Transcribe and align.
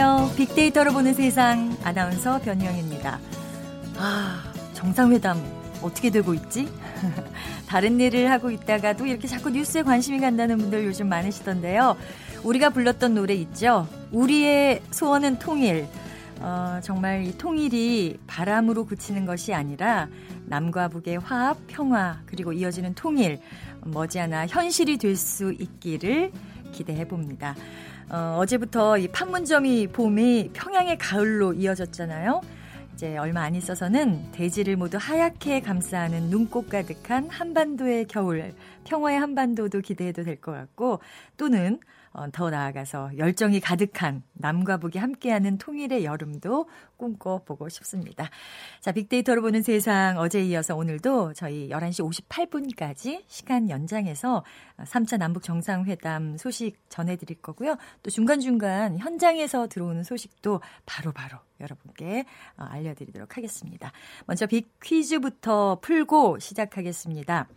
안녕하세요. 0.00 0.36
빅데이터로 0.36 0.92
보는 0.92 1.12
세상 1.12 1.76
아나운서 1.82 2.38
변희영입니다. 2.38 3.18
아, 3.96 4.52
정상회담 4.72 5.42
어떻게 5.82 6.10
되고 6.10 6.34
있지? 6.34 6.68
다른 7.66 7.98
일을 7.98 8.30
하고 8.30 8.52
있다가도 8.52 9.06
이렇게 9.06 9.26
자꾸 9.26 9.50
뉴스에 9.50 9.82
관심이 9.82 10.20
간다는 10.20 10.56
분들 10.58 10.84
요즘 10.84 11.08
많으시던데요. 11.08 11.96
우리가 12.44 12.70
불렀던 12.70 13.14
노래 13.16 13.34
있죠? 13.34 13.88
우리의 14.12 14.82
소원은 14.92 15.40
통일. 15.40 15.88
어, 16.40 16.78
정말 16.80 17.24
이 17.26 17.36
통일이 17.36 18.18
바람으로 18.28 18.86
그치는 18.86 19.26
것이 19.26 19.52
아니라 19.52 20.06
남과 20.46 20.88
북의 20.90 21.18
화합, 21.18 21.58
평화, 21.66 22.20
그리고 22.26 22.52
이어지는 22.52 22.94
통일, 22.94 23.40
머지않아 23.84 24.46
현실이 24.46 24.98
될 24.98 25.16
수 25.16 25.52
있기를 25.58 26.30
기대해 26.70 27.08
봅니다. 27.08 27.56
어, 28.10 28.38
어제부터 28.38 28.96
이 28.98 29.08
판문점이 29.08 29.88
봄이 29.88 30.50
평양의 30.54 30.96
가을로 30.98 31.52
이어졌잖아요. 31.52 32.40
이제 32.94 33.16
얼마 33.18 33.42
안 33.42 33.54
있어서는 33.54 34.32
대지를 34.32 34.76
모두 34.76 34.96
하얗게 35.00 35.60
감싸는 35.60 36.30
눈꽃 36.30 36.68
가득한 36.68 37.28
한반도의 37.28 38.06
겨울, 38.06 38.54
평화의 38.84 39.18
한반도도 39.20 39.80
기대해도 39.82 40.24
될 40.24 40.36
것 40.40 40.52
같고, 40.52 41.00
또는 41.36 41.74
어, 41.74 41.80
더 42.32 42.50
나아가서 42.50 43.16
열정이 43.16 43.60
가득한 43.60 44.22
남과 44.34 44.78
북이 44.78 44.98
함께하는 44.98 45.58
통일의 45.58 46.04
여름도 46.04 46.68
꿈꿔보고 46.96 47.68
싶습니다. 47.68 48.28
자, 48.80 48.92
빅데이터로 48.92 49.42
보는 49.42 49.62
세상 49.62 50.18
어제 50.18 50.42
이어서 50.44 50.76
오늘도 50.76 51.34
저희 51.34 51.68
11시 51.68 52.28
58분까지 52.28 53.22
시간 53.26 53.70
연장해서 53.70 54.44
3차 54.78 55.18
남북 55.18 55.42
정상회담 55.42 56.36
소식 56.36 56.76
전해드릴 56.88 57.40
거고요. 57.40 57.76
또 58.02 58.10
중간중간 58.10 58.98
현장에서 58.98 59.68
들어오는 59.68 60.02
소식도 60.02 60.60
바로바로 60.86 61.28
바로 61.28 61.48
여러분께 61.60 62.24
어, 62.56 62.64
알려드리도록 62.64 63.36
하겠습니다. 63.36 63.92
먼저 64.26 64.46
빅 64.46 64.78
퀴즈부터 64.80 65.78
풀고 65.80 66.38
시작하겠습니다. 66.38 67.48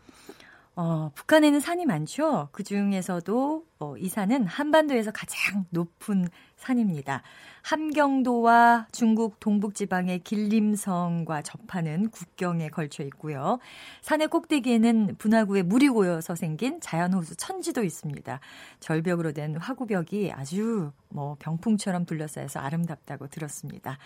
어, 0.75 1.11
북한에는 1.15 1.59
산이 1.59 1.85
많죠. 1.85 2.49
그 2.51 2.63
중에서도 2.63 3.65
어, 3.79 3.97
이 3.97 4.07
산은 4.07 4.45
한반도에서 4.45 5.11
가장 5.11 5.65
높은 5.69 6.27
산입니다. 6.55 7.23
함경도와 7.61 8.87
중국 8.91 9.39
동북지방의 9.39 10.19
길림성과 10.19 11.41
접하는 11.41 12.09
국경에 12.09 12.69
걸쳐 12.69 13.03
있고요. 13.03 13.59
산의 14.01 14.27
꼭대기에는 14.27 15.15
분화구에 15.17 15.63
물이 15.63 15.89
고여서 15.89 16.35
생긴 16.35 16.79
자연호수 16.81 17.35
천지도 17.35 17.83
있습니다. 17.83 18.39
절벽으로 18.79 19.31
된 19.33 19.55
화구벽이 19.57 20.31
아주 20.33 20.91
뭐 21.09 21.35
병풍처럼 21.39 22.05
둘러싸여서 22.05 22.59
아름답다고 22.59 23.27
들었습니다. 23.27 23.97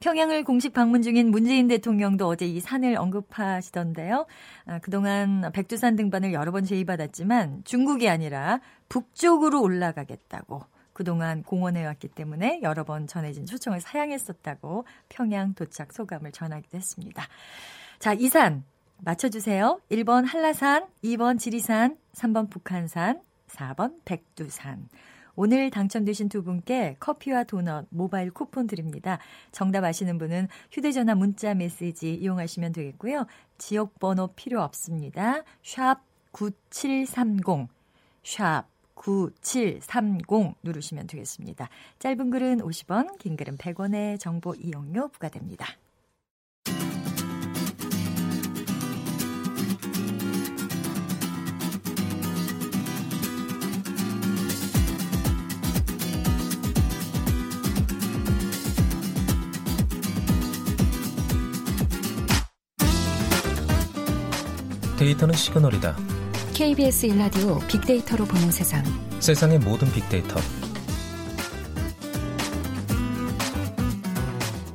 평양을 0.00 0.44
공식 0.44 0.72
방문 0.72 1.02
중인 1.02 1.30
문재인 1.30 1.68
대통령도 1.68 2.26
어제 2.28 2.46
이 2.46 2.60
산을 2.60 2.96
언급하시던데요. 2.96 4.26
아, 4.66 4.78
그동안 4.80 5.50
백두산 5.52 5.96
등반을 5.96 6.32
여러 6.32 6.52
번 6.52 6.64
제의받았지만 6.64 7.62
중국이 7.64 8.08
아니라 8.08 8.60
북쪽으로 8.88 9.62
올라가겠다고 9.62 10.71
그동안 10.92 11.42
공원에 11.42 11.84
왔기 11.84 12.08
때문에 12.08 12.60
여러 12.62 12.84
번 12.84 13.06
전해진 13.06 13.46
초청을 13.46 13.80
사양했었다고 13.80 14.84
평양 15.08 15.54
도착 15.54 15.92
소감을 15.92 16.32
전하기도 16.32 16.76
했습니다. 16.76 17.26
자, 17.98 18.12
이산 18.12 18.64
맞춰주세요. 18.98 19.80
1번 19.90 20.26
한라산, 20.26 20.86
2번 21.02 21.38
지리산, 21.38 21.96
3번 22.14 22.50
북한산, 22.50 23.20
4번 23.48 23.96
백두산. 24.04 24.88
오늘 25.34 25.70
당첨되신 25.70 26.28
두 26.28 26.42
분께 26.42 26.96
커피와 27.00 27.44
도넛 27.44 27.86
모바일 27.90 28.30
쿠폰 28.30 28.66
드립니다. 28.66 29.18
정답 29.50 29.84
아시는 29.84 30.18
분은 30.18 30.48
휴대전화 30.70 31.14
문자 31.14 31.54
메시지 31.54 32.14
이용하시면 32.14 32.72
되겠고요. 32.72 33.26
지역 33.56 33.98
번호 33.98 34.28
필요 34.34 34.62
없습니다. 34.62 35.42
샵 35.62 36.02
9730, 36.32 37.68
샵 38.22 38.66
9730 38.94 40.56
누르시면 40.62 41.06
되겠습니다. 41.06 41.68
짧은 41.98 42.30
글은 42.30 42.58
50원, 42.60 43.18
긴 43.18 43.36
글은 43.36 43.56
100원의 43.56 44.18
정보 44.18 44.54
이용료 44.54 45.08
부과됩니다. 45.08 45.66
데이터는 65.02 65.34
시그널이다. 65.34 66.21
KBS 66.62 67.06
일라디오 67.06 67.58
빅데이터로 67.66 68.24
보는 68.24 68.52
세상. 68.52 68.84
세상의 69.18 69.58
모든 69.58 69.90
빅데이터. 69.90 70.38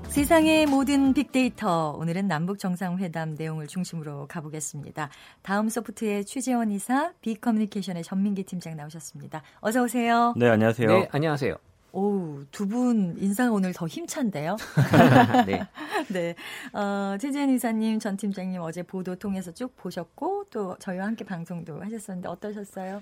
세상의 0.10 0.66
모든 0.66 1.14
빅데이터. 1.14 1.92
오늘은 1.92 2.28
남북 2.28 2.60
정상회담 2.60 3.36
내용을 3.36 3.68
중심으로 3.68 4.28
가보겠습니다. 4.28 5.10
다음 5.44 5.70
소프트의 5.70 6.26
최재원 6.26 6.72
이사, 6.72 7.14
빅커뮤니케이션의 7.22 8.04
전민기 8.04 8.44
팀장 8.44 8.76
나오셨습니다. 8.76 9.42
어서 9.62 9.84
오세요. 9.84 10.34
네, 10.36 10.50
안녕하세요. 10.50 10.90
네, 10.90 11.08
안녕하세요. 11.10 11.56
오, 12.02 12.44
두 12.52 12.68
분 12.68 13.16
인상 13.18 13.52
오늘 13.54 13.74
더 13.74 13.88
힘찬데요? 13.88 14.56
네. 15.48 15.68
네. 16.14 16.36
어, 16.72 17.18
최재원 17.20 17.50
이사님, 17.56 17.98
전 18.00 18.16
팀장님 18.18 18.62
어제 18.62 18.84
보도 18.84 19.16
통해서 19.16 19.52
쭉 19.52 19.76
보셨고, 19.76 20.46
또 20.52 20.76
저희와 20.80 21.08
함께 21.08 21.26
방송도 21.26 21.82
하셨었는데 21.82 22.30
어떠셨어요? 22.30 23.02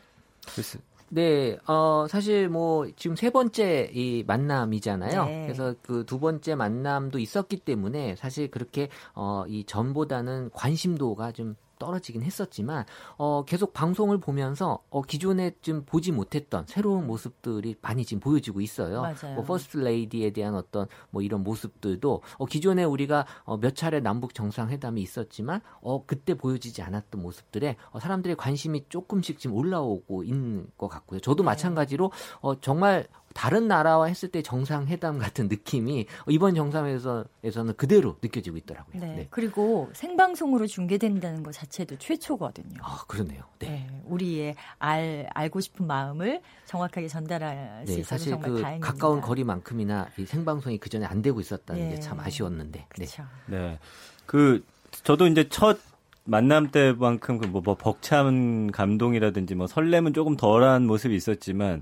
글쎄. 0.55 0.79
네, 1.09 1.57
어, 1.67 2.07
사실 2.09 2.47
뭐, 2.47 2.87
지금 2.95 3.17
세 3.17 3.29
번째 3.29 3.91
이 3.93 4.23
만남이잖아요. 4.25 5.25
네. 5.25 5.41
그래서 5.43 5.75
그 5.81 6.05
두 6.05 6.19
번째 6.19 6.55
만남도 6.55 7.19
있었기 7.19 7.57
때문에 7.57 8.15
사실 8.15 8.49
그렇게, 8.49 8.87
어, 9.13 9.43
이전보다는 9.47 10.51
관심도가 10.53 11.33
좀 11.33 11.55
떨어지긴 11.79 12.23
했었지만 12.23 12.85
어, 13.17 13.43
계속 13.45 13.73
방송을 13.73 14.19
보면서 14.19 14.79
어, 14.89 15.01
기존에 15.01 15.51
좀 15.61 15.83
보지 15.85 16.11
못했던 16.11 16.65
새로운 16.67 17.07
모습들이 17.07 17.75
많이 17.81 18.05
지금 18.05 18.19
보여지고 18.19 18.61
있어요. 18.61 19.01
맞아요. 19.01 19.35
뭐 19.35 19.43
퍼스트레이디에 19.43 20.31
대한 20.31 20.55
어떤 20.55 20.87
뭐 21.09 21.21
이런 21.21 21.43
모습들도 21.43 22.21
어, 22.37 22.45
기존에 22.45 22.83
우리가 22.83 23.25
어, 23.43 23.57
몇 23.57 23.75
차례 23.75 23.99
남북 23.99 24.33
정상회담이 24.33 25.01
있었지만 25.01 25.61
어, 25.81 26.05
그때 26.05 26.33
보여지지 26.33 26.81
않았던 26.81 27.21
모습들에 27.21 27.75
어, 27.91 27.99
사람들의 27.99 28.35
관심이 28.35 28.85
조금씩 28.89 29.39
지금 29.39 29.55
올라오고 29.55 30.23
있는 30.23 30.67
것 30.77 30.87
같고요. 30.87 31.19
저도 31.19 31.43
네. 31.43 31.45
마찬가지로 31.45 32.11
어, 32.41 32.59
정말 32.59 33.07
다른 33.35 33.67
나라와 33.67 34.05
했을 34.05 34.29
때 34.29 34.41
정상회담 34.41 35.19
같은 35.19 35.49
느낌이 35.49 36.05
이번 36.29 36.55
정상회담에서는 36.55 37.73
그대로 37.75 38.15
느껴지고 38.21 38.55
있더라고요. 38.55 38.97
네. 38.97 39.15
네. 39.15 39.27
그리고 39.29 39.89
생방송으로 39.93 40.67
중계된다는 40.67 41.43
것 41.43 41.51
자체도 41.51 41.97
최초거든요. 41.97 42.79
아, 42.81 43.03
그러네요. 43.09 43.43
네. 43.59 43.67
네. 43.67 44.01
우리의 44.05 44.55
알, 44.79 45.27
알고 45.33 45.59
싶은 45.59 45.85
마음을 45.85 46.39
정확하게 46.65 47.09
전달할 47.09 47.83
네, 47.85 47.93
수 47.93 47.99
있어서 47.99 48.09
사실 48.15 48.31
정말 48.31 48.51
그 48.51 48.61
다행입니다. 48.61 48.87
가까운 48.93 49.19
거리만큼이나 49.19 50.07
이 50.17 50.25
생방송이 50.25 50.77
그 50.77 50.87
전에 50.89 51.05
안 51.05 51.21
되고 51.21 51.39
있었다는 51.41 51.89
게 51.89 51.99
참 51.99 52.19
아쉬웠는데. 52.21 52.85
그렇죠. 52.87 53.23
네. 53.47 53.57
네. 53.57 53.79
그 54.25 54.63
저도 55.03 55.27
이제 55.27 55.49
첫 55.49 55.77
만남 56.23 56.71
때만큼 56.71 57.37
그 57.39 57.47
뭐, 57.47 57.61
뭐 57.61 57.75
벅찬 57.75 58.71
감동이라든지 58.71 59.55
뭐 59.55 59.67
설렘은 59.67 60.13
조금 60.13 60.37
덜한 60.37 60.87
모습이 60.87 61.13
있었지만 61.15 61.81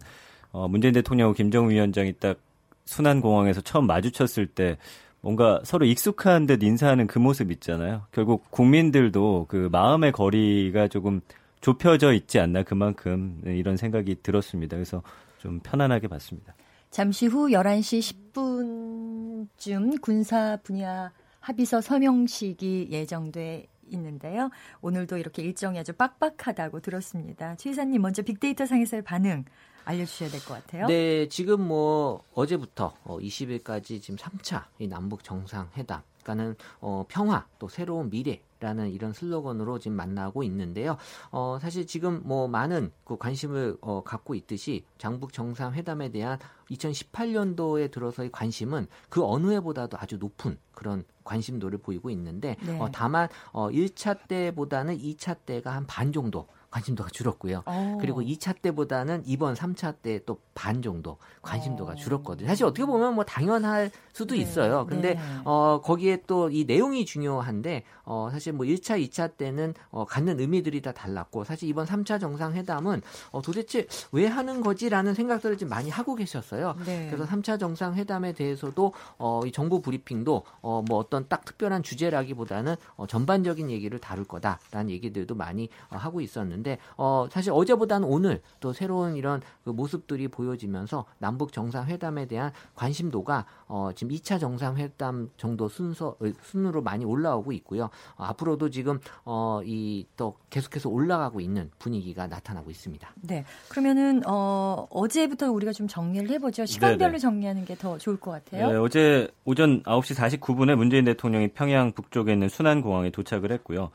어, 0.54 0.68
문재인 0.68 0.94
대통령하고 0.94 1.36
김정은 1.36 1.72
위원장이 1.72 2.14
딱 2.14 2.38
순환 2.86 3.22
공항에서 3.22 3.60
처음 3.62 3.88
마주쳤을 3.88 4.48
때 4.48 4.78
뭔가 5.20 5.60
서로 5.64 5.86
익숙한 5.86 6.46
듯 6.46 6.64
인사하는 6.64 7.08
그 7.08 7.18
모습 7.18 7.52
있잖아요. 7.52 8.06
결국 8.12 8.50
국민들도 8.52 9.48
그 9.50 9.70
마음의 9.72 10.12
거리가 10.12 10.90
조금 10.90 11.22
좁혀져 11.60 12.14
있지 12.14 12.40
않나 12.40 12.64
그만큼 12.64 13.42
이런 13.46 13.78
생각이 13.78 14.18
들었습니다. 14.22 14.76
그래서 14.76 15.02
좀 15.40 15.60
편안하게 15.62 16.08
봤습니다. 16.08 16.54
잠시 16.92 17.26
후 17.26 17.48
11시 17.48 18.34
10분쯤 18.34 20.02
군사 20.02 20.58
분야 20.62 21.12
합의서 21.40 21.82
서명식이 21.82 22.90
예정돼 22.92 23.66
있는데요. 23.92 24.50
오늘도 24.82 25.18
이렇게 25.18 25.42
일정이 25.42 25.80
아주 25.80 25.94
빡빡하다고 25.94 26.82
들었습니다. 26.82 27.56
최 27.56 27.72
이사님 27.72 28.02
먼저 28.02 28.22
빅데이터 28.22 28.66
상에서의 28.66 29.04
반응 29.04 29.46
알려주셔야 29.86 30.30
될 30.30 30.40
것 30.42 30.54
같아요. 30.56 30.88
네, 30.88 31.28
지금 31.28 31.62
뭐 31.68 32.24
어제부터 32.34 32.94
20일까지 33.06 33.98
어, 33.98 34.02
지금 34.02 34.16
3차 34.18 34.64
이 34.80 34.88
남북 34.88 35.24
정상회담 35.24 36.02
그러니까는 36.24 36.56
어, 36.80 37.06
평화 37.10 37.46
또 37.60 37.68
새로운 37.68 38.10
미래 38.10 38.42
라는 38.62 38.90
이런 38.94 39.12
슬로건으로 39.12 39.78
지금 39.78 39.98
만나고 39.98 40.42
있는데요. 40.44 40.96
어, 41.32 41.58
사실 41.62 41.86
지금 41.86 42.22
뭐 42.24 42.48
많은 42.48 42.94
그 43.04 43.18
관심을 43.18 43.76
어, 43.82 44.04
갖고 44.06 44.36
있듯이 44.36 44.86
장북 44.98 45.34
정상회담에 45.34 46.10
대한 46.14 46.40
2018년도에 46.72 47.92
들어서의 47.92 48.32
관심은 48.32 48.88
그 49.10 49.22
어느 49.26 49.52
해보다도 49.52 49.98
아주 50.00 50.18
높은 50.18 50.58
그런 50.74 51.04
관심도를 51.26 51.80
보이고 51.80 52.10
있는데 52.10 52.56
네. 52.66 52.80
어, 52.80 52.88
다만 52.92 53.28
어, 53.52 53.70
1차 53.70 54.28
때보다는 54.30 54.98
2차 54.98 55.38
때가 55.46 55.74
한 55.74 55.86
반 55.86 56.14
정도 56.14 56.48
관심도가 56.74 57.10
줄었고요. 57.12 57.62
어. 57.66 57.98
그리고 58.02 58.22
2차 58.22 58.62
때보다는 58.62 59.24
이번 59.26 59.54
3차 59.54 59.96
때 60.02 60.20
또 60.26 60.40
반 60.56 60.82
정도 60.82 61.18
관심도가 61.42 61.94
어. 61.94 61.96
줄었거든요. 61.96 62.48
사실 62.48 62.66
어떻게 62.66 62.86
보면 62.86 63.16
뭐 63.16 63.24
당연할 63.26 63.90
수도 64.14 64.36
네, 64.36 64.42
있어요. 64.42 64.86
근데 64.86 65.16
네. 65.16 65.20
어 65.46 65.82
거기에 65.84 66.22
또 66.28 66.44
이 66.52 66.66
내용이 66.66 67.06
중요한데 67.06 67.84
어 68.06 68.30
사실 68.32 68.54
뭐 68.54 68.66
1차, 68.66 69.02
2차 69.10 69.36
때는 69.38 69.74
어 69.90 70.06
갖는 70.06 70.40
의미들이 70.40 70.82
다 70.82 70.92
달랐고 70.92 71.44
사실 71.44 71.68
이번 71.70 71.86
3차 71.88 72.20
정상회담은 72.20 73.02
어 73.32 73.42
도대체 73.42 73.88
왜 74.12 74.28
하는 74.28 74.62
거지라는 74.62 75.14
생각들을 75.16 75.58
좀 75.58 75.70
많이 75.70 75.90
하고 75.90 76.16
계셨어요. 76.16 76.76
네. 76.86 77.08
그래서 77.10 77.26
3차 77.26 77.60
정상회담에 77.60 78.34
대해서도 78.34 78.94
어, 79.18 79.42
이 79.46 79.52
정부 79.52 79.82
브리핑도 79.82 80.44
어, 80.62 80.84
뭐 80.88 81.00
어떤 81.00 81.28
딱 81.28 81.46
특별한 81.46 81.82
주제라기보다는 81.84 82.76
어, 82.96 83.08
전반적인 83.08 83.72
얘기를 83.72 83.98
다룰 84.00 84.26
거다라는 84.26 84.92
얘기들도 84.92 85.34
많이 85.36 85.70
어, 85.90 85.98
하고 85.98 86.22
있었는데 86.22 86.63
어, 86.98 87.28
사실 87.32 87.52
어제보다는 87.52 88.08
오늘 88.08 88.42
또 88.60 88.74
새로운 88.74 89.16
이런 89.16 89.42
그 89.64 89.70
모습들이 89.72 90.28
보여지면서 90.28 91.06
남북 91.18 91.52
정상회담에 91.52 92.26
대한 92.28 92.52
관심도가 92.76 93.46
어, 93.68 93.90
지금 93.96 94.14
2차 94.16 94.40
정상회담 94.40 95.30
정도 95.38 95.68
순서 95.68 96.16
어, 96.20 96.26
순으로 96.44 96.82
많이 96.82 97.06
올라오고 97.06 97.52
있고요. 97.52 97.86
어, 98.16 98.24
앞으로도 98.26 98.70
지금 98.70 99.00
어, 99.26 99.62
이 99.66 100.06
또 100.16 100.36
계속해서 100.50 100.90
올라가고 100.90 101.40
있는 101.42 101.72
분위기가 101.80 102.28
나타나고 102.28 102.70
있습니다. 102.70 103.14
네. 103.22 103.44
그러면은 103.70 104.22
어 104.28 104.88
어제부터 104.90 105.52
우리가 105.52 105.74
좀 105.74 105.88
정리를 105.88 106.30
해보죠. 106.30 106.66
시간별로 106.66 107.12
네네. 107.12 107.18
정리하는 107.20 107.66
게 107.66 107.74
더 107.76 107.98
좋을 107.98 108.18
것 108.18 108.32
같아요. 108.32 108.72
네, 108.72 108.78
어제 108.78 109.28
오전 109.46 109.82
9시 109.84 110.16
49분에 110.40 110.76
문재인 110.76 111.06
대통령이 111.06 111.50
평양 111.50 111.92
북쪽에 111.92 112.32
있는 112.34 112.48
순안공항에 112.50 113.10
도착을 113.10 113.52
했고요. 113.52 113.90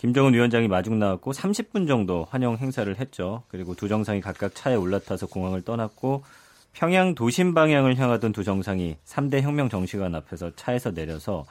김정은 0.00 0.32
위원장이 0.32 0.66
마중 0.66 0.98
나왔고 0.98 1.32
30분 1.32 1.86
정도 1.86 2.26
환영 2.30 2.56
행사를 2.56 2.98
했죠. 2.98 3.42
그리고 3.48 3.74
두 3.74 3.86
정상이 3.86 4.22
각각 4.22 4.54
차에 4.54 4.74
올라타서 4.74 5.26
공항을 5.26 5.60
떠났고 5.60 6.24
평양 6.72 7.14
도심 7.14 7.52
방향을 7.52 7.98
향하던 7.98 8.32
두 8.32 8.42
정상이 8.42 8.96
3대 9.04 9.42
혁명 9.42 9.68
정시관 9.68 10.14
앞에서 10.14 10.52
차에서 10.56 10.94
내려서 10.94 11.44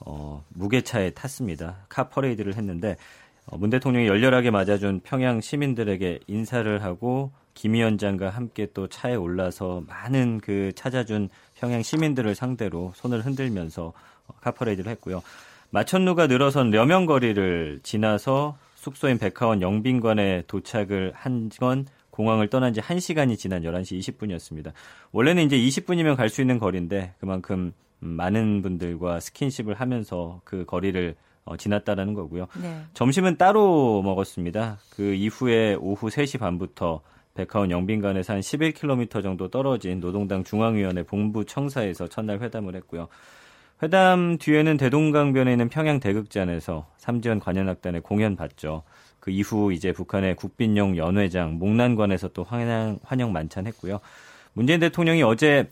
어, 0.00 0.44
무게차에 0.50 1.12
탔습니다. 1.12 1.76
카 1.88 2.10
퍼레이드를 2.10 2.56
했는데 2.56 2.98
어, 3.46 3.56
문 3.56 3.70
대통령이 3.70 4.06
열렬하게 4.06 4.50
맞아준 4.50 5.00
평양 5.02 5.40
시민들에게 5.40 6.20
인사를 6.26 6.84
하고 6.84 7.32
김 7.54 7.72
위원장과 7.72 8.28
함께 8.28 8.68
또 8.74 8.88
차에 8.88 9.14
올라서 9.14 9.84
많은 9.86 10.42
그 10.42 10.72
찾아준 10.74 11.30
평양 11.54 11.82
시민들을 11.82 12.34
상대로 12.34 12.92
손을 12.96 13.24
흔들면서 13.24 13.94
어, 14.26 14.34
카퍼레이드를 14.42 14.92
했고요. 14.92 15.22
마천루가 15.70 16.26
늘어선 16.28 16.70
려명거리를 16.70 17.80
지나서 17.82 18.56
숙소인 18.74 19.18
백화원 19.18 19.60
영빈관에 19.62 20.44
도착을 20.46 21.12
한 21.14 21.50
건 21.58 21.86
공항을 22.10 22.48
떠난 22.48 22.74
지 22.74 22.80
1시간이 22.80 23.38
지난 23.38 23.62
11시 23.62 23.96
20분이었습니다. 24.00 24.72
원래는 25.12 25.44
이제 25.46 25.56
20분이면 25.56 26.16
갈 26.16 26.28
수 26.30 26.40
있는 26.40 26.58
거리인데 26.58 27.14
그만큼 27.20 27.72
음, 28.02 28.08
많은 28.08 28.62
분들과 28.62 29.20
스킨십을 29.20 29.74
하면서 29.74 30.40
그 30.44 30.64
거리를 30.64 31.14
어, 31.44 31.56
지났다라는 31.56 32.14
거고요. 32.14 32.48
네. 32.60 32.82
점심은 32.94 33.36
따로 33.36 34.02
먹었습니다. 34.02 34.78
그 34.90 35.14
이후에 35.14 35.74
오후 35.74 36.08
3시 36.08 36.40
반부터 36.40 37.02
백화원 37.34 37.70
영빈관에서 37.70 38.32
한 38.32 38.40
11km 38.40 39.22
정도 39.22 39.48
떨어진 39.48 40.00
노동당 40.00 40.42
중앙위원회 40.42 41.04
본부 41.04 41.44
청사에서 41.44 42.08
첫날 42.08 42.40
회담을 42.40 42.74
했고요. 42.74 43.06
회담 43.82 44.38
뒤에는 44.38 44.76
대동강변에 44.76 45.52
있는 45.52 45.68
평양 45.68 46.00
대극장에서 46.00 46.86
삼지연 46.96 47.40
관현악단의 47.40 48.00
공연 48.00 48.34
봤죠. 48.36 48.82
그 49.20 49.30
이후 49.30 49.72
이제 49.72 49.92
북한의 49.92 50.36
국빈용 50.36 50.96
연회장 50.96 51.58
목난관에서 51.58 52.28
또 52.28 52.44
환영, 52.44 52.98
환영 53.02 53.32
만찬했고요. 53.32 54.00
문재인 54.52 54.80
대통령이 54.80 55.22
어제 55.22 55.70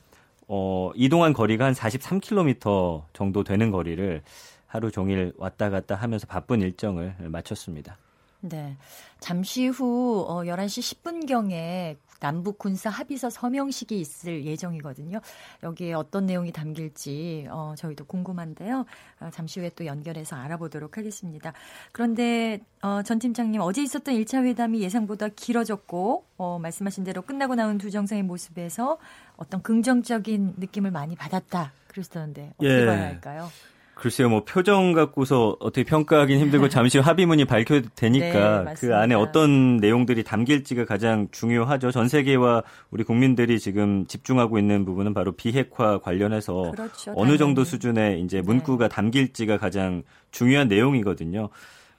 어, 0.49 0.93
이동한 0.94 1.32
거리가 1.32 1.64
한 1.64 1.73
43km 1.73 3.05
정도 3.12 3.43
되는 3.43 3.70
거리를 3.70 4.23
하루 4.67 4.91
종일 4.91 5.32
왔다 5.37 5.70
갔다 5.70 5.94
하면서 5.97 6.26
바쁜 6.26 6.61
일정을 6.61 7.17
마쳤습니다. 7.19 7.99
네. 8.41 8.76
잠시 9.19 9.67
후 9.67 10.25
어, 10.29 10.43
11시 10.43 11.02
10분경에 11.02 11.97
남북 12.20 12.58
군사 12.58 12.90
합의서 12.90 13.30
서명식이 13.30 13.98
있을 13.98 14.44
예정이거든요. 14.44 15.20
여기에 15.62 15.94
어떤 15.94 16.26
내용이 16.26 16.52
담길지 16.52 17.46
어, 17.50 17.74
저희도 17.76 18.04
궁금한데요. 18.06 18.84
어, 19.20 19.30
잠시 19.32 19.60
후에 19.60 19.70
또 19.76 19.86
연결해서 19.86 20.36
알아보도록 20.36 20.98
하겠습니다. 20.98 21.52
그런데 21.92 22.60
어, 22.82 23.02
전 23.02 23.18
팀장님 23.18 23.60
어제 23.60 23.82
있었던 23.82 24.14
1차 24.14 24.44
회담이 24.44 24.80
예상보다 24.80 25.28
길어졌고 25.28 26.24
어, 26.36 26.58
말씀하신 26.60 27.04
대로 27.04 27.22
끝나고 27.22 27.54
나온 27.54 27.78
두 27.78 27.90
정상의 27.90 28.22
모습에서 28.22 28.98
어떤 29.36 29.62
긍정적인 29.62 30.54
느낌을 30.58 30.90
많이 30.90 31.16
받았다. 31.16 31.72
그러시던데 31.88 32.52
어떻게 32.56 32.82
예. 32.82 32.86
봐야 32.86 33.02
할까요? 33.06 33.50
글쎄요, 33.96 34.28
뭐 34.28 34.44
표정 34.44 34.93
갖고서 34.93 35.56
어떻게 35.58 35.82
평가하긴 35.82 36.38
힘들고 36.38 36.69
잠시 36.69 36.98
후 36.98 37.04
합의문이 37.04 37.46
발표되니까 37.46 38.64
네, 38.64 38.75
그. 38.78 38.94
안에 38.94 39.14
어떤 39.14 39.78
내용들이 39.78 40.22
담길지가 40.22 40.84
가장 40.84 41.28
중요하죠. 41.32 41.90
전 41.90 42.06
세계와 42.06 42.62
우리 42.90 43.04
국민들이 43.04 43.58
지금 43.58 44.06
집중하고 44.06 44.58
있는 44.58 44.84
부분은 44.84 45.14
바로 45.14 45.32
비핵화 45.32 45.98
관련해서 45.98 46.72
그렇죠, 46.72 47.14
어느 47.16 47.38
정도. 47.38 47.64
수준의 47.64 48.20
이제 48.20 48.37
네. 48.37 48.43
문구가 48.43 48.88
담길지가 48.88 49.56
가장 49.56 50.02
중요한 50.31 50.69
내용이거든요. 50.69 51.49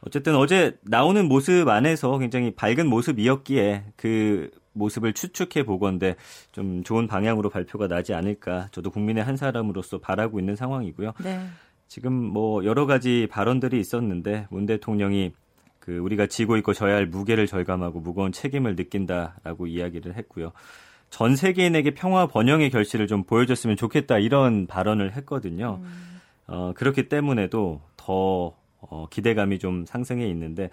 어쨌든 0.02 0.36
어제 0.36 0.78
나오는 0.84 1.28
모습 1.28 1.68
안에서 1.68 2.20
굉장히 2.20 2.52
밝은 2.52 2.88
모습이었기에 2.88 3.86
그 3.96 4.52
모습을 4.74 5.14
추측해 5.14 5.66
보건데 5.66 6.16
좀 6.52 6.84
좋은 6.84 7.08
방향으로 7.08 7.50
발표가 7.50 7.88
나지 7.88 8.14
않을까 8.14 8.68
저도 8.72 8.92
국민의 8.92 9.24
한 9.24 9.36
사람으로서 9.36 9.98
바라고 9.98 10.40
있는 10.40 10.56
상황이고요. 10.56 11.14
네. 11.24 11.40
지금 11.88 12.14
뭐 12.14 12.66
여러 12.66 12.86
가지 12.86 13.28
발언들이 13.30 13.80
있었는데 13.80 14.48
문 14.50 14.66
대통령이 14.66 15.32
그 15.80 15.98
우리가 15.98 16.28
지고 16.28 16.58
있고 16.58 16.74
져야 16.74 16.96
할 16.96 17.06
무게를 17.06 17.48
절감하고 17.48 18.02
무거운 18.02 18.32
책임을 18.32 18.76
느낀다라고 18.76 19.68
이야기를 19.68 20.16
했고요. 20.16 20.52
전 21.10 21.36
세계인에게 21.36 21.92
평화 21.92 22.28
번영의 22.28 22.70
결실을 22.72 23.08
좀 23.08 23.24
보여줬으면 23.24 23.78
좋겠다 23.78 24.20
이런 24.20 24.68
발언을 24.68 25.16
했거든요. 25.16 25.80
어, 26.48 26.74
그렇기 26.76 27.08
때문에도 27.08 27.82
더 27.96 28.54
어, 28.82 29.08
기대감이 29.10 29.60
좀 29.60 29.86
상승해 29.86 30.28
있는데 30.28 30.70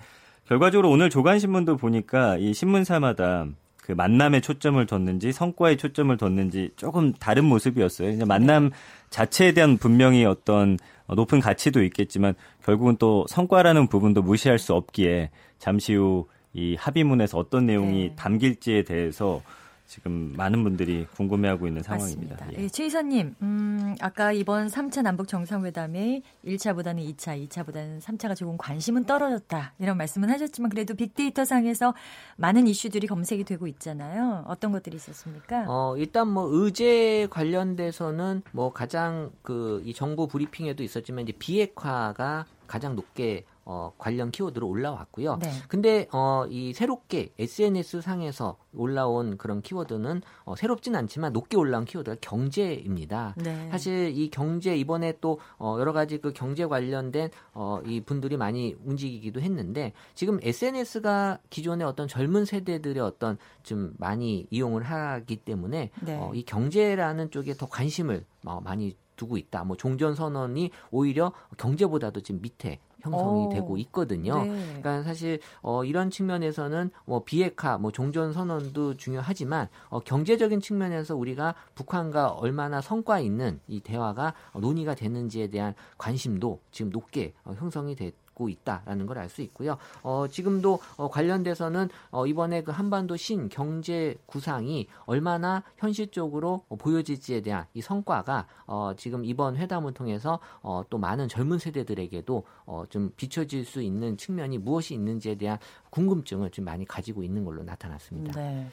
결과적으로 0.46 0.90
오늘 0.90 1.10
조간신문도 1.10 1.76
보니까 1.76 2.36
이 2.36 2.52
신문사마다 2.52 3.46
그 3.82 3.92
만남에 3.92 4.40
초점을 4.40 4.84
뒀는지 4.86 5.32
성과에 5.32 5.76
초점을 5.76 6.16
뒀는지 6.16 6.70
조금 6.76 7.12
다른 7.12 7.44
모습이었어요. 7.44 8.24
만남 8.26 8.70
자체에 9.10 9.52
대한 9.52 9.76
분명히 9.76 10.24
어떤 10.24 10.74
어, 10.74 10.78
높은 11.08 11.40
가치도 11.40 11.82
있겠지만 11.84 12.34
결국은 12.64 12.96
또 12.98 13.26
성과라는 13.28 13.88
부분도 13.88 14.22
무시할 14.22 14.58
수 14.58 14.74
없기에 14.74 15.30
잠시 15.58 15.94
후 15.94 16.26
이 16.54 16.76
합의문에서 16.76 17.36
어떤 17.36 17.66
내용이 17.66 18.08
네. 18.10 18.14
담길지에 18.14 18.84
대해서 18.84 19.42
지금 19.86 20.32
많은 20.36 20.64
분들이 20.64 21.06
궁금해하고 21.14 21.66
있는 21.68 21.82
상황입니다. 21.82 22.36
맞습니다. 22.36 22.58
예. 22.60 22.64
예, 22.64 22.68
최 22.68 22.86
이사님, 22.86 23.34
음, 23.42 23.94
아까 24.00 24.32
이번 24.32 24.66
3차 24.66 25.02
남북 25.02 25.28
정상회담에 25.28 26.22
1차보다는 26.44 27.14
2차, 27.14 27.48
2차보다는 27.48 28.00
3차가 28.00 28.34
조금 28.34 28.56
관심은 28.56 29.04
떨어졌다 29.04 29.74
이런 29.78 29.96
말씀은 29.96 30.30
하셨지만 30.30 30.70
그래도 30.70 30.94
빅데이터 30.94 31.44
상에서 31.44 31.94
많은 32.36 32.66
이슈들이 32.66 33.06
검색이 33.06 33.44
되고 33.44 33.66
있잖아요. 33.66 34.44
어떤 34.48 34.72
것들이 34.72 34.96
있었습니까? 34.96 35.66
어, 35.68 35.94
일단 35.98 36.28
뭐 36.28 36.48
의제 36.50 37.28
관련돼서는 37.30 38.42
뭐 38.52 38.72
가장 38.72 39.30
그 39.42 39.84
이 39.84 39.92
정부 39.92 40.26
브리핑에도 40.26 40.82
있었지만 40.82 41.24
이제 41.24 41.32
비핵화가 41.38 42.46
가장 42.66 42.96
높게 42.96 43.44
어, 43.66 43.92
관련 43.96 44.30
키워드로 44.30 44.66
올라왔고요. 44.66 45.38
네. 45.40 45.50
근데 45.68 46.06
어, 46.12 46.44
이 46.48 46.72
새롭게 46.72 47.30
SNS 47.38 48.02
상에서 48.02 48.56
올라온 48.74 49.38
그런 49.38 49.62
키워드는 49.62 50.22
어, 50.44 50.56
새롭진 50.56 50.94
않지만 50.96 51.32
높게 51.32 51.56
올라온 51.56 51.84
키워드가 51.84 52.16
경제입니다. 52.20 53.34
네. 53.38 53.68
사실 53.70 54.12
이 54.16 54.30
경제 54.30 54.76
이번에 54.76 55.14
또 55.20 55.38
어, 55.58 55.76
여러 55.78 55.92
가지 55.92 56.18
그 56.18 56.32
경제 56.32 56.66
관련된 56.66 57.30
어, 57.54 57.80
이 57.86 58.00
분들이 58.00 58.36
많이 58.36 58.76
움직이기도 58.84 59.40
했는데 59.40 59.92
지금 60.14 60.38
SNS가 60.42 61.38
기존의 61.50 61.86
어떤 61.86 62.06
젊은 62.06 62.44
세대들의 62.44 63.02
어떤 63.02 63.38
좀 63.62 63.94
많이 63.98 64.46
이용을 64.50 64.82
하기 64.82 65.36
때문에 65.36 65.90
네. 66.02 66.18
어, 66.18 66.32
이 66.34 66.44
경제라는 66.44 67.30
쪽에 67.30 67.54
더 67.54 67.66
관심을 67.66 68.24
어, 68.44 68.60
많이 68.62 68.96
두고 69.16 69.36
있다. 69.36 69.64
뭐 69.64 69.76
종전 69.76 70.14
선언이 70.14 70.70
오히려 70.90 71.32
경제보다도 71.56 72.20
지금 72.20 72.40
밑에 72.42 72.80
형성이 73.04 73.46
오. 73.46 73.48
되고 73.50 73.76
있거든요. 73.76 74.42
네. 74.42 74.48
그러니까 74.48 75.02
사실 75.02 75.38
어, 75.60 75.84
이런 75.84 76.10
측면에서는 76.10 76.90
뭐 77.04 77.22
비핵화, 77.22 77.76
뭐 77.76 77.92
종전 77.92 78.32
선언도 78.32 78.96
중요하지만 78.96 79.68
어, 79.88 80.00
경제적인 80.00 80.60
측면에서 80.60 81.14
우리가 81.14 81.54
북한과 81.74 82.30
얼마나 82.30 82.80
성과 82.80 83.20
있는 83.20 83.60
이 83.68 83.80
대화가 83.80 84.34
어, 84.52 84.60
논의가 84.60 84.94
되는지에 84.94 85.48
대한 85.48 85.74
관심도 85.98 86.60
지금 86.70 86.90
높게 86.90 87.34
어, 87.44 87.52
형성이 87.52 87.94
됐 87.94 88.14
고 88.34 88.48
있다라는 88.48 89.06
걸 89.06 89.18
알 89.18 89.28
수 89.28 89.42
있고요. 89.42 89.78
어, 90.02 90.26
지금도 90.28 90.80
어, 90.96 91.08
관련돼서는 91.08 91.88
어, 92.10 92.26
이번에 92.26 92.62
그 92.62 92.72
한반도 92.72 93.16
신 93.16 93.48
경제 93.48 94.16
구상이 94.26 94.88
얼마나 95.06 95.62
현실적으로 95.78 96.64
어, 96.68 96.76
보여질지에 96.76 97.40
대한 97.42 97.64
이 97.74 97.80
성과가 97.80 98.46
어, 98.66 98.92
지금 98.96 99.24
이번 99.24 99.56
회담을 99.56 99.94
통해서 99.94 100.40
어, 100.62 100.82
또 100.90 100.98
많은 100.98 101.28
젊은 101.28 101.58
세대들에게도 101.58 102.42
어, 102.66 102.84
좀 102.90 103.12
비춰질 103.16 103.64
수 103.64 103.80
있는 103.82 104.16
측면이 104.16 104.58
무엇이 104.58 104.94
있는지에 104.94 105.36
대한 105.36 105.58
궁금증을 105.90 106.50
좀 106.50 106.64
많이 106.64 106.84
가지고 106.84 107.22
있는 107.22 107.44
걸로 107.44 107.62
나타났습니다. 107.62 108.32
네. 108.40 108.66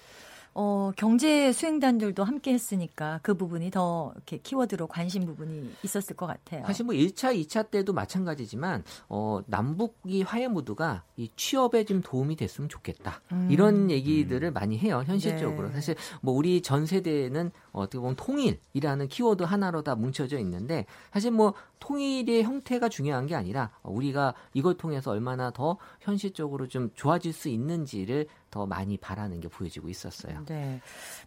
어, 0.91 0.93
경제 0.95 1.51
수행단들도 1.51 2.23
함께 2.23 2.53
했으니까 2.53 3.19
그 3.23 3.33
부분이 3.33 3.71
더 3.71 4.11
이렇게 4.15 4.37
키워드로 4.37 4.87
관심 4.87 5.25
부분이 5.25 5.71
있었을 5.83 6.15
것 6.15 6.27
같아요. 6.27 6.65
사실 6.65 6.85
뭐 6.85 6.93
1차, 6.93 7.35
2차 7.35 7.69
때도 7.71 7.93
마찬가지지만 7.93 8.83
어, 9.07 9.41
남북이 9.47 10.23
화해 10.23 10.47
무드가 10.47 11.03
이 11.15 11.29
취업에 11.35 11.85
좀 11.85 12.01
도움이 12.01 12.35
됐으면 12.35 12.69
좋겠다. 12.69 13.21
음. 13.31 13.47
이런 13.49 13.89
얘기들을 13.89 14.51
많이 14.51 14.77
해요. 14.77 15.03
현실적으로. 15.05 15.69
네. 15.69 15.73
사실 15.73 15.95
뭐 16.21 16.33
우리 16.33 16.61
전 16.61 16.85
세대는 16.85 17.51
어떻게 17.71 17.99
보면 17.99 18.15
통일이라는 18.15 19.07
키워드 19.07 19.43
하나로 19.43 19.83
다 19.83 19.95
뭉쳐져 19.95 20.39
있는데 20.39 20.85
사실 21.13 21.31
뭐 21.31 21.53
통일의 21.79 22.43
형태가 22.43 22.89
중요한 22.89 23.25
게 23.25 23.35
아니라 23.35 23.71
우리가 23.83 24.33
이걸 24.53 24.75
통해서 24.75 25.11
얼마나 25.11 25.51
더 25.51 25.77
현실적으로 25.99 26.67
좀 26.67 26.91
좋아질 26.95 27.33
수 27.33 27.49
있는지를 27.49 28.27
더 28.51 28.65
많이 28.65 28.97
바라는 28.97 29.39
게 29.39 29.47
보여지고 29.47 29.89
있었어요. 29.89 30.45
네. 30.45 30.79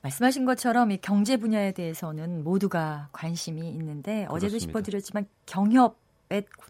말씀하신 0.03 0.45
것처럼 0.45 0.91
이 0.91 0.99
경제 0.99 1.37
분야에 1.39 1.73
대해서는 1.73 2.45
모두가 2.45 3.09
관심이 3.13 3.67
있는데 3.71 4.27
어제도 4.29 4.53
그렇습니다. 4.53 4.67
짚어드렸지만 4.67 5.27
경협에 5.47 6.04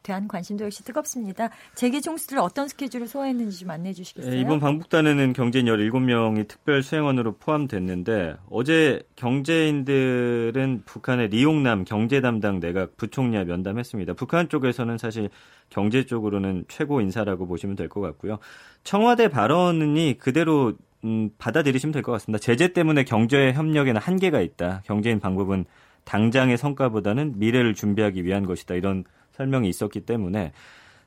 대한 0.02 0.28
관심도 0.28 0.64
역시 0.64 0.84
뜨겁습니다. 0.84 1.48
재계 1.74 2.00
총수들 2.00 2.38
어떤 2.38 2.68
스케줄을 2.68 3.06
소화했는지 3.08 3.58
좀 3.60 3.70
안내해 3.70 3.92
주시겠어요? 3.94 4.34
예, 4.34 4.38
이번 4.40 4.60
방북단에는 4.60 5.32
경제인 5.32 5.66
17명이 5.66 6.46
특별 6.48 6.82
수행원으로 6.82 7.36
포함됐는데 7.38 8.36
어제 8.50 9.02
경제인들은 9.16 10.82
북한의 10.84 11.28
리용남 11.28 11.84
경제 11.84 12.20
담당 12.20 12.60
내각 12.60 12.96
부총리와 12.96 13.44
면담했습니다. 13.44 14.14
북한 14.14 14.48
쪽에서는 14.48 14.98
사실 14.98 15.30
경제 15.70 16.04
쪽으로는 16.04 16.64
최고 16.68 17.00
인사라고 17.00 17.46
보시면 17.46 17.76
될 17.76 17.88
것 17.88 18.00
같고요. 18.00 18.38
청와대 18.82 19.28
발언이 19.28 20.18
그대로 20.18 20.74
음, 21.04 21.30
받아들이시면 21.38 21.92
될 21.92 22.02
것 22.02 22.12
같습니다. 22.12 22.38
제재 22.38 22.72
때문에 22.72 23.04
경제 23.04 23.52
협력에는 23.52 24.00
한계가 24.00 24.40
있다. 24.40 24.82
경제인 24.86 25.20
방법은 25.20 25.66
당장의 26.04 26.56
성과보다는 26.58 27.38
미래를 27.38 27.74
준비하기 27.74 28.24
위한 28.24 28.44
것이다. 28.46 28.74
이런 28.74 29.04
설명이 29.36 29.68
있었기 29.68 30.00
때문에 30.00 30.52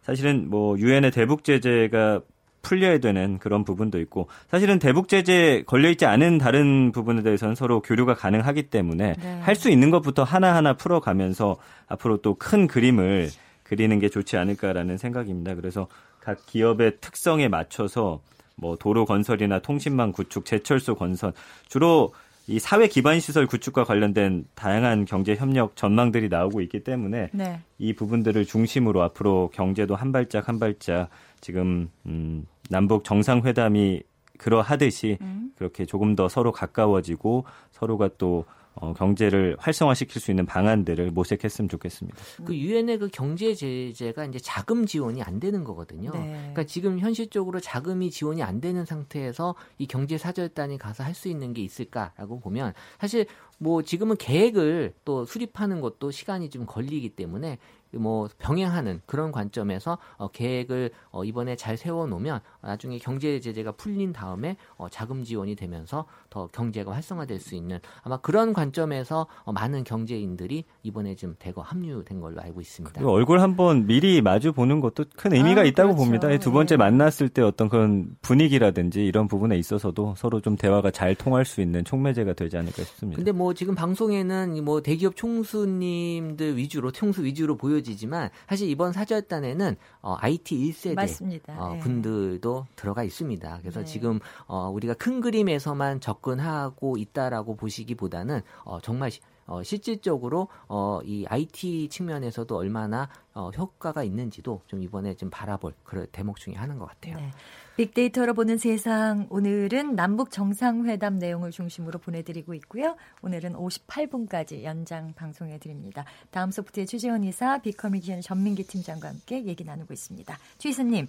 사실은 0.02 0.50
뭐 0.50 0.78
유엔의 0.78 1.12
대북 1.12 1.44
제재가 1.44 2.22
풀려야 2.62 3.00
되는 3.00 3.38
그런 3.38 3.64
부분도 3.64 4.00
있고 4.02 4.28
사실은 4.50 4.80
대북 4.80 5.08
제재 5.08 5.64
걸려 5.66 5.90
있지 5.90 6.06
않은 6.06 6.38
다른 6.38 6.92
부분에 6.92 7.22
대해서는 7.24 7.56
서로 7.56 7.82
교류가 7.82 8.16
가능하기 8.16 8.64
때문에 8.64 9.16
네. 9.18 9.40
할수 9.42 9.70
있는 9.70 9.90
것부터 9.90 10.24
하나하나 10.24 10.74
풀어가면서 10.74 11.58
앞으로 11.88 12.18
또 12.18 12.36
큰 12.36 12.68
그림을 12.68 13.30
그리는 13.64 14.00
게 14.00 14.10
좋지 14.10 14.38
않을까라는 14.38 14.98
생각입니다. 14.98 15.56
그래서 15.56 15.88
각 16.20 16.46
기업의 16.46 16.98
특성에 17.00 17.48
맞춰서 17.48 18.22
뭐 18.56 18.76
도로 18.76 19.06
건설이나 19.06 19.60
통신망 19.60 20.12
구축, 20.12 20.46
제철소 20.46 20.96
건설 20.96 21.32
주로 21.68 22.12
이 22.50 22.60
사회 22.60 22.88
기반 22.88 23.20
시설 23.20 23.46
구축과 23.46 23.84
관련된 23.84 24.46
다양한 24.56 25.04
경제 25.04 25.36
협력 25.36 25.76
전망들이 25.76 26.30
나오고 26.30 26.62
있기 26.62 26.82
때문에 26.82 27.30
네. 27.34 27.60
이 27.78 27.94
부분들을 27.94 28.46
중심으로 28.46 29.02
앞으로 29.04 29.52
경제도 29.54 29.96
한 29.96 30.14
발짝 30.14 30.48
한 30.48 30.58
발짝 30.58 31.10
지금 31.42 31.90
음, 32.06 32.48
남북 32.70 33.04
정상회담이 33.04 34.02
그러하듯이 34.38 35.18
음. 35.20 35.52
그렇게 35.58 35.86
조금 35.86 36.16
더 36.16 36.30
서로 36.30 36.54
가까워지고 36.54 37.44
서로가 37.72 38.12
또 38.18 38.46
어, 38.82 38.94
경제를 38.94 39.58
활성화시킬 39.60 40.22
수 40.22 40.32
있는 40.32 40.46
방안들을 40.46 41.12
모색했으면 41.12 41.68
좋겠습니다. 41.70 42.18
그 42.46 42.56
유엔의 42.56 43.00
그 43.00 43.10
경제 43.12 43.54
제재가 43.54 44.26
이제 44.26 44.40
자금 44.40 44.86
지원이 44.86 45.22
안 45.24 45.40
되는 45.40 45.64
거거든요. 45.64 46.12
네. 46.12 46.32
그러니까 46.38 46.64
지금 46.64 47.00
현실적으로 47.00 47.60
자금이 47.60 48.12
지원이 48.12 48.44
안 48.44 48.62
되는 48.62 48.86
상태에서 48.86 49.56
이 49.78 49.88
경제 49.88 50.18
사절단이 50.18 50.78
가서 50.78 51.04
할 51.04 51.18
수 51.18 51.28
있는 51.30 51.52
게 51.54 51.64
있을까라고 51.64 52.40
보면 52.40 52.74
사실 53.00 53.26
뭐 53.58 53.82
지금은 53.82 54.18
계획을 54.18 54.94
또 55.04 55.26
수립하는 55.26 55.82
것도 55.82 56.12
시간이 56.12 56.52
좀 56.52 56.68
걸리기 56.68 57.10
때문에 57.10 57.58
뭐 57.94 58.28
병행하는 58.38 59.02
그런 59.06 59.32
관점에서 59.32 59.98
어, 60.18 60.28
계획을 60.28 60.92
어, 61.10 61.24
이번에 61.24 61.56
잘 61.56 61.76
세워놓으면 61.78 62.42
나중에 62.68 63.00
경제 63.00 63.40
제재가 63.40 63.72
풀린 63.72 64.12
다음에 64.12 64.58
어, 64.76 64.90
자금 64.90 65.24
지원이 65.24 65.56
되면서 65.56 66.06
더 66.30 66.48
경제가 66.48 66.92
활성화될 66.92 67.40
수 67.40 67.56
있는 67.56 67.80
아마 68.04 68.18
그런 68.18 68.52
관점에서 68.52 69.26
어, 69.44 69.54
많은 69.54 69.86
경제인들이 69.86 70.66
이번에 70.84 71.16
좀 71.16 71.36
대거 71.40 71.62
합류된 71.62 72.20
걸로 72.20 72.42
알고 72.42 72.60
있습니다. 72.60 73.08
얼굴 73.08 73.40
한번 73.40 73.88
미리 73.88 74.22
마주 74.22 74.52
보는 74.52 74.82
것도 74.82 75.06
큰 75.16 75.34
의미가 75.34 75.62
아, 75.62 75.64
있다고 75.64 75.96
그렇죠. 75.96 76.04
봅니다. 76.04 76.38
두 76.38 76.52
번째 76.52 76.76
네. 76.76 76.78
만났을 76.78 77.30
때 77.30 77.42
어떤 77.42 77.70
그런 77.70 78.10
분위기라든지 78.22 79.06
이런 79.06 79.30
부분에 79.30 79.58
있어서도 79.58 80.16
서로 80.18 80.42
좀 80.42 80.58
대화가 80.58 80.92
잘 80.92 81.16
통할 81.16 81.46
수 81.46 81.62
있는 81.62 81.86
촉매제가 81.86 82.34
되지 82.34 82.58
않을까 82.58 82.84
싶습니다. 82.84 83.16
근데 83.16 83.32
뭐 83.32 83.54
지금 83.54 83.76
방송에는 83.76 84.64
뭐 84.66 84.82
대기업 84.82 85.16
총수님들 85.16 86.58
위주로 86.58 86.92
총수 86.92 87.24
위주로 87.24 87.56
보여지지만 87.56 88.30
사실 88.50 88.70
이번 88.70 88.92
사절단에는 88.92 89.78
어, 90.02 90.18
IT 90.20 90.58
1세대 90.58 90.96
맞습니다. 90.96 91.54
어, 91.58 91.74
네. 91.74 91.80
분들도 91.80 92.57
들어가 92.76 93.04
있습니다. 93.04 93.60
그래서 93.62 93.82
네. 93.82 93.86
지금 93.86 94.20
어, 94.48 94.70
우리가 94.70 94.94
큰 94.96 95.22
그림에서만 95.22 96.00
접근하고 96.00 96.98
있다라고 96.98 97.56
보시기보다는 97.56 98.42
어, 98.64 98.80
정말 98.82 99.12
시- 99.12 99.22
어, 99.46 99.64
실질적으로 99.64 100.50
어, 100.68 101.00
이 101.06 101.26
IT 101.28 101.88
측면에서도 101.90 102.54
얼마나 102.56 103.08
어, 103.34 103.50
효과가 103.52 104.04
있는지도 104.04 104.62
좀 104.68 104.82
이번에 104.84 105.14
좀 105.16 105.30
바라볼 105.30 105.74
그런 105.84 106.06
대목 106.12 106.38
중에 106.38 106.54
하나인 106.56 106.80
것 106.80 106.88
같아요. 106.88 107.16
네. 107.16 107.32
빅데이터로 107.78 108.34
보는 108.34 108.58
세상 108.58 109.28
오늘은 109.30 109.96
남북 109.96 110.32
정상회담 110.32 111.20
내용을 111.20 111.52
중심으로 111.52 112.00
보내드리고 112.00 112.56
있고요. 112.56 112.96
오늘은 113.22 113.54
58분까지 113.54 114.64
연장 114.64 115.14
방송해 115.14 115.60
드립니다. 115.60 116.04
다음 116.32 116.50
소프트의 116.50 116.88
최재원 116.88 117.24
이사, 117.24 117.60
빅커뮤니케이션 117.60 118.22
전민기 118.22 118.64
팀장과 118.64 119.08
함께 119.10 119.46
얘기 119.46 119.64
나누고 119.64 119.94
있습니다. 119.94 120.38
최 120.58 120.70
이사님, 120.70 121.08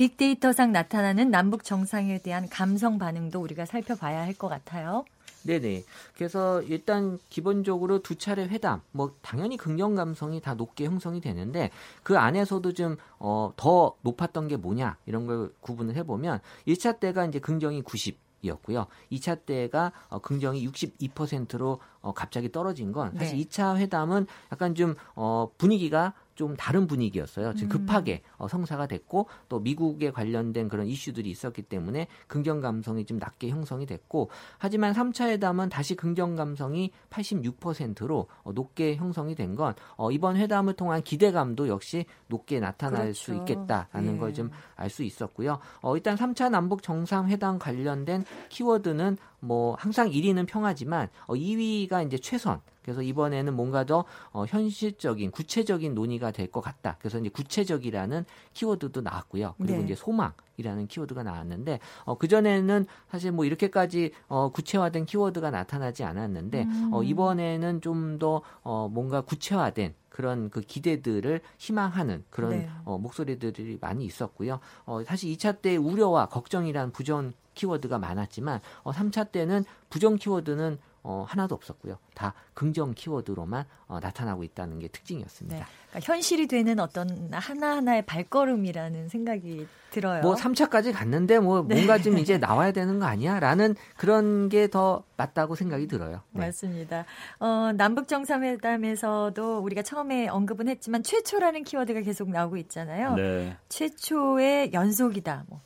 빅데이터상 0.00 0.72
나타나는 0.72 1.30
남북 1.30 1.62
정상에 1.62 2.16
대한 2.22 2.48
감성 2.48 2.98
반응도 2.98 3.38
우리가 3.38 3.66
살펴봐야 3.66 4.22
할 4.22 4.32
것 4.32 4.48
같아요. 4.48 5.04
네네. 5.42 5.84
그래서 6.14 6.62
일단 6.62 7.18
기본적으로 7.28 7.98
두 7.98 8.14
차례 8.14 8.44
회담, 8.46 8.80
뭐 8.92 9.14
당연히 9.20 9.58
긍정 9.58 9.94
감성이 9.94 10.40
다 10.40 10.54
높게 10.54 10.86
형성이 10.86 11.20
되는데 11.20 11.70
그 12.02 12.16
안에서도 12.16 12.72
좀 12.72 12.96
어, 13.18 13.52
더 13.56 13.94
높았던 14.00 14.48
게 14.48 14.56
뭐냐 14.56 14.96
이런 15.04 15.26
걸 15.26 15.52
구분을 15.60 15.94
해보면 15.96 16.40
1차 16.66 16.98
때가 16.98 17.26
이제 17.26 17.38
긍정이 17.38 17.82
90. 17.82 18.18
이었고요. 18.42 18.86
2차 19.12 19.44
때가 19.44 19.92
어, 20.08 20.18
긍정이 20.20 20.66
62%로 20.66 21.78
어, 22.00 22.14
갑자기 22.14 22.50
떨어진 22.50 22.90
건 22.90 23.12
사실 23.18 23.36
네. 23.36 23.44
2차 23.44 23.76
회담은 23.76 24.26
약간 24.50 24.74
좀 24.74 24.94
어, 25.14 25.50
분위기가 25.58 26.14
좀 26.40 26.56
다른 26.56 26.86
분위기였어요. 26.86 27.52
지금 27.54 27.68
음. 27.76 27.86
급하게 27.86 28.22
어, 28.38 28.48
성사가 28.48 28.86
됐고 28.86 29.26
또 29.50 29.60
미국에 29.60 30.10
관련된 30.10 30.70
그런 30.70 30.86
이슈들이 30.86 31.28
있었기 31.28 31.60
때문에 31.60 32.06
긍정 32.28 32.62
감성이 32.62 33.04
좀 33.04 33.18
낮게 33.18 33.50
형성이 33.50 33.84
됐고 33.84 34.30
하지만 34.56 34.94
3차 34.94 35.28
회담은 35.28 35.68
다시 35.68 35.94
긍정 35.94 36.36
감성이 36.36 36.92
86%로 37.10 38.26
어, 38.42 38.52
높게 38.52 38.96
형성이 38.96 39.34
된 39.34 39.50
건 39.54 39.74
어, 39.96 40.12
이번 40.12 40.36
회담을 40.36 40.74
통한 40.74 41.02
기대감도 41.02 41.66
역시 41.68 42.06
높게 42.28 42.60
나타날 42.60 43.12
수 43.14 43.32
그렇죠. 43.32 43.52
있겠다라는 43.52 44.14
예. 44.14 44.18
걸좀 44.18 44.50
알 44.76 44.88
수 44.88 45.02
있었고요. 45.02 45.58
어, 45.82 45.96
일단 45.96 46.16
3차 46.16 46.50
남북 46.50 46.82
정상회담 46.82 47.58
관련된 47.58 48.24
키워드는 48.48 49.18
뭐 49.40 49.74
항상 49.78 50.10
1위는 50.10 50.46
평하지만 50.46 51.08
어, 51.26 51.34
2위가 51.34 52.06
이제 52.06 52.18
최선. 52.18 52.60
그래서 52.82 53.02
이번에는 53.02 53.54
뭔가 53.54 53.84
더 53.84 54.04
어, 54.32 54.44
현실적인 54.46 55.30
구체적인 55.30 55.94
논의가 55.94 56.30
될 56.30 56.50
것 56.50 56.60
같다. 56.62 56.96
그래서 56.98 57.18
이제 57.18 57.28
구체적이라는 57.28 58.24
키워드도 58.54 59.02
나왔고요. 59.02 59.54
그리고 59.58 59.78
네. 59.78 59.84
이제 59.84 59.94
소망이라는 59.94 60.86
키워드가 60.88 61.22
나왔는데 61.22 61.78
어, 62.04 62.16
그 62.16 62.26
전에는 62.26 62.86
사실 63.10 63.30
뭐 63.32 63.44
이렇게까지 63.44 64.12
어, 64.28 64.50
구체화된 64.50 65.04
키워드가 65.06 65.50
나타나지 65.50 66.02
않았는데 66.04 66.62
음. 66.64 66.90
어, 66.92 67.02
이번에는 67.02 67.80
좀 67.82 68.18
더 68.18 68.42
어, 68.62 68.88
뭔가 68.90 69.20
구체화된 69.20 69.94
그런 70.08 70.50
그 70.50 70.60
기대들을 70.60 71.40
희망하는 71.58 72.24
그런 72.30 72.50
네. 72.50 72.70
어, 72.84 72.98
목소리들이 72.98 73.78
많이 73.80 74.04
있었고요. 74.04 74.58
어, 74.84 75.02
사실 75.06 75.30
2차 75.32 75.60
때 75.62 75.76
우려와 75.76 76.26
걱정이란 76.26 76.90
부정 76.92 77.32
키워드가 77.60 77.98
많았지만 77.98 78.60
어, 78.82 78.92
3차 78.92 79.30
때는 79.32 79.64
부정 79.90 80.16
키워드는 80.16 80.78
어, 81.02 81.24
하나도 81.26 81.54
없었고요. 81.54 81.96
다 82.14 82.34
긍정 82.52 82.92
키워드로만 82.92 83.64
어, 83.88 84.00
나타나고 84.00 84.44
있다는 84.44 84.80
게 84.80 84.88
특징이었습니다. 84.88 85.56
네. 85.56 85.64
그러니까 85.88 86.12
현실이 86.12 86.46
되는 86.46 86.78
어떤 86.78 87.30
하나하나의 87.32 88.04
발걸음이라는 88.04 89.08
생각이 89.08 89.66
들어요. 89.90 90.20
뭐 90.20 90.34
3차까지 90.34 90.92
갔는데 90.92 91.38
뭐 91.38 91.64
네. 91.66 91.76
뭔가 91.76 91.96
좀 91.98 92.18
이제 92.18 92.36
나와야 92.38 92.72
되는 92.72 92.98
거 92.98 93.06
아니야? 93.06 93.40
라는 93.40 93.74
그런 93.96 94.48
게 94.50 94.68
더 94.68 95.02
맞다고 95.16 95.54
생각이 95.54 95.86
들어요. 95.88 96.20
네. 96.32 96.44
맞습니다. 96.46 97.06
어, 97.40 97.72
남북 97.74 98.06
정상회담에서도 98.06 99.58
우리가 99.60 99.80
처음에 99.82 100.28
언급은 100.28 100.68
했지만 100.68 101.02
최초라는 101.02 101.64
키워드가 101.64 102.02
계속 102.02 102.28
나오고 102.30 102.58
있잖아요. 102.58 103.14
네. 103.14 103.56
최초의 103.70 104.72
연속이다. 104.74 105.44
뭐 105.48 105.62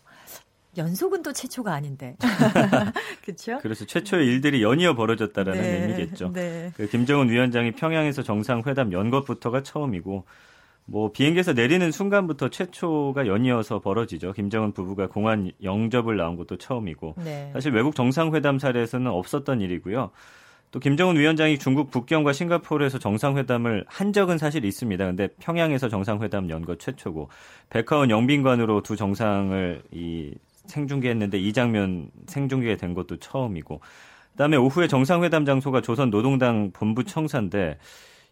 연속은 0.76 1.22
또 1.22 1.32
최초가 1.32 1.72
아닌데. 1.72 2.16
그렇죠? 3.24 3.58
그래서 3.62 3.84
최초의 3.84 4.26
일들이 4.26 4.62
연이어 4.62 4.94
벌어졌다라는 4.94 5.62
의미겠죠. 5.62 6.32
네. 6.32 6.72
그 6.76 6.86
김정은 6.88 7.28
위원장이 7.30 7.72
평양에서 7.72 8.22
정상회담 8.22 8.92
연 8.92 9.10
것부터가 9.10 9.62
처음이고 9.62 10.24
뭐 10.86 11.12
비행기에서 11.12 11.54
내리는 11.54 11.90
순간부터 11.90 12.50
최초가 12.50 13.26
연이어서 13.26 13.80
벌어지죠. 13.80 14.32
김정은 14.32 14.72
부부가 14.72 15.08
공안 15.08 15.50
영접을 15.62 16.16
나온 16.16 16.36
것도 16.36 16.56
처음이고 16.58 17.14
네. 17.24 17.50
사실 17.54 17.72
외국 17.72 17.94
정상회담 17.94 18.58
사례에서는 18.58 19.10
없었던 19.10 19.60
일이고요. 19.62 20.10
또 20.72 20.80
김정은 20.80 21.16
위원장이 21.16 21.58
중국 21.60 21.90
북경과 21.92 22.32
싱가포르에서 22.32 22.98
정상회담을 22.98 23.84
한 23.86 24.12
적은 24.12 24.38
사실 24.38 24.64
있습니다. 24.64 25.06
근데 25.06 25.28
평양에서 25.40 25.88
정상회담 25.88 26.50
연 26.50 26.64
것 26.64 26.80
최초고 26.80 27.28
백화원 27.70 28.10
영빈관으로 28.10 28.82
두 28.82 28.96
정상을 28.96 29.82
이 29.92 30.34
생중계했는데 30.66 31.38
이 31.38 31.52
장면 31.52 32.10
생중계가 32.26 32.76
된 32.76 32.94
것도 32.94 33.18
처음이고 33.18 33.80
그다음에 34.32 34.56
오후에 34.56 34.88
정상회담 34.88 35.44
장소가 35.44 35.80
조선 35.80 36.10
노동당 36.10 36.70
본부 36.72 37.04
청사인데 37.04 37.78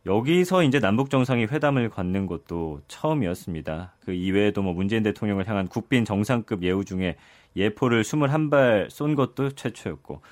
여기서 0.05 0.65
이제 0.65 0.81
남북 0.81 1.11
정상이 1.11 1.45
회담을 1.45 1.89
갖는 1.89 2.27
것도 2.27 2.81
처음이었습니다. 2.89 3.95
그 4.01 4.13
이외에도 4.13 4.63
뭐 4.63 4.73
문재인 4.73 5.05
대통령을 5.05 5.47
향한 5.47 5.69
국빈 5.69 6.05
정상급 6.05 6.65
예우 6.65 6.85
중에 6.85 7.17
예포를 7.55 8.03
21발 8.03 8.91
쏜 8.91 9.15
것도 9.15 9.51
최초였고 9.51 10.23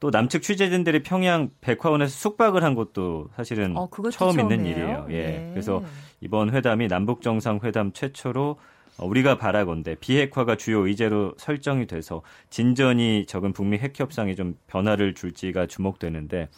또 0.00 0.10
남측 0.10 0.42
취재진들이 0.42 1.02
평양 1.02 1.50
백화원에서 1.60 2.10
숙박을 2.10 2.64
한 2.64 2.74
것도 2.74 3.28
사실은 3.36 3.76
어, 3.76 3.88
처음 4.10 4.40
있는 4.40 4.58
처음이에요? 4.58 4.76
일이에요. 4.76 5.06
예. 5.10 5.22
네. 5.22 5.50
그래서 5.52 5.82
이번 6.20 6.50
회담이 6.50 6.88
남북 6.88 7.22
정상 7.22 7.60
회담 7.62 7.92
최초로 7.92 8.50
어, 8.50 8.56
우리가 8.98 9.38
바라건대 9.38 9.96
비핵화가 9.96 10.56
주요 10.56 10.86
의제로 10.86 11.34
설정이 11.36 11.86
돼서 11.86 12.22
진전이 12.50 13.26
적은 13.26 13.52
북미 13.52 13.78
핵 13.78 13.98
협상에 13.98 14.34
좀 14.34 14.56
변화를 14.66 15.14
줄지가 15.14 15.66
주목되는데 15.66 16.48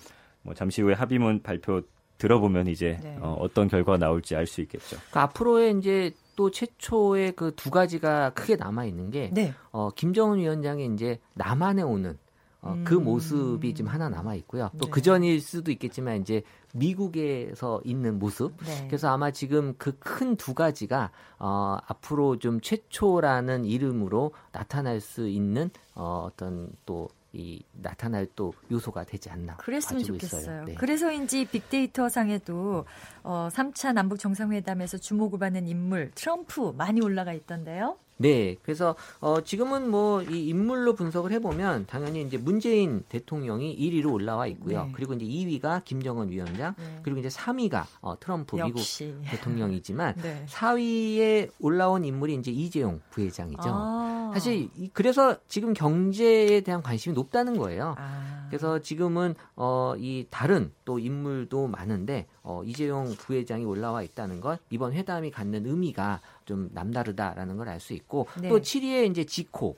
뭐 0.43 0.55
잠시 0.55 0.83
후에 0.83 0.95
합의문 0.95 1.43
발표 1.43 1.83
들어보면 2.19 2.67
이제 2.69 2.99
네. 3.03 3.17
어, 3.21 3.37
어떤 3.41 3.69
결과가 3.69 3.99
나올지 3.99 4.37
알 4.37 4.47
수 4.47 4.61
있겠죠. 4.63 4.97
그 5.11 5.19
앞으로의 5.19 5.77
이제 5.79 6.13
또 6.35 6.51
최초의 6.51 7.33
그 7.33 7.53
두 7.57 7.71
가지가 7.71 8.31
크게 8.31 8.57
남아 8.57 8.85
있는 8.85 9.11
게 9.11 9.31
네. 9.33 9.53
어, 9.73 9.91
김정은 9.91 10.39
위원장이 10.39 10.89
이제 10.95 11.19
남한에 11.35 11.83
오는 11.83 12.19
어, 12.67 12.77
그 12.85 12.97
음. 12.97 13.05
모습이 13.05 13.75
지금 13.75 13.91
하나 13.91 14.09
남아 14.09 14.35
있고요. 14.37 14.71
또 14.79 14.87
네. 14.87 14.91
그 14.91 15.03
전일 15.03 15.41
수도 15.41 15.71
있겠지만 15.71 16.21
이제 16.21 16.43
미국에서 16.75 17.81
있는 17.85 18.19
모습. 18.19 18.57
네. 18.65 18.87
그래서 18.89 19.09
아마 19.09 19.31
지금 19.31 19.75
그 19.79 19.97
큰 19.99 20.37
두 20.37 20.55
가지가 20.55 21.11
어, 21.39 21.77
앞으로 21.87 22.39
좀 22.39 22.61
최초라는 22.61 23.65
이름으로 23.65 24.33
나타날 24.53 25.01
수 25.01 25.29
있는 25.29 25.71
어, 25.95 26.29
어떤 26.31 26.71
또 26.85 27.09
이 27.37 27.63
나타날 27.73 28.27
또 28.35 28.55
요소가 28.71 29.05
되지 29.05 29.29
않나 29.29 29.57
그랬으면 29.57 30.03
좋겠어요. 30.05 30.65
네. 30.65 30.75
그래서인지 30.75 31.45
빅데이터 31.45 32.09
상에도 32.09 32.87
어, 33.23 33.49
3차 33.53 33.93
남북 33.93 34.19
정상회담에서 34.19 34.97
주목을 34.97 35.39
받는 35.39 35.69
인물 35.69 36.11
트럼프 36.15 36.73
많이 36.77 37.03
올라가 37.03 37.35
있던데요. 37.35 37.99
네, 38.19 38.57
그래서 38.63 38.97
어, 39.21 39.43
지금은 39.43 39.91
뭐 39.91 40.23
이 40.23 40.49
인물로 40.49 40.95
분석을 40.95 41.33
해보면 41.33 41.87
당연히 41.87 42.23
이제 42.23 42.39
문재인 42.39 43.05
대통령이 43.09 43.77
1위로 43.79 44.13
올라와 44.13 44.47
있고요. 44.49 44.85
네. 44.87 44.93
그리고 44.95 45.13
이제 45.15 45.25
2위가 45.27 45.85
김정은 45.85 46.31
위원장, 46.31 46.75
네. 46.79 47.01
그리고 47.03 47.21
이제 47.21 47.29
3위가 47.29 47.85
어, 48.01 48.19
트럼프 48.19 48.57
미국 48.57 48.79
역시. 48.79 49.15
대통령이지만 49.27 50.15
네. 50.23 50.45
4위에 50.49 51.51
올라온 51.61 52.05
인물이 52.05 52.35
이제 52.37 52.51
이재용 52.51 53.01
부회장이죠. 53.11 53.61
아. 53.65 54.31
사실 54.33 54.69
이- 54.77 54.91
그래서 54.93 55.37
지금 55.49 55.73
경제에 55.75 56.61
대한 56.63 56.83
관심이 56.83 57.15
높다는 57.15 57.57
거예요. 57.59 57.95
아. 57.99 58.47
그래서 58.49 58.79
지금은 58.81 59.35
어, 59.57 59.95
이 59.99 60.27
다른 60.31 60.73
또 60.85 60.99
인물도 60.99 61.67
많은데 61.69 62.27
어, 62.49 62.63
이재용 62.65 63.13
부회장이 63.17 63.65
올라와 63.65 64.03
있다는 64.05 64.41
건 64.41 64.57
이번 64.71 64.93
회담이 64.93 65.33
갖는 65.33 65.67
의미가 65.67 66.21
좀 66.45 66.71
남다르다라는 66.73 67.57
걸 67.57 67.69
알 67.69 67.81
수 67.81 67.93
있고 67.93 68.29
네. 68.41 68.49
또 68.49 68.61
7위에 68.61 69.11
이제 69.11 69.25
지코 69.25 69.77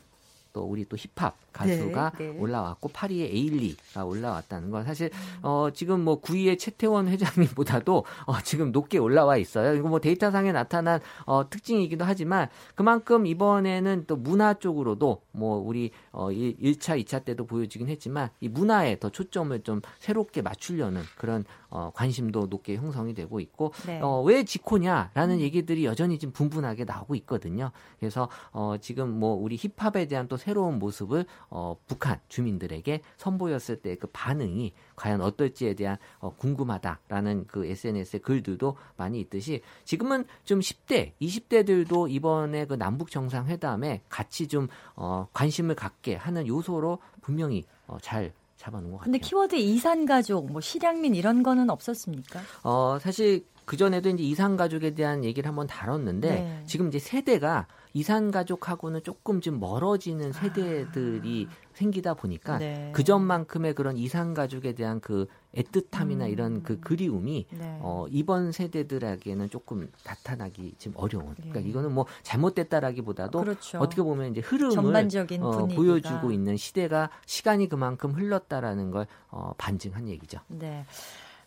또 0.53 0.65
우리 0.65 0.85
또 0.85 0.95
힙합 0.97 1.35
가수가 1.59 2.13
네, 2.19 2.27
네. 2.29 2.39
올라왔고 2.39 2.89
8위에 2.91 3.23
에일리가 3.23 4.05
올라왔다는 4.05 4.71
건 4.71 4.85
사실 4.85 5.11
음. 5.13 5.39
어 5.43 5.69
지금 5.75 6.05
뭐 6.05 6.21
9위에 6.21 6.59
최태원 6.59 7.09
회장님보다도 7.09 8.05
어 8.27 8.41
지금 8.43 8.71
높게 8.71 8.99
올라와 8.99 9.37
있어요. 9.37 9.75
이거 9.75 9.89
뭐 9.89 9.99
데이터상에 9.99 10.53
나타난 10.53 11.01
어 11.27 11.49
특징이기도 11.51 12.05
하지만 12.05 12.49
그만큼 12.75 13.27
이번에는 13.27 14.05
또 14.07 14.17
문화 14.17 14.55
쪽으로도 14.55 15.23
뭐 15.33 15.59
우리 15.59 15.91
어 16.13 16.31
1, 16.31 16.79
차 16.79 16.97
2차 16.97 17.25
때도 17.25 17.47
보여지긴 17.47 17.89
했지만 17.89 18.31
이 18.41 18.49
문화에 18.49 18.99
더 19.01 19.11
초점을 19.11 19.61
좀 19.63 19.81
새롭게 19.99 20.43
맞추려는 20.43 21.03
그런 21.17 21.45
어 21.71 21.91
관심도 21.95 22.47
높게 22.47 22.77
형성이 22.77 23.15
되고 23.15 23.41
있고 23.41 23.73
네. 23.87 24.01
어, 24.01 24.23
왜 24.23 24.45
지코냐라는 24.45 25.41
얘기들이 25.41 25.85
여전히 25.85 26.19
좀 26.19 26.31
분분하게 26.31 26.85
나오고 26.85 27.15
있거든요. 27.17 27.73
그래서 27.99 28.29
어, 28.53 28.77
지금 28.81 29.11
뭐 29.11 29.35
우리 29.35 29.57
힙합에 29.57 30.07
대한 30.07 30.29
또 30.29 30.37
새로운 30.37 30.79
모습을 30.79 31.27
어, 31.51 31.77
북한 31.87 32.21
주민들에게 32.29 33.03
선보였을 33.17 33.77
때 33.83 33.99
그 33.99 34.07
반응이 34.13 34.73
과연 34.97 35.21
어떨지에 35.21 35.75
대한 35.75 35.97
어, 36.21 36.35
궁금하다라는 36.37 37.47
그 37.47 37.67
SNS의 37.67 38.21
글들도 38.23 38.77
많이 38.97 39.21
있듯이 39.21 39.63
지금은 39.85 40.25
좀 40.45 40.61
10대, 40.61 41.13
20대들도 41.21 42.11
이번에 42.11 42.67
그 42.67 42.75
남북 42.75 43.11
정상회담에 43.11 44.03
같이 44.09 44.47
좀 44.49 44.69
어, 44.95 45.29
관심을 45.33 45.75
갖게 45.75 46.17
하는 46.17 46.47
요소로 46.47 46.99
분명히 47.21 47.65
어, 47.87 47.99
잘 48.01 48.33
잡아놓은 48.57 48.91
것 48.91 48.99
같아요. 48.99 49.13
근데 49.13 49.19
키워드 49.19 49.57
이산 49.57 50.05
가족, 50.05 50.51
뭐 50.51 50.61
실향민 50.61 51.15
이런 51.15 51.43
거는 51.43 51.71
없었습니까? 51.71 52.41
어, 52.65 52.99
사실 53.01 53.45
그 53.69 53.77
전에도 53.77 54.09
이제 54.09 54.23
이산 54.23 54.57
가족에 54.57 54.95
대한 54.95 55.25
얘기를 55.25 55.47
한번 55.47 55.67
다뤘는데 55.67 56.31
네. 56.31 56.63
지금 56.65 56.89
이제 56.89 56.99
세대가 56.99 57.67
이산 57.93 58.31
가족하고는 58.31 59.03
조금 59.03 59.43
좀 59.43 59.61
멀어지는 59.61 60.33
세대들이 60.33 61.49
생기다 61.75 62.15
보니까 62.15 62.55
아. 62.55 62.59
네. 62.59 62.91
그 62.95 63.05
전만큼의 63.05 63.75
그런 63.75 63.99
이산 63.99 64.33
가족에 64.33 64.73
대한 64.73 65.01
그 65.01 65.27
애틋함이나 65.55 66.23
음. 66.23 66.29
이런 66.31 66.63
그 66.63 66.81
그리움이 66.81 67.47
네. 67.51 67.79
어, 67.83 68.07
이번 68.09 68.53
세대들에게는 68.53 69.51
조금 69.51 69.91
나타나기 70.03 70.75
지금 70.79 70.97
어려운. 70.97 71.35
그러니까 71.35 71.63
예. 71.63 71.69
이거는 71.69 71.93
뭐 71.93 72.07
잘못됐다라기보다도 72.23 73.39
그렇죠. 73.39 73.81
어떻게 73.81 74.01
보면 74.01 74.31
이제 74.31 74.41
흐름을 74.41 74.75
전반적인 74.75 75.43
어. 75.43 75.67
보여주고 75.67 76.33
있는 76.33 76.57
시대가 76.57 77.11
시간이 77.27 77.69
그만큼 77.69 78.13
흘렀다라는 78.13 78.93
걸 78.93 79.07
어, 79.29 79.53
반증한 79.59 80.09
얘기죠. 80.09 80.41
네. 80.49 80.87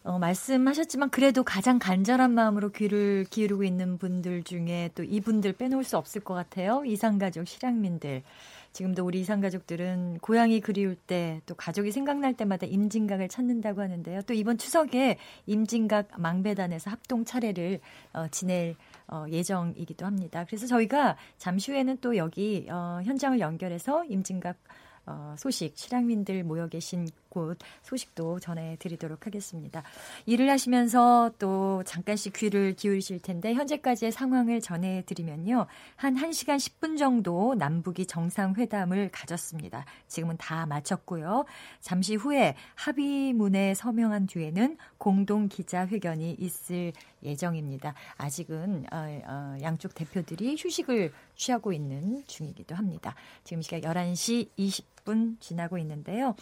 어, 0.03 0.17
말씀하셨지만 0.17 1.11
그래도 1.11 1.43
가장 1.43 1.77
간절한 1.77 2.31
마음으로 2.31 2.71
귀를 2.71 3.25
기울이고 3.29 3.63
있는 3.63 3.97
분들 3.99 4.43
중에 4.43 4.89
또 4.95 5.03
이분들 5.03 5.53
빼놓을 5.53 5.83
수 5.83 5.97
없을 5.97 6.21
것 6.21 6.33
같아요. 6.33 6.83
이상가족, 6.85 7.47
실향민들. 7.47 8.23
지금도 8.73 9.05
우리 9.05 9.19
이상가족들은 9.19 10.19
고향이 10.21 10.61
그리울 10.61 10.95
때 10.95 11.41
또 11.45 11.55
가족이 11.55 11.91
생각날 11.91 12.33
때마다 12.33 12.65
임진각을 12.65 13.27
찾는다고 13.27 13.81
하는데요. 13.81 14.21
또 14.23 14.33
이번 14.33 14.57
추석에 14.57 15.17
임진각 15.45 16.19
망배단에서 16.19 16.89
합동 16.89 17.25
차례를 17.25 17.79
어, 18.13 18.27
지낼 18.29 18.75
어, 19.07 19.25
예정이기도 19.29 20.05
합니다. 20.05 20.45
그래서 20.47 20.67
저희가 20.67 21.17
잠시 21.37 21.71
후에는 21.71 21.97
또 22.01 22.15
여기 22.17 22.67
어, 22.69 23.01
현장을 23.03 23.39
연결해서 23.39 24.05
임진각 24.05 24.57
어, 25.05 25.35
소식, 25.37 25.77
실향민들 25.77 26.43
모여 26.43 26.67
계신 26.67 27.07
곳 27.32 27.58
소식도 27.82 28.39
전해드리도록 28.39 29.26
하겠습니다. 29.26 29.82
일을 30.28 30.52
하시면서 30.52 31.32
또 31.39 31.82
잠깐씩 31.86 32.34
귀를 32.34 32.76
기울이실 32.76 33.22
텐데 33.22 33.56
현재까지의 33.56 34.12
상황을 34.12 34.62
전해드리면요. 34.62 35.65
한 35.96 36.15
1시간 36.15 36.58
10분 36.58 37.00
정도 37.00 37.56
남북이 37.56 38.06
정상회담을 38.06 39.10
가졌습니다. 39.12 39.86
지금은 40.08 40.36
다 40.38 40.65
마쳤고요. 40.67 41.46
잠시 41.80 42.15
후에 42.15 42.56
합의문에 42.76 43.74
서명한 43.74 44.28
뒤에는 44.28 44.78
공동 44.98 45.48
기자회견이 45.48 46.36
있을 46.38 46.91
예정입니다. 47.24 47.94
아직은 48.17 48.86
어, 48.91 49.22
어, 49.26 49.58
양쪽 49.62 49.96
대표들이 49.96 50.56
휴식을 50.60 51.13
취하고 51.36 51.72
있는 51.72 52.24
중이기도 52.28 52.76
합니다. 52.76 53.15
지금 53.44 53.62
시각 53.62 53.82
11시 53.82 54.50
20분 54.58 55.39
지나고 55.39 55.78
있는데요. 55.78 56.36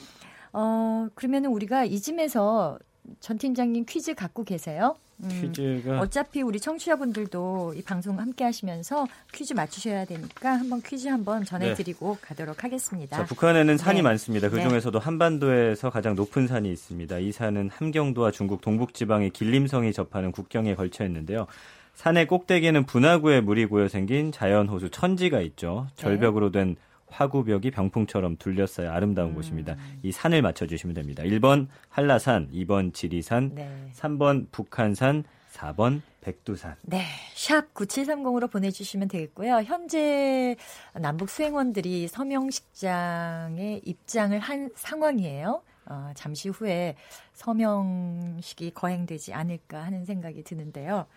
어, 0.53 1.07
그러면 1.15 1.45
우리가 1.45 1.85
이쯤에서 1.85 2.79
전 3.19 3.37
팀장님 3.37 3.85
퀴즈 3.87 4.13
갖고 4.13 4.43
계세요? 4.43 4.95
음, 5.21 5.51
퀴즈가 5.53 5.99
어차피 5.99 6.41
우리 6.41 6.59
청취자분들도 6.59 7.73
이 7.75 7.81
방송 7.81 8.19
함께 8.19 8.45
하시면서 8.45 9.05
퀴즈 9.33 9.53
맞추셔야 9.53 10.05
되니까 10.05 10.51
한번 10.53 10.81
퀴즈 10.81 11.07
한번 11.07 11.43
전해드리고 11.43 12.15
네. 12.15 12.27
가도록 12.27 12.63
하겠습니다. 12.63 13.17
자, 13.17 13.25
북한에는 13.25 13.77
산이 13.77 13.97
네. 13.97 14.01
많습니다. 14.03 14.49
그 14.49 14.55
네. 14.55 14.67
중에서도 14.67 14.97
네. 14.97 15.03
한반도에서 15.03 15.89
가장 15.89 16.15
높은 16.15 16.47
산이 16.47 16.71
있습니다. 16.71 17.19
이 17.19 17.31
산은 17.31 17.69
함경도와 17.69 18.31
중국 18.31 18.61
동북지방의 18.61 19.31
길림성이 19.31 19.91
접하는 19.91 20.31
국경에 20.31 20.75
걸쳐 20.75 21.03
있는데요. 21.05 21.47
산의 21.95 22.27
꼭대기에는 22.27 22.85
분화구에 22.85 23.41
물이 23.41 23.65
고여 23.65 23.89
생긴 23.89 24.31
자연호수 24.31 24.89
천지가 24.89 25.41
있죠. 25.41 25.87
네. 25.97 26.01
절벽으로 26.01 26.51
된 26.51 26.77
화구벽이 27.09 27.71
병풍처럼 27.71 28.37
둘렸어요. 28.37 28.91
아름다운 28.91 29.31
음. 29.31 29.35
곳입니다. 29.35 29.75
이 30.03 30.11
산을 30.11 30.41
맞춰주시면 30.41 30.93
됩니다. 30.93 31.23
1번 31.23 31.67
한라산, 31.89 32.49
2번 32.51 32.93
지리산, 32.93 33.55
네. 33.55 33.89
3번 33.93 34.47
북한산, 34.51 35.23
4번 35.53 36.01
백두산. 36.21 36.75
네. 36.83 37.03
샵 37.33 37.73
9730으로 37.73 38.51
보내주시면 38.51 39.07
되겠고요. 39.07 39.61
현재 39.63 40.55
남북 40.93 41.29
수행원들이 41.29 42.07
서명식장에 42.07 43.81
입장을 43.83 44.37
한 44.39 44.69
상황이에요. 44.75 45.61
어, 45.85 46.11
잠시 46.13 46.49
후에 46.49 46.95
서명식이 47.33 48.71
거행되지 48.71 49.33
않을까 49.33 49.83
하는 49.83 50.05
생각이 50.05 50.43
드는데요. 50.43 51.07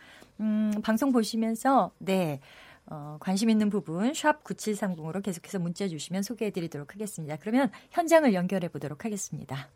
음, 0.40 0.72
방송 0.82 1.12
보시면서, 1.12 1.92
네. 1.98 2.40
어, 2.86 3.16
관심 3.20 3.50
있는 3.50 3.70
부분 3.70 4.12
샵 4.14 4.42
9730으로 4.44 5.22
계속해서 5.22 5.58
문자 5.58 5.88
주시면 5.88 6.22
소개해 6.22 6.50
드리도록 6.50 6.94
하겠습니다. 6.94 7.36
그러면 7.40 7.70
현장을 7.90 8.32
연결해 8.34 8.68
보도록 8.68 9.04
하겠습니다. 9.04 9.68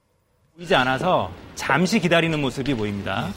보이지 0.57 0.75
않아서 0.75 1.31
잠시 1.55 2.01
기다리는 2.01 2.41
모습이 2.41 2.75
보입니다. 2.75 3.29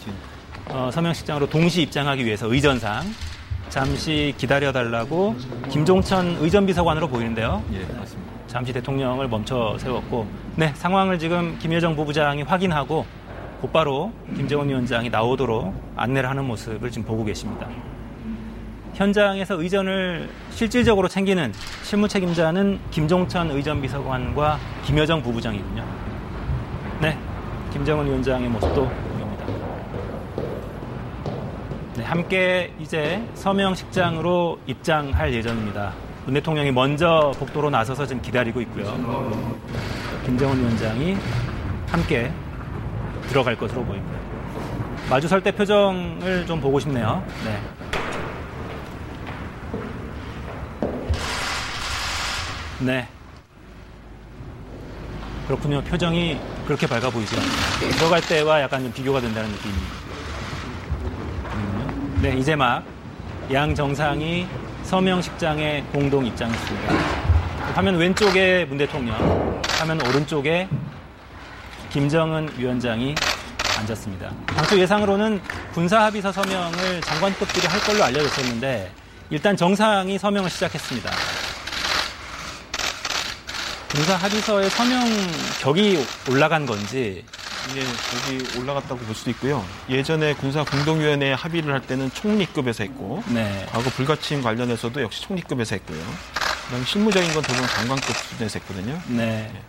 어, 0.69 0.89
서명식장으로 0.91 1.49
동시 1.49 1.81
입장하기 1.81 2.25
위해서 2.25 2.51
의전상 2.51 3.03
잠시 3.69 4.33
기다려달라고 4.37 5.35
김종천 5.69 6.37
의전비서관으로 6.39 7.07
보이는데요. 7.07 7.63
예, 7.73 7.85
맞습니다. 7.93 8.33
잠시 8.47 8.73
대통령을 8.73 9.27
멈춰 9.27 9.77
세웠고, 9.77 10.27
네, 10.55 10.73
상황을 10.73 11.19
지금 11.19 11.57
김여정 11.59 11.95
부부장이 11.95 12.41
확인하고 12.41 13.05
곧바로 13.61 14.11
김정은 14.35 14.69
위원장이 14.69 15.09
나오도록 15.09 15.73
안내를 15.95 16.27
하는 16.29 16.45
모습을 16.45 16.89
지금 16.89 17.05
보고 17.05 17.23
계십니다. 17.23 17.69
현장에서 18.99 19.61
의전을 19.61 20.29
실질적으로 20.51 21.07
챙기는 21.07 21.53
실무 21.83 22.09
책임자는 22.09 22.79
김종천 22.91 23.49
의전 23.51 23.81
비서관과 23.81 24.59
김여정 24.83 25.23
부부장이군요. 25.23 25.85
네, 26.99 27.17
김정은 27.71 28.05
위원장의 28.07 28.49
모습도 28.49 28.89
보입니다. 28.89 29.45
네, 31.95 32.03
함께 32.03 32.73
이제 32.77 33.23
서명식장으로 33.35 34.59
입장할 34.67 35.33
예정입니다. 35.33 35.93
문 36.25 36.33
대통령이 36.33 36.73
먼저 36.73 37.31
복도로 37.39 37.69
나서서 37.69 38.05
지금 38.05 38.21
기다리고 38.21 38.59
있고요. 38.59 38.83
김정은 40.25 40.59
위원장이 40.59 41.15
함께 41.87 42.29
들어갈 43.29 43.55
것으로 43.55 43.81
보입니다. 43.85 44.19
마주 45.09 45.29
설 45.29 45.41
때 45.41 45.51
표정을 45.53 46.45
좀 46.45 46.59
보고 46.59 46.81
싶네요. 46.81 47.23
네. 47.45 47.78
네. 52.79 53.07
그렇군요. 55.47 55.81
표정이 55.81 56.39
그렇게 56.65 56.85
밝아 56.87 57.09
보이죠. 57.09 57.35
들어갈 57.97 58.21
때와 58.21 58.61
약간 58.61 58.83
좀 58.83 58.93
비교가 58.93 59.19
된다는 59.19 59.49
느낌이. 59.49 59.73
네, 62.21 62.37
이제 62.37 62.55
막 62.55 62.83
양 63.51 63.73
정상이 63.73 64.45
서명식장에 64.83 65.83
공동 65.91 66.23
입장했습니다. 66.23 66.93
화면 67.73 67.95
왼쪽에 67.97 68.65
문 68.65 68.77
대통령, 68.77 69.59
화면 69.79 69.99
오른쪽에 70.05 70.69
김정은 71.89 72.47
위원장이 72.55 73.15
앉았습니다. 73.79 74.31
당초 74.45 74.77
예상으로는 74.77 75.41
군사합의서 75.73 76.31
서명을 76.31 77.01
장관급들이 77.01 77.65
할 77.65 77.79
걸로 77.79 78.03
알려졌었는데 78.03 78.91
일단 79.31 79.57
정상이 79.57 80.19
서명을 80.19 80.47
시작했습니다. 80.51 81.09
군사 83.89 84.15
합의서의 84.15 84.69
서명 84.69 85.03
격이 85.61 86.05
올라간 86.29 86.65
건지 86.65 87.25
예, 87.75 87.81
여기 87.81 88.59
올라갔다고 88.59 88.97
볼 88.97 89.15
수도 89.15 89.31
있고요. 89.31 89.65
예전에 89.89 90.33
군사 90.33 90.63
공동위원회 90.63 91.33
합의를 91.33 91.73
할 91.73 91.81
때는 91.81 92.09
총리급에서 92.11 92.83
했고, 92.83 93.23
네. 93.27 93.67
과거 93.69 93.89
불가침 93.91 94.41
관련해서도 94.41 95.01
역시 95.01 95.21
총리급에서 95.23 95.75
했고요. 95.75 95.99
그다음 96.65 96.85
실무적인 96.85 97.33
건 97.33 97.43
대부분 97.43 97.67
장관급 97.67 98.15
수준에서 98.15 98.59
했거든요. 98.59 98.99
네. 99.07 99.51
네. 99.53 99.63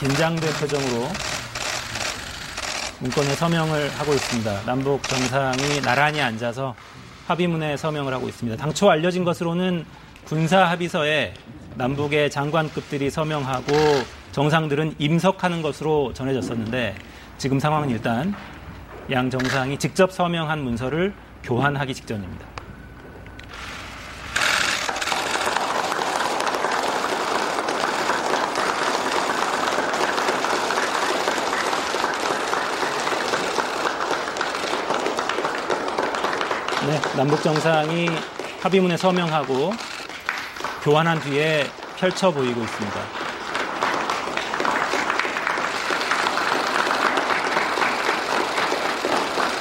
긴장된 0.00 0.52
표정으로 0.54 1.10
문건에 3.00 3.34
서명을 3.34 3.90
하고 3.98 4.14
있습니다. 4.14 4.62
남북 4.64 5.02
정상이 5.02 5.80
나란히 5.82 6.20
앉아서 6.20 6.74
합의문에 7.26 7.76
서명을 7.76 8.12
하고 8.12 8.28
있습니다. 8.28 8.56
당초 8.60 8.90
알려진 8.90 9.24
것으로는 9.24 9.84
군사 10.24 10.64
합의서에 10.64 11.34
남북의 11.76 12.30
장관급들이 12.30 13.10
서명하고 13.10 13.72
정상들은 14.32 14.96
임석하는 14.98 15.62
것으로 15.62 16.12
전해졌었는데 16.12 16.94
지금 17.38 17.58
상황은 17.58 17.90
일단 17.90 18.34
양 19.10 19.28
정상이 19.28 19.78
직접 19.78 20.12
서명한 20.12 20.62
문서를 20.62 21.12
교환하기 21.42 21.94
직전입니다. 21.94 22.53
네, 36.86 37.00
남북 37.16 37.42
정상이 37.42 38.10
합의문에 38.60 38.98
서명하고 38.98 39.72
교환한 40.82 41.18
뒤에 41.20 41.66
펼쳐 41.96 42.30
보이고 42.30 42.60
있습니다. 42.62 43.00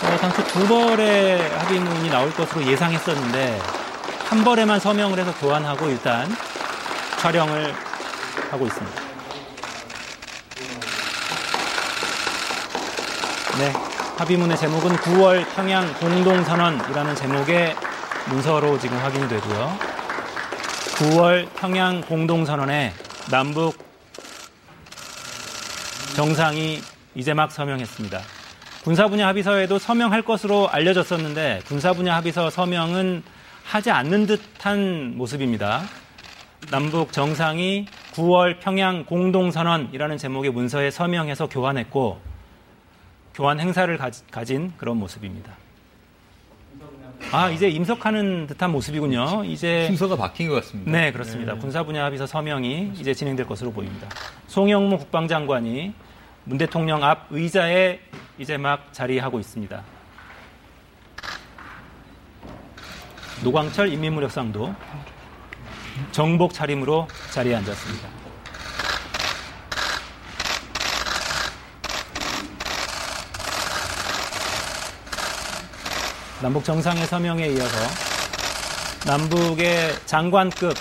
어, 0.04 0.18
당초 0.20 0.44
두 0.48 0.68
벌의 0.68 1.50
합의문이 1.60 2.10
나올 2.10 2.30
것으로 2.34 2.66
예상했었는데 2.66 3.62
한 4.28 4.44
벌에만 4.44 4.82
서명을 4.82 5.18
해서 5.18 5.34
교환하고 5.36 5.88
일단 5.88 6.28
촬영을 7.22 7.74
하고 8.52 8.68
있습니다. 8.68 9.02
네, 13.60 13.93
합의문의 14.16 14.56
제목은 14.58 14.92
9월 14.98 15.44
평양 15.56 15.92
공동선언이라는 15.96 17.16
제목의 17.16 17.76
문서로 18.30 18.78
지금 18.78 18.96
확인이 19.00 19.28
되고요. 19.28 19.76
9월 20.98 21.48
평양 21.56 22.00
공동선언에 22.02 22.94
남북 23.32 23.76
정상이 26.16 26.80
이제 27.16 27.34
막 27.34 27.52
서명했습니다. 27.52 28.22
군사 28.84 29.08
분야 29.08 29.28
합의서에도 29.30 29.80
서명할 29.80 30.22
것으로 30.22 30.70
알려졌었는데 30.70 31.62
군사 31.66 31.94
분야 31.94 32.16
합의서 32.16 32.52
서명은 32.52 33.24
하지 33.64 33.90
않는 33.90 34.28
듯한 34.28 35.18
모습입니다. 35.18 35.82
남북 36.70 37.12
정상이 37.12 37.88
9월 38.14 38.60
평양 38.60 39.06
공동선언이라는 39.06 40.18
제목의 40.20 40.52
문서에 40.52 40.92
서명해서 40.92 41.48
교환했고 41.48 42.33
교환 43.34 43.60
행사를 43.60 43.98
가진 44.32 44.74
그런 44.78 44.98
모습입니다. 44.98 45.52
아 47.32 47.50
이제 47.50 47.68
임석하는 47.68 48.48
듯한 48.48 48.72
모습이군요. 48.72 49.44
이제 49.46 49.88
순서가 49.88 50.16
바뀐 50.18 50.50
것 50.50 50.56
같습니다. 50.56 50.92
네 50.92 51.12
그렇습니다. 51.12 51.54
네. 51.54 51.60
군사 51.60 51.84
분야 51.84 52.06
합의서 52.06 52.28
서명이 52.28 52.94
이제 53.00 53.14
진행될 53.14 53.48
것으로 53.48 53.72
보입니다. 53.72 54.08
송영무 54.48 55.00
국방장관이 55.00 55.94
문 56.44 56.58
대통령 56.58 57.04
앞 57.04 57.28
의자에 57.32 58.00
이제 58.38 58.58
막 58.58 58.92
자리하고 58.94 59.40
있습니다. 59.40 59.82
노광철 63.44 63.92
인민무력상도 63.92 64.74
정복 66.12 66.54
차림으로 66.54 67.08
자리에 67.32 67.56
앉았습니다. 67.56 68.23
남북 76.44 76.66
정상회 76.66 77.06
서명에 77.06 77.48
이어서 77.48 77.78
남북의 79.08 79.96
장관급 80.06 80.74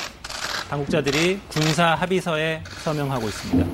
당국자들이 0.68 1.38
군사 1.48 1.94
합의서에 1.94 2.64
서명하고 2.83 3.29
있습니다. 3.29 3.70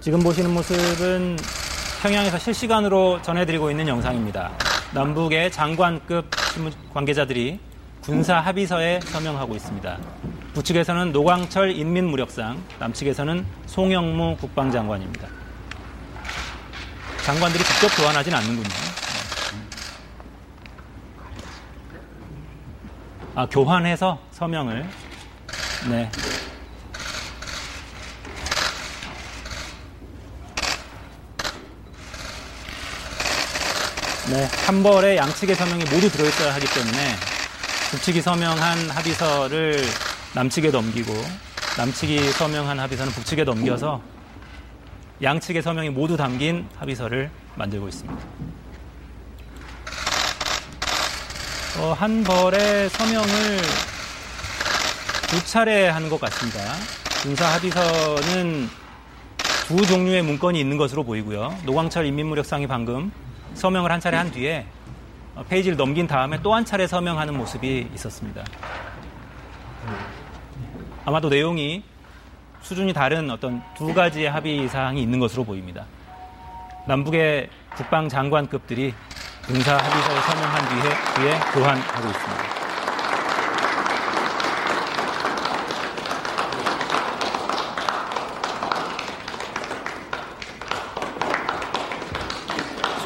지금 0.00 0.20
보시는 0.20 0.50
모습은 0.54 1.36
평양에서 2.00 2.38
실시간으로 2.38 3.20
전해드리고 3.20 3.70
있는 3.70 3.86
영상입니다. 3.86 4.50
남북의 4.94 5.52
장관급 5.52 6.30
관계자들이 6.94 7.67
군사 8.08 8.40
합의서에 8.40 9.00
서명하고 9.02 9.54
있습니다. 9.54 9.98
북측에서는 10.54 11.12
노광철 11.12 11.72
인민무력상, 11.72 12.58
남측에서는 12.78 13.44
송영무 13.66 14.38
국방장관입니다. 14.38 15.28
장관들이 17.22 17.62
직접 17.62 17.88
교환하진 17.88 18.32
않는군요. 18.32 18.68
아, 23.34 23.44
교환해서 23.44 24.18
서명을. 24.30 24.88
네. 25.90 26.10
네, 34.30 34.48
한 34.64 34.82
벌에 34.82 35.18
양측의 35.18 35.56
서명이 35.56 35.84
모두 35.84 36.10
들어있어야 36.10 36.54
하기 36.54 36.66
때문에 36.72 37.37
북측이 37.90 38.20
서명한 38.20 38.90
합의서를 38.90 39.82
남측에 40.34 40.70
넘기고 40.70 41.10
남측이 41.78 42.32
서명한 42.32 42.78
합의서는 42.78 43.12
북측에 43.12 43.44
넘겨서 43.44 44.02
양측의 45.22 45.62
서명이 45.62 45.88
모두 45.88 46.14
담긴 46.16 46.68
합의서를 46.76 47.30
만들고 47.54 47.88
있습니다. 47.88 48.24
어, 51.78 51.92
한 51.98 52.22
벌의 52.24 52.90
서명을 52.90 53.58
두 55.28 55.44
차례 55.46 55.88
하는 55.88 56.10
것 56.10 56.20
같습니다. 56.20 56.60
군사 57.22 57.46
합의서는 57.54 58.68
두 59.66 59.86
종류의 59.86 60.22
문건이 60.22 60.60
있는 60.60 60.76
것으로 60.76 61.04
보이고요. 61.04 61.56
노광철 61.64 62.04
인민무력상이 62.04 62.66
방금 62.66 63.10
서명을 63.54 63.90
한 63.90 63.98
차례 64.00 64.18
한 64.18 64.30
뒤에 64.30 64.66
어, 64.66 64.77
페이지를 65.48 65.76
넘긴 65.76 66.06
다음에 66.06 66.40
또 66.42 66.54
한 66.54 66.64
차례 66.64 66.86
서명하는 66.86 67.36
모습이 67.36 67.90
있었습니다. 67.94 68.42
아마도 71.04 71.28
내용이 71.28 71.82
수준이 72.62 72.92
다른 72.92 73.30
어떤 73.30 73.62
두 73.76 73.94
가지의 73.94 74.30
합의 74.30 74.68
사항이 74.68 75.00
있는 75.00 75.18
것으로 75.20 75.44
보입니다. 75.44 75.84
남북의 76.86 77.48
국방장관급들이 77.76 78.94
군사 79.46 79.76
합의서에 79.76 80.20
서명한 80.20 80.68
뒤에, 80.68 80.80
뒤에 81.16 81.38
교환하고 81.52 82.08
있습니다. 82.08 82.67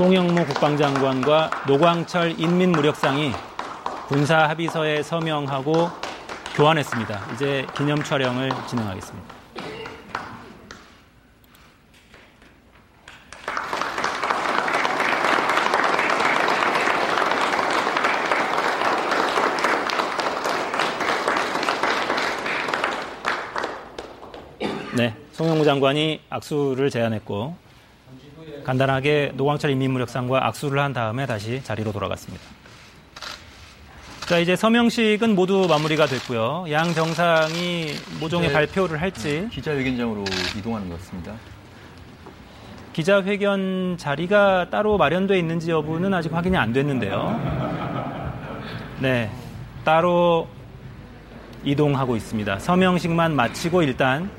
송영무 0.03 0.47
국방장관과 0.47 1.63
노광철 1.69 2.41
인민무력상이 2.41 3.31
군사 4.09 4.49
합의서에 4.49 5.01
서명하고 5.01 5.91
교환했습니다. 6.57 7.21
이제 7.35 7.65
기념 7.77 8.03
촬영을 8.03 8.51
진행하겠습니다. 8.67 9.35
네, 24.97 25.15
송영무 25.31 25.65
장관이 25.65 26.23
악수를 26.29 26.91
제안했고 26.91 27.55
간단하게 28.65 29.33
노광철 29.35 29.71
인민무력상과 29.71 30.47
악수를 30.47 30.79
한 30.79 30.93
다음에 30.93 31.27
다시 31.27 31.63
자리로 31.63 31.93
돌아갔습니다. 31.93 32.43
자, 34.27 34.39
이제 34.39 34.57
서명식은 34.57 35.35
모두 35.35 35.67
마무리가 35.69 36.07
됐고요. 36.07 36.67
양 36.71 36.95
정상이 36.95 37.89
모종의 38.21 38.49
네. 38.49 38.55
발표를 38.55 39.01
할지 39.01 39.49
기자회견장으로 39.51 40.25
이동하는 40.57 40.89
것 40.89 40.99
같습니다. 41.01 41.35
기자회견 42.93 43.97
자리가 43.99 44.71
따로 44.71 44.97
마련돼 44.97 45.39
있는지 45.39 45.71
여부는 45.71 46.15
아직 46.15 46.33
확인이 46.33 46.57
안 46.57 46.73
됐는데요. 46.73 47.41
네, 49.01 49.31
따로 49.85 50.47
이동하고 51.65 52.17
있습니다. 52.17 52.59
서명식만 52.59 53.35
마치고 53.35 53.83
일단 53.83 54.31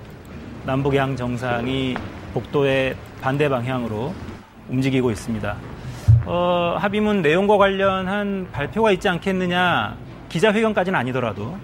남북 0.66 0.96
양 0.96 1.16
정상이 1.16 1.96
복도에 2.34 2.96
반대 3.24 3.48
방향으로 3.48 4.14
움직이고 4.68 5.10
있습니다. 5.10 5.56
어, 6.26 6.76
합의문 6.78 7.22
내용과 7.22 7.58
관련한 7.58 8.50
발표가 8.52 8.92
있지 8.92 9.08
않겠느냐, 9.08 9.96
기자회견까지는 10.28 11.00
아니더라도 11.00 11.58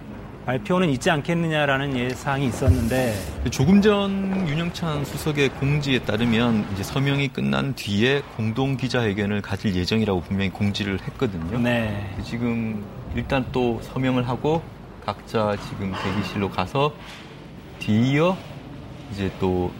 발표는 0.45 0.89
있지 0.91 1.11
않겠느냐라는 1.11 1.97
예상이 1.97 2.47
있었는데 2.47 3.13
조금 3.51 3.81
전 3.81 4.47
윤영찬 4.47 5.03
수석의 5.03 5.49
공지에 5.49 5.99
따르면 5.99 6.65
이제 6.71 6.81
서명이 6.81 7.27
끝난 7.27 7.75
뒤에 7.75 8.21
공동 8.37 8.77
기자회견을 8.77 9.41
가질 9.41 9.75
예정이라고 9.75 10.21
분명히 10.21 10.51
공지를 10.51 11.01
했거든요. 11.01 11.59
네. 11.59 12.09
지금 12.23 12.85
일단 13.15 13.45
또 13.51 13.81
서명을 13.81 14.29
하고 14.29 14.61
각자 15.05 15.57
지금 15.67 15.91
대기실로 15.91 16.51
가서 16.51 16.93
뒤이어 17.79 18.37
이제 19.11 19.29
또 19.41 19.71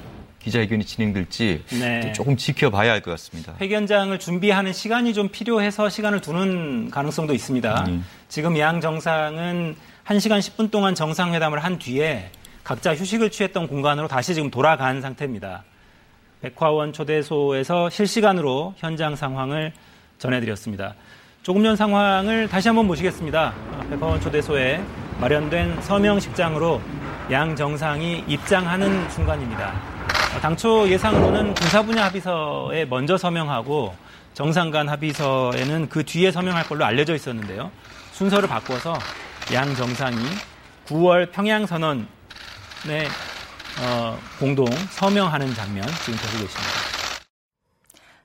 기자회견이 0.49 0.83
진행될지 0.85 1.63
네. 1.79 2.11
조금 2.13 2.35
지켜봐야 2.35 2.91
할 2.91 2.99
것 3.01 3.11
같습니다. 3.11 3.53
회견장을 3.61 4.17
준비하는 4.19 4.73
시간이 4.73 5.13
좀 5.13 5.29
필요해서 5.29 5.89
시간을 5.89 6.19
두는 6.21 6.89
가능성도 6.91 7.33
있습니다. 7.33 7.85
음. 7.87 8.05
지금 8.27 8.57
양 8.57 8.81
정상은 8.81 9.75
1시간 10.05 10.39
10분 10.39 10.69
동안 10.71 10.95
정상회담을 10.95 11.63
한 11.63 11.77
뒤에 11.79 12.31
각자 12.63 12.93
휴식을 12.95 13.29
취했던 13.31 13.67
공간으로 13.67 14.07
다시 14.07 14.33
지금 14.33 14.49
돌아간 14.51 15.01
상태입니다. 15.01 15.63
백화원 16.41 16.91
초대소에서 16.93 17.89
실시간으로 17.89 18.73
현장 18.77 19.15
상황을 19.15 19.71
전해드렸습니다. 20.17 20.95
조금 21.43 21.63
전 21.63 21.75
상황을 21.75 22.47
다시 22.49 22.67
한번 22.67 22.87
보시겠습니다. 22.87 23.53
백화원 23.89 24.19
초대소에 24.19 24.81
마련된 25.21 25.81
서명식장으로 25.81 26.81
양 27.31 27.55
정상이 27.55 28.23
입장하는 28.27 29.09
순간입니다. 29.09 29.98
당초 30.41 30.87
예상으로는 30.87 31.53
군사 31.53 31.81
분야 31.81 32.05
합의서에 32.05 32.85
먼저 32.85 33.17
서명하고 33.17 33.93
정상 34.33 34.71
간 34.71 34.87
합의서에는 34.87 35.89
그 35.89 36.05
뒤에 36.05 36.31
서명할 36.31 36.63
걸로 36.63 36.85
알려져 36.85 37.13
있었는데요. 37.13 37.71
순서를 38.13 38.47
바꿔서 38.47 38.97
양 39.53 39.75
정상이 39.75 40.17
9월 40.87 41.31
평양 41.31 41.65
선언에 41.65 42.05
어, 43.81 44.17
공동 44.39 44.65
서명하는 44.91 45.53
장면 45.55 45.85
지금 46.05 46.17
보고 46.19 46.45
계십니다. 46.45 46.88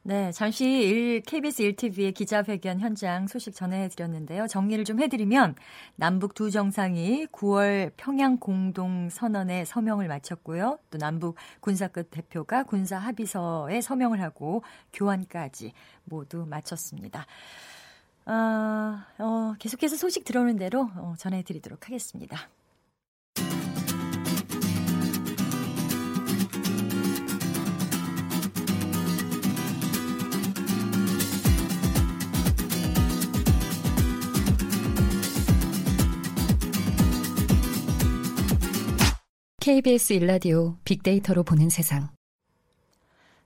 네, 0.06 0.32
잠시 0.32 0.66
일, 0.66 1.22
KBS 1.22 1.62
1TV의 1.62 2.12
기자회견 2.12 2.78
현장 2.78 3.26
소식 3.26 3.54
전해드렸는데요. 3.54 4.46
정리를 4.46 4.84
좀 4.84 5.00
해드리면 5.00 5.54
남북 5.96 6.34
두 6.34 6.50
정상이 6.50 7.26
9월 7.32 7.90
평양 7.96 8.36
공동 8.36 9.08
선언에 9.08 9.64
서명을 9.64 10.08
마쳤고요. 10.08 10.78
또 10.90 10.98
남북 10.98 11.36
군사급 11.60 12.10
대표가 12.10 12.64
군사 12.64 12.98
합의서에 12.98 13.80
서명을 13.80 14.20
하고 14.20 14.62
교환까지 14.92 15.72
모두 16.04 16.44
마쳤습니다. 16.50 17.24
아, 18.26 19.06
어, 19.18 19.54
계속해서 19.58 19.96
소식 19.96 20.24
들어오는 20.26 20.58
대로 20.58 20.90
어, 20.96 21.14
전해드리도록 21.16 21.86
하겠습니다. 21.86 22.50
KBS 39.64 40.12
일라디오 40.12 40.76
빅데이터로 40.84 41.42
보는 41.42 41.70
세상. 41.70 42.10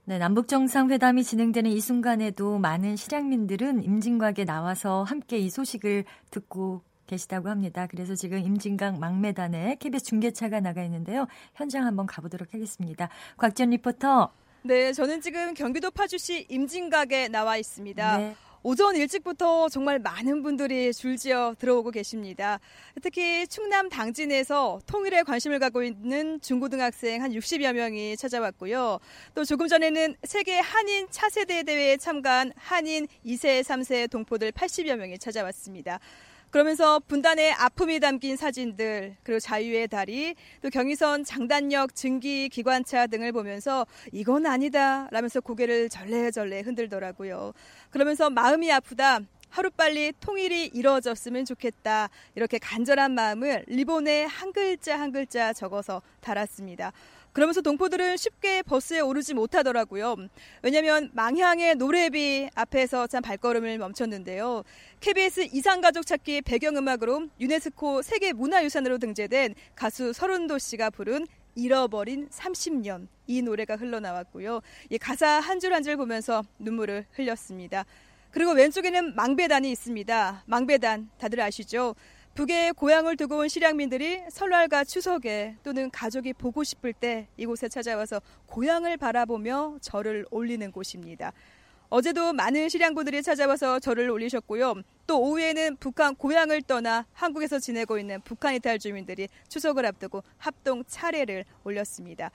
네, 0.03 0.17
남북 0.17 0.49
정상회담이 0.49 1.23
진행되는 1.23 1.71
이 1.71 1.79
순간에도 1.79 2.57
많은 2.57 2.97
실향민들은 2.97 3.85
임진각에 3.85 4.43
나와서 4.43 5.03
함께 5.03 5.37
이 5.37 5.49
소식을 5.49 6.03
듣고 6.29 6.81
계시다고 7.07 7.47
합니다. 7.47 7.87
그래서 7.89 8.15
지금 8.15 8.39
임진각 8.39 8.99
막매단에 8.99 9.77
KBS 9.79 10.03
중계차가 10.03 10.59
나가 10.59 10.83
있는데요. 10.83 11.25
현장 11.55 11.85
한번 11.85 12.05
가보도록 12.05 12.53
하겠습니다. 12.53 13.07
곽지연 13.37 13.69
리포터. 13.69 14.33
네, 14.63 14.91
저는 14.91 15.21
지금 15.21 15.53
경기도 15.53 15.89
파주시 15.89 16.47
임진각에 16.49 17.29
나와 17.29 17.55
있습니다. 17.55 18.17
네. 18.17 18.35
오전 18.61 18.95
일찍부터 18.97 19.69
정말 19.69 19.99
많은 19.99 20.43
분들이 20.43 20.93
줄지어 20.93 21.55
들어오고 21.57 21.91
계십니다. 21.91 22.59
특히 23.01 23.47
충남 23.47 23.87
당진에서 23.87 24.81
통일에 24.85 25.23
관심을 25.23 25.59
갖고 25.59 25.81
있는 25.81 26.41
중고등학생 26.41 27.23
한 27.23 27.31
60여 27.31 27.71
명이 27.71 28.17
찾아왔고요. 28.17 28.99
또 29.33 29.45
조금 29.45 29.69
전에는 29.69 30.15
세계 30.23 30.59
한인 30.59 31.07
차세대 31.09 31.63
대회에 31.63 31.95
참가한 31.95 32.51
한인 32.57 33.07
2세, 33.25 33.63
3세 33.63 34.09
동포들 34.09 34.51
80여 34.51 34.97
명이 34.97 35.19
찾아왔습니다. 35.19 35.99
그러면서 36.49 36.99
분단의 36.99 37.53
아픔이 37.53 37.99
담긴 37.99 38.35
사진들, 38.35 39.17
그리고 39.23 39.39
자유의 39.39 39.87
다리, 39.87 40.35
또 40.61 40.69
경의선 40.69 41.23
장단역 41.23 41.93
증기 41.93 42.49
기관차 42.49 43.05
등을 43.05 43.31
보면서 43.31 43.85
이건 44.11 44.47
아니다 44.47 45.07
라면서 45.11 45.41
고개를 45.41 45.89
절레절레 45.89 46.61
흔들더라고요. 46.61 47.53
그러면서 47.91 48.29
마음이 48.29 48.71
아프다. 48.71 49.19
하루빨리 49.49 50.13
통일이 50.19 50.67
이루어졌으면 50.67 51.45
좋겠다. 51.45 52.09
이렇게 52.35 52.59
간절한 52.59 53.13
마음을 53.13 53.65
리본에 53.67 54.25
한 54.25 54.53
글자 54.53 54.99
한 54.99 55.11
글자 55.11 55.53
적어서 55.53 56.01
달았습니다. 56.21 56.93
그러면서 57.33 57.61
동포들은 57.61 58.17
쉽게 58.17 58.63
버스에 58.63 58.99
오르지 58.99 59.33
못하더라고요. 59.33 60.15
왜냐하면 60.61 61.09
망향의 61.13 61.75
노래비 61.75 62.49
앞에서 62.55 63.07
참 63.07 63.21
발걸음을 63.21 63.77
멈췄는데요. 63.77 64.63
KBS 64.99 65.49
이상가족 65.53 66.05
찾기 66.05 66.41
배경음악으로 66.41 67.27
유네스코 67.39 68.01
세계문화유산으로 68.01 68.97
등재된 68.97 69.55
가수 69.75 70.11
서른도 70.13 70.57
씨가 70.57 70.89
부른 70.89 71.27
잃어버린 71.55 72.29
30년 72.29 73.07
이 73.27 73.41
노래가 73.41 73.75
흘러나왔고요. 73.75 74.61
이 74.89 74.97
가사 74.97 75.39
한 75.39 75.59
줄 75.59 75.73
한 75.73 75.83
줄 75.83 75.97
보면서 75.97 76.43
눈물을 76.57 77.05
흘렸습니다. 77.11 77.85
그리고 78.31 78.51
왼쪽에는 78.53 79.15
망배단이 79.15 79.71
있습니다. 79.71 80.43
망배단 80.45 81.09
다들 81.17 81.41
아시죠? 81.41 81.95
북에 82.39 82.71
고향을 82.71 83.17
두고 83.17 83.39
온 83.39 83.49
실향민들이 83.49 84.21
설날과 84.29 84.85
추석에 84.85 85.57
또는 85.61 85.91
가족이 85.91 86.31
보고 86.31 86.63
싶을 86.63 86.93
때 86.93 87.27
이곳에 87.35 87.67
찾아와서 87.67 88.21
고향을 88.45 88.95
바라보며 88.95 89.79
절을 89.81 90.25
올리는 90.31 90.71
곳입니다. 90.71 91.33
어제도 91.89 92.31
많은 92.31 92.69
실향부들이 92.69 93.23
찾아와서 93.23 93.79
절을 93.81 94.09
올리셨고요. 94.09 94.75
또 95.05 95.21
오후에는 95.21 95.75
북한 95.81 96.15
고향을 96.15 96.61
떠나 96.61 97.05
한국에서 97.11 97.59
지내고 97.59 97.99
있는 97.99 98.21
북한 98.21 98.55
이탈 98.55 98.79
주민들이 98.79 99.27
추석을 99.49 99.85
앞두고 99.85 100.23
합동 100.37 100.85
차례를 100.87 101.43
올렸습니다. 101.65 102.31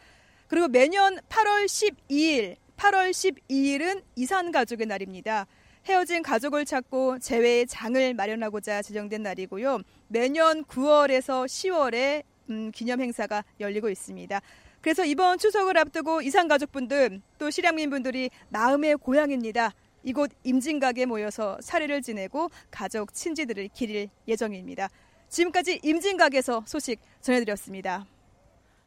그리고 0.48 0.68
매년 0.68 1.16
8월 1.30 1.64
12일, 1.64 2.56
8월 2.76 3.10
12일은 3.10 4.02
이산 4.16 4.52
가족의 4.52 4.86
날입니다. 4.86 5.46
헤어진 5.86 6.22
가족을 6.22 6.64
찾고 6.64 7.18
재회의 7.18 7.66
장을 7.66 8.14
마련하고자 8.14 8.82
제정된 8.82 9.22
날이고요. 9.22 9.80
매년 10.08 10.64
9월에서 10.64 11.44
10월에 11.44 12.22
음, 12.50 12.70
기념 12.70 13.00
행사가 13.00 13.44
열리고 13.60 13.90
있습니다. 13.90 14.40
그래서 14.80 15.04
이번 15.04 15.38
추석을 15.38 15.78
앞두고 15.78 16.22
이산 16.22 16.48
가족분들 16.48 17.20
또 17.38 17.50
실향민 17.50 17.90
분들이 17.90 18.30
마음의 18.50 18.96
고향입니다. 18.96 19.72
이곳 20.02 20.30
임진각에 20.42 21.06
모여서 21.06 21.58
사례를 21.62 22.02
지내고 22.02 22.50
가족 22.70 23.12
친지들을 23.14 23.68
기릴 23.68 24.08
예정입니다. 24.28 24.88
지금까지 25.28 25.80
임진각에서 25.82 26.64
소식 26.66 27.00
전해드렸습니다. 27.20 28.06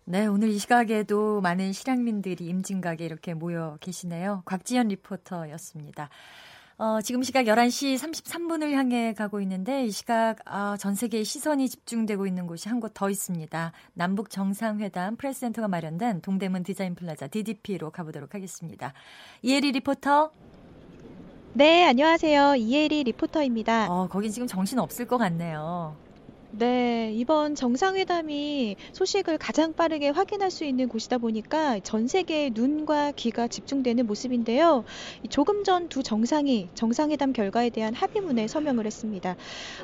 네, 0.06 0.26
오늘 0.26 0.50
이 0.50 0.58
시각에도 0.58 1.42
많은 1.42 1.74
실향민들이 1.74 2.46
임진각에 2.46 3.04
이렇게 3.04 3.34
모여 3.34 3.78
계시네요. 3.82 4.44
곽지연 4.46 4.88
리포터였습니다. 4.88 6.10
어, 6.80 7.02
지금 7.02 7.24
시각 7.24 7.46
11시 7.46 7.98
33분을 7.98 8.72
향해 8.74 9.12
가고 9.14 9.42
있는데 9.42 9.86
이 9.86 9.92
시각 9.92 10.38
아, 10.46 10.78
전 10.78 10.94
세계의 10.94 11.26
시선이 11.26 11.70
집중되고 11.70 12.28
있는 12.28 12.46
곳이 12.46 12.70
한 12.70 12.80
곳 12.80 12.92
더 12.94 13.10
있습니다. 13.10 13.72
남북 13.94 14.30
정상회담 14.30 15.16
프레스센터가 15.16 15.68
마련된 15.68 16.22
동대문 16.22 16.62
디자인 16.64 16.94
플라자 16.94 17.28
DDP로 17.28 17.90
가보도록 17.90 18.36
하겠습니다. 18.36 18.94
이혜리 19.42 19.72
리포터. 19.72 20.32
네, 21.54 21.84
안녕하세요. 21.88 22.56
이혜리 22.58 23.04
리포터입니다. 23.06 23.88
어, 23.92 24.08
거긴 24.08 24.32
지금 24.32 24.48
정신 24.48 24.78
없을 24.78 25.08
것 25.08 25.18
같네요. 25.18 25.96
네, 26.60 27.12
이번 27.14 27.54
정상회담이 27.54 28.78
소식을 28.92 29.38
가장 29.38 29.74
빠르게 29.74 30.10
확인할 30.10 30.50
수 30.50 30.64
있는 30.66 30.90
곳이다 30.90 31.20
보니까 31.20 31.80
전 31.82 32.08
세계의 32.08 32.50
눈과 32.56 33.12
귀가 33.12 33.48
집중되는 33.48 34.08
모습인데요. 34.08 34.84
조금 35.30 35.64
전 35.64 35.88
두 35.88 36.02
정상이 36.02 36.70
정상회담 36.74 37.32
결과에 37.34 37.70
대한 37.70 37.94
합의문에 37.94 38.48
서명을 38.48 38.88
했습니다. 38.88 39.36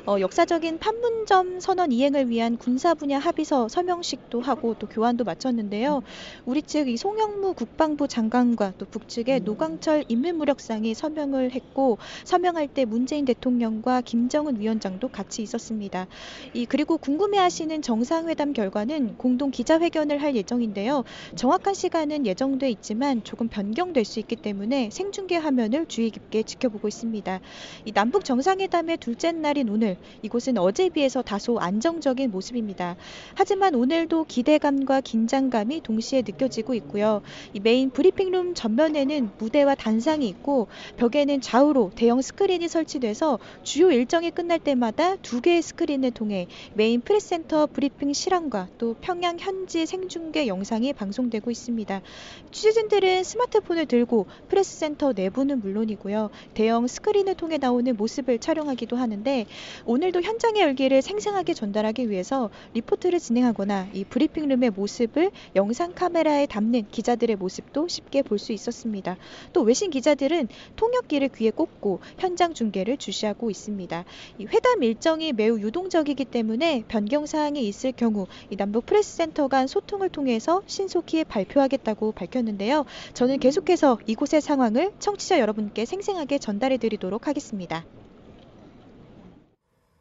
어, 0.06 0.16
역사적인 0.18 0.78
판문점 0.78 1.60
선언 1.60 1.92
이행을 1.92 2.28
위한 2.28 2.56
군사 2.58 2.94
분야 2.94 3.20
합의서 3.20 3.68
서명식도 3.68 4.40
하고 4.40 4.74
또 4.74 4.88
교환도 4.88 5.22
마쳤는데요. 5.22 6.02
우리 6.44 6.60
측 6.62 6.88
이 6.88 6.96
송영무 6.96 7.54
국방부 7.54 8.08
장관과 8.08 8.74
또 8.78 8.84
북측의 8.86 9.40
노광철 9.40 10.04
인민무력상이 10.08 10.92
서명을 10.94 11.52
했고 11.52 11.98
서명할 12.24 12.66
때 12.66 12.84
문재인 12.84 13.24
대통령과 13.24 14.00
김정은 14.00 14.58
위원장도 14.58 15.08
같이 15.08 15.42
있었습니다. 15.42 16.08
이 16.52 16.63
그리고 16.68 16.98
궁금해하시는 16.98 17.82
정상회담 17.82 18.52
결과는 18.52 19.16
공동 19.16 19.50
기자회견을 19.50 20.22
할 20.22 20.36
예정인데요. 20.36 21.04
정확한 21.36 21.74
시간은 21.74 22.26
예정돼 22.26 22.70
있지만 22.70 23.22
조금 23.24 23.48
변경될 23.48 24.04
수 24.04 24.18
있기 24.20 24.36
때문에 24.36 24.90
생중계 24.90 25.36
화면을 25.36 25.86
주의 25.86 26.10
깊게 26.10 26.42
지켜보고 26.44 26.88
있습니다. 26.88 27.40
이 27.84 27.92
남북 27.92 28.24
정상회담의 28.24 28.98
둘째 28.98 29.32
날인 29.32 29.68
오늘 29.68 29.96
이곳은 30.22 30.58
어제에 30.58 30.88
비해서 30.88 31.22
다소 31.22 31.58
안정적인 31.58 32.30
모습입니다. 32.30 32.96
하지만 33.34 33.74
오늘도 33.74 34.24
기대감과 34.24 35.00
긴장감이 35.00 35.80
동시에 35.82 36.22
느껴지고 36.22 36.74
있고요. 36.74 37.22
이 37.52 37.60
메인 37.60 37.90
브리핑룸 37.90 38.54
전면에는 38.54 39.30
무대와 39.38 39.74
단상이 39.74 40.28
있고 40.28 40.68
벽에는 40.96 41.40
좌우로 41.40 41.92
대형 41.94 42.22
스크린이 42.22 42.68
설치돼서 42.68 43.38
주요 43.62 43.90
일정이 43.90 44.30
끝날 44.30 44.58
때마다 44.58 45.16
두 45.16 45.40
개의 45.40 45.62
스크린을 45.62 46.10
통해 46.10 46.43
메인 46.74 47.00
프레스센터 47.00 47.66
브리핑 47.66 48.12
실황과 48.12 48.68
또 48.78 48.94
평양 49.00 49.38
현지 49.38 49.86
생중계 49.86 50.46
영상이 50.46 50.92
방송되고 50.92 51.50
있습니다. 51.50 52.02
취재진들은 52.52 53.24
스마트폰을 53.24 53.86
들고 53.86 54.26
프레스센터 54.48 55.12
내부는 55.12 55.60
물론이고요. 55.60 56.30
대형 56.54 56.86
스크린을 56.86 57.34
통해 57.34 57.58
나오는 57.58 57.96
모습을 57.96 58.38
촬영하기도 58.38 58.96
하는데 58.96 59.46
오늘도 59.84 60.22
현장의 60.22 60.62
열기를 60.62 61.02
생생하게 61.02 61.54
전달하기 61.54 62.10
위해서 62.10 62.50
리포트를 62.74 63.18
진행하거나 63.18 63.88
이 63.92 64.04
브리핑룸의 64.04 64.70
모습을 64.70 65.30
영상 65.56 65.92
카메라에 65.94 66.46
담는 66.46 66.88
기자들의 66.90 67.36
모습도 67.36 67.88
쉽게 67.88 68.22
볼 68.22 68.38
수 68.44 68.52
있었습니다. 68.52 69.16
또 69.52 69.62
외신 69.62 69.90
기자들은 69.90 70.48
통역기를 70.76 71.30
귀에 71.30 71.50
꽂고 71.50 72.00
현장 72.18 72.52
중계를 72.52 72.96
주시하고 72.96 73.50
있습니다. 73.50 74.04
이 74.38 74.46
회담 74.46 74.82
일정이 74.82 75.32
매우 75.32 75.58
유동적이기 75.58 76.26
때문에 76.34 76.82
변경 76.88 77.26
사항이 77.26 77.66
있을 77.68 77.92
경우 77.92 78.26
이 78.50 78.56
남북 78.56 78.86
프레스 78.86 79.16
센터 79.16 79.46
간 79.46 79.68
소통을 79.68 80.08
통해서 80.08 80.62
신속히 80.66 81.22
발표하겠다고 81.22 82.12
밝혔는데요. 82.12 82.84
저는 83.14 83.38
계속해서 83.38 83.98
이곳의 84.06 84.40
상황을 84.40 84.92
청취자 84.98 85.38
여러분께 85.38 85.84
생생하게 85.84 86.38
전달해 86.38 86.76
드리도록 86.76 87.28
하겠습니다. 87.28 87.84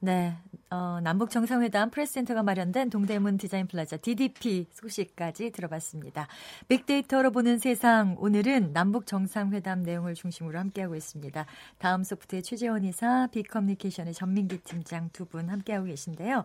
네. 0.04 0.36
어, 0.70 1.00
남북 1.02 1.30
정상회담 1.30 1.90
프레스센터가 1.92 2.44
마련된 2.44 2.90
동대문 2.90 3.38
디자인 3.38 3.68
플라자 3.68 3.96
DDP 3.96 4.66
소식까지 4.74 5.52
들어봤습니다. 5.52 6.28
빅데이터로 6.68 7.32
보는 7.32 7.58
세상 7.58 8.18
오늘은 8.20 8.74
남북 8.74 9.06
정상회담 9.08 9.84
내용을 9.84 10.14
중심으로 10.16 10.60
함께하고 10.60 10.96
있습니다. 10.96 11.46
다음소프트의 11.78 12.44
최재원 12.44 12.84
이사, 12.84 13.28
빅커뮤니케이션의 13.32 14.14
전민기 14.14 14.58
팀장 14.64 15.10
두 15.14 15.24
분 15.26 15.50
함께하고 15.50 15.86
계신데요. 15.86 16.44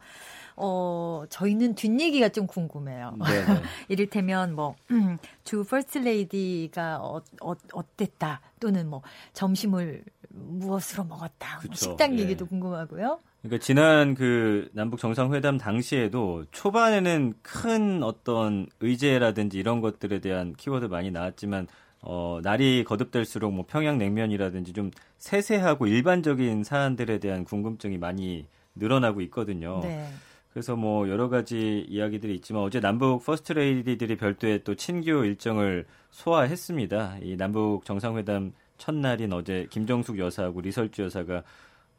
어, 0.54 1.24
저희는 1.28 1.74
뒷얘기가 1.74 2.28
좀 2.28 2.46
궁금해요. 2.46 3.16
네, 3.18 3.44
네. 3.44 3.62
이를테면 3.88 4.54
뭐, 4.54 4.76
음, 4.92 5.18
주 5.42 5.64
퍼스트레이디가 5.64 6.98
어, 7.02 7.22
어, 7.42 7.54
어땠다 7.72 8.40
또는 8.60 8.88
뭐 8.88 9.02
점심을 9.32 10.04
무엇으로 10.28 11.04
먹었다. 11.04 11.60
뭐 11.66 11.74
식당 11.74 12.14
예. 12.16 12.22
얘기도 12.22 12.46
궁금하고요. 12.46 13.18
그러니까 13.42 13.64
지난 13.64 14.14
그 14.14 14.68
남북 14.72 14.98
정상회담 14.98 15.58
당시에도 15.58 16.44
초반에는 16.50 17.34
큰 17.42 18.02
어떤 18.02 18.66
의제라든지 18.80 19.58
이런 19.58 19.80
것들에 19.80 20.20
대한 20.20 20.54
키워드 20.54 20.86
많이 20.86 21.10
나왔지만 21.10 21.68
어, 22.00 22.40
날이 22.42 22.84
거듭될수록 22.84 23.52
뭐 23.52 23.64
평양냉면이라든지 23.66 24.72
좀 24.72 24.90
세세하고 25.18 25.86
일반적인 25.86 26.64
사안들에 26.64 27.18
대한 27.18 27.44
궁금증이 27.44 27.98
많이 27.98 28.46
늘어나고 28.74 29.20
있거든요. 29.22 29.80
네. 29.82 30.08
그래서 30.52 30.74
뭐 30.74 31.08
여러 31.08 31.28
가지 31.28 31.84
이야기들이 31.88 32.34
있지만 32.36 32.62
어제 32.62 32.80
남북 32.80 33.24
퍼스트레이디들이 33.24 34.16
별도의 34.16 34.64
또 34.64 34.74
친교 34.74 35.24
일정을 35.24 35.86
소화했습니다. 36.10 37.18
이 37.22 37.36
남북 37.36 37.84
정상회담 37.84 38.52
첫날인 38.78 39.32
어제 39.32 39.66
김정숙 39.70 40.18
여사하고 40.18 40.60
리설주 40.60 41.02
여사가 41.02 41.42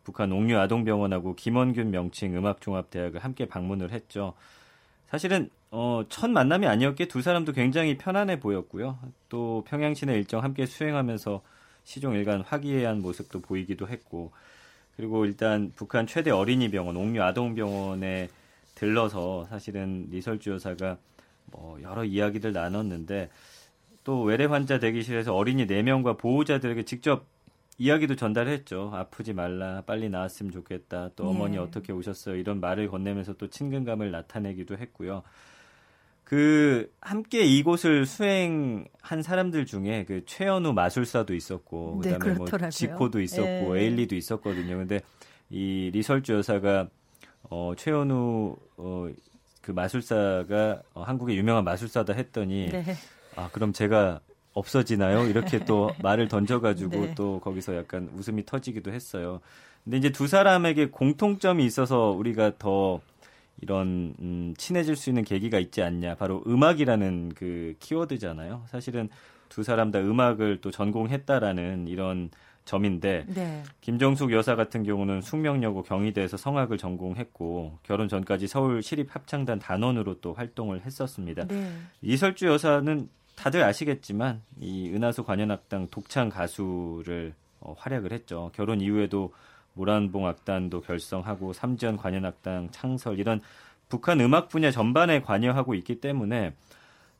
북한 0.03 0.31
옥류 0.31 0.57
아동병원하고 0.57 1.35
김원균 1.35 1.91
명칭 1.91 2.35
음악종합대학을 2.35 3.23
함께 3.23 3.45
방문을 3.45 3.91
했죠. 3.91 4.33
사실은 5.07 5.49
어, 5.71 6.03
첫 6.09 6.29
만남이 6.29 6.67
아니었기에 6.67 7.07
두 7.07 7.21
사람도 7.21 7.53
굉장히 7.53 7.97
편안해 7.97 8.39
보였고요. 8.39 8.97
또 9.27 9.63
평양 9.67 9.93
시내 9.93 10.15
일정 10.15 10.43
함께 10.43 10.65
수행하면서 10.65 11.41
시종 11.83 12.15
일관 12.15 12.41
화기애애한 12.41 13.01
모습도 13.01 13.41
보이기도 13.41 13.87
했고 13.87 14.31
그리고 14.95 15.25
일단 15.25 15.71
북한 15.75 16.07
최대 16.07 16.29
어린이 16.29 16.69
병원 16.69 16.97
옥류 16.97 17.21
아동 17.23 17.55
병원에 17.55 18.29
들러서 18.75 19.47
사실은 19.49 20.07
리설주 20.09 20.51
여사가 20.51 20.97
뭐 21.45 21.81
여러 21.81 22.03
이야기들 22.03 22.53
나눴는데 22.53 23.29
또 24.03 24.23
외래 24.23 24.45
환자 24.45 24.79
대기실에서 24.79 25.35
어린이 25.35 25.67
4명과 25.67 26.17
보호자들에게 26.17 26.83
직접 26.83 27.25
이야기도 27.79 28.17
전달했죠. 28.17 28.91
아프지 28.93 29.33
말라, 29.33 29.81
빨리 29.87 30.09
나았으면 30.09 30.51
좋겠다. 30.51 31.11
또 31.15 31.23
예. 31.23 31.29
어머니 31.29 31.57
어떻게 31.57 31.93
오셨어요? 31.93 32.35
이런 32.35 32.59
말을 32.59 32.89
건네면서 32.89 33.33
또 33.33 33.47
친근감을 33.47 34.11
나타내기도 34.11 34.77
했고요. 34.77 35.23
그 36.25 36.91
함께 37.01 37.43
이곳을 37.43 38.05
수행한 38.05 39.23
사람들 39.23 39.65
중에 39.65 40.05
그 40.05 40.23
최연우 40.27 40.73
마술사도 40.73 41.33
있었고 41.33 42.01
네, 42.03 42.11
그다음에 42.11 42.35
뭐 42.35 42.69
지코도 42.69 43.21
있었고 43.21 43.77
예. 43.77 43.81
에일리도 43.81 44.15
있었거든요. 44.15 44.77
근데 44.77 44.99
이 45.49 45.89
리설주 45.91 46.33
여사가 46.33 46.89
어 47.49 47.73
최연우 47.75 48.57
어그 48.75 49.71
마술사가 49.71 50.83
어, 50.93 51.01
한국의 51.01 51.35
유명한 51.35 51.63
마술사다 51.63 52.13
했더니 52.13 52.69
네. 52.69 52.83
아 53.35 53.49
그럼 53.51 53.73
제가 53.73 54.19
없어지나요? 54.53 55.25
이렇게 55.27 55.63
또 55.65 55.91
말을 56.01 56.27
던져가지고 56.27 56.89
네. 56.91 57.15
또 57.15 57.39
거기서 57.39 57.75
약간 57.75 58.09
웃음이 58.15 58.45
터지기도 58.45 58.91
했어요. 58.91 59.39
근데 59.83 59.97
이제 59.97 60.11
두 60.11 60.27
사람에게 60.27 60.87
공통점이 60.87 61.65
있어서 61.65 62.11
우리가 62.11 62.53
더 62.57 62.99
이런 63.61 64.15
음, 64.19 64.53
친해질 64.57 64.95
수 64.95 65.09
있는 65.09 65.23
계기가 65.23 65.59
있지 65.59 65.81
않냐. 65.81 66.15
바로 66.15 66.43
음악이라는 66.47 67.33
그 67.35 67.75
키워드잖아요. 67.79 68.63
사실은 68.67 69.09
두 69.49 69.63
사람 69.63 69.91
다 69.91 69.99
음악을 69.99 70.61
또 70.61 70.71
전공했다라는 70.71 71.87
이런 71.87 72.29
점인데 72.65 73.25
네. 73.27 73.63
김정숙 73.81 74.31
여사 74.31 74.55
같은 74.55 74.83
경우는 74.83 75.21
숙명여고 75.21 75.81
경희대에서 75.83 76.37
성악을 76.37 76.77
전공했고 76.77 77.79
결혼 77.81 78.07
전까지 78.07 78.47
서울 78.47 78.83
시립 78.83 79.13
합창단 79.15 79.57
단원으로 79.57 80.21
또 80.21 80.33
활동을 80.33 80.85
했었습니다. 80.85 81.47
네. 81.47 81.71
이설주 82.03 82.45
여사는 82.45 83.09
다들 83.39 83.63
아시겠지만 83.63 84.41
이 84.59 84.89
은하수 84.93 85.23
관현악당 85.23 85.87
독창 85.91 86.27
가수를 86.27 87.33
어, 87.61 87.73
활약을 87.77 88.11
했죠. 88.11 88.51
결혼 88.53 88.81
이후에도 88.81 89.31
모란봉 89.75 90.27
악단도 90.27 90.81
결성하고 90.81 91.53
삼지연 91.53 91.95
관현악당 91.95 92.71
창설 92.71 93.17
이런 93.17 93.39
북한 93.87 94.19
음악 94.19 94.49
분야 94.49 94.71
전반에 94.71 95.21
관여하고 95.21 95.73
있기 95.75 96.01
때문에 96.01 96.53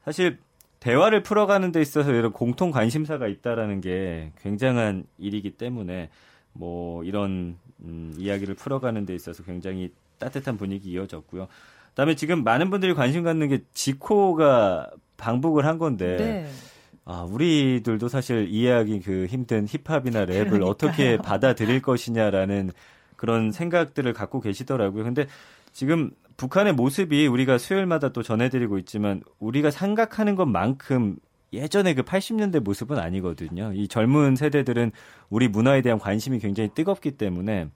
사실 0.04 0.38
대화를 0.82 1.24
풀어가는 1.24 1.72
데 1.72 1.82
있어서 1.82 2.12
이런 2.12 2.34
공통 2.34 2.72
관심사가 2.72 3.30
있다라는 3.30 3.80
게 3.80 4.34
굉장한 4.42 5.06
일이기 5.20 5.52
때문에 5.52 6.10
뭐 6.52 7.02
이런 7.06 7.58
음, 7.80 8.14
이야기를 8.18 8.56
풀어가는 8.56 9.06
데 9.06 9.16
있어서 9.16 9.42
굉장히 9.44 9.94
따뜻한 10.18 10.58
분위기 10.58 10.92
이어졌고요. 10.92 11.48
그다음에 11.92 12.16
지금 12.16 12.44
많은 12.44 12.70
분들이 12.70 12.94
관심 12.94 13.24
갖는 13.24 13.48
게 13.48 13.62
지코가 13.74 14.92
방북을 15.20 15.66
한 15.66 15.78
건데 15.78 16.18
네. 16.18 16.50
아, 17.06 17.24
우리들도 17.24 18.08
사실 18.08 18.48
이해하기 18.50 19.02
그 19.02 19.26
힘든 19.28 19.66
힙합이나 19.68 20.26
랩을 20.26 20.28
그러니까요. 20.28 20.66
어떻게 20.66 21.18
받아들일 21.18 21.82
것이냐라는 21.82 22.72
그런 23.16 23.52
생각들을 23.52 24.14
갖고 24.14 24.40
계시더라고요. 24.40 25.04
근데 25.04 25.28
지금 25.72 26.12
북한의 26.38 26.74
모습이 26.74 27.28
우리가 27.28 27.58
수요일마다 27.58 28.10
또 28.10 28.24
전해드리고 28.24 28.78
있지만 28.80 29.22
우리가 29.40 29.72
생각하는 29.72 30.36
것만큼 30.36 31.18
예전에 31.52 31.96
그 31.96 32.04
80년대 32.04 32.60
모습은 32.62 32.98
아니거든요. 32.98 33.72
이 33.74 33.88
젊은 33.88 34.36
세대들은 34.36 34.92
우리 35.30 35.48
문화에 35.48 35.82
대한 35.82 36.00
관심이 36.00 36.40
굉장히 36.40 36.70
뜨겁기 36.74 37.12
때문에 37.12 37.70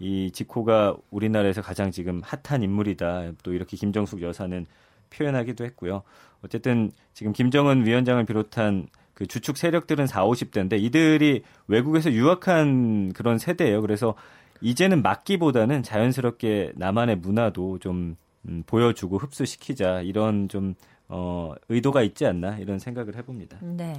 이 0.00 0.30
지코가 0.32 0.96
우리나라에서 1.10 1.62
가장 1.62 1.90
지금 1.90 2.20
핫한 2.24 2.62
인물이다. 2.62 3.32
또 3.42 3.52
이렇게 3.52 3.76
김정숙 3.76 4.22
여사는 4.22 4.66
표현하기도 5.10 5.64
했고요. 5.64 6.02
어쨌든 6.42 6.90
지금 7.12 7.32
김정은 7.32 7.86
위원장을 7.86 8.24
비롯한 8.24 8.88
그 9.14 9.26
주축 9.26 9.56
세력들은 9.56 10.06
4, 10.06 10.24
50대인데 10.24 10.80
이들이 10.82 11.42
외국에서 11.68 12.12
유학한 12.12 13.12
그런 13.12 13.38
세대예요. 13.38 13.80
그래서 13.80 14.14
이제는 14.60 15.02
막기보다는 15.02 15.82
자연스럽게 15.82 16.72
나만의 16.76 17.16
문화도 17.16 17.78
좀 17.78 18.16
음, 18.48 18.62
보여주고 18.66 19.18
흡수시키자 19.18 20.00
이런 20.02 20.48
좀 20.48 20.74
어, 21.08 21.54
의도가 21.68 22.02
있지 22.02 22.26
않나 22.26 22.58
이런 22.58 22.78
생각을 22.78 23.16
해봅니다. 23.16 23.58
네. 23.62 23.94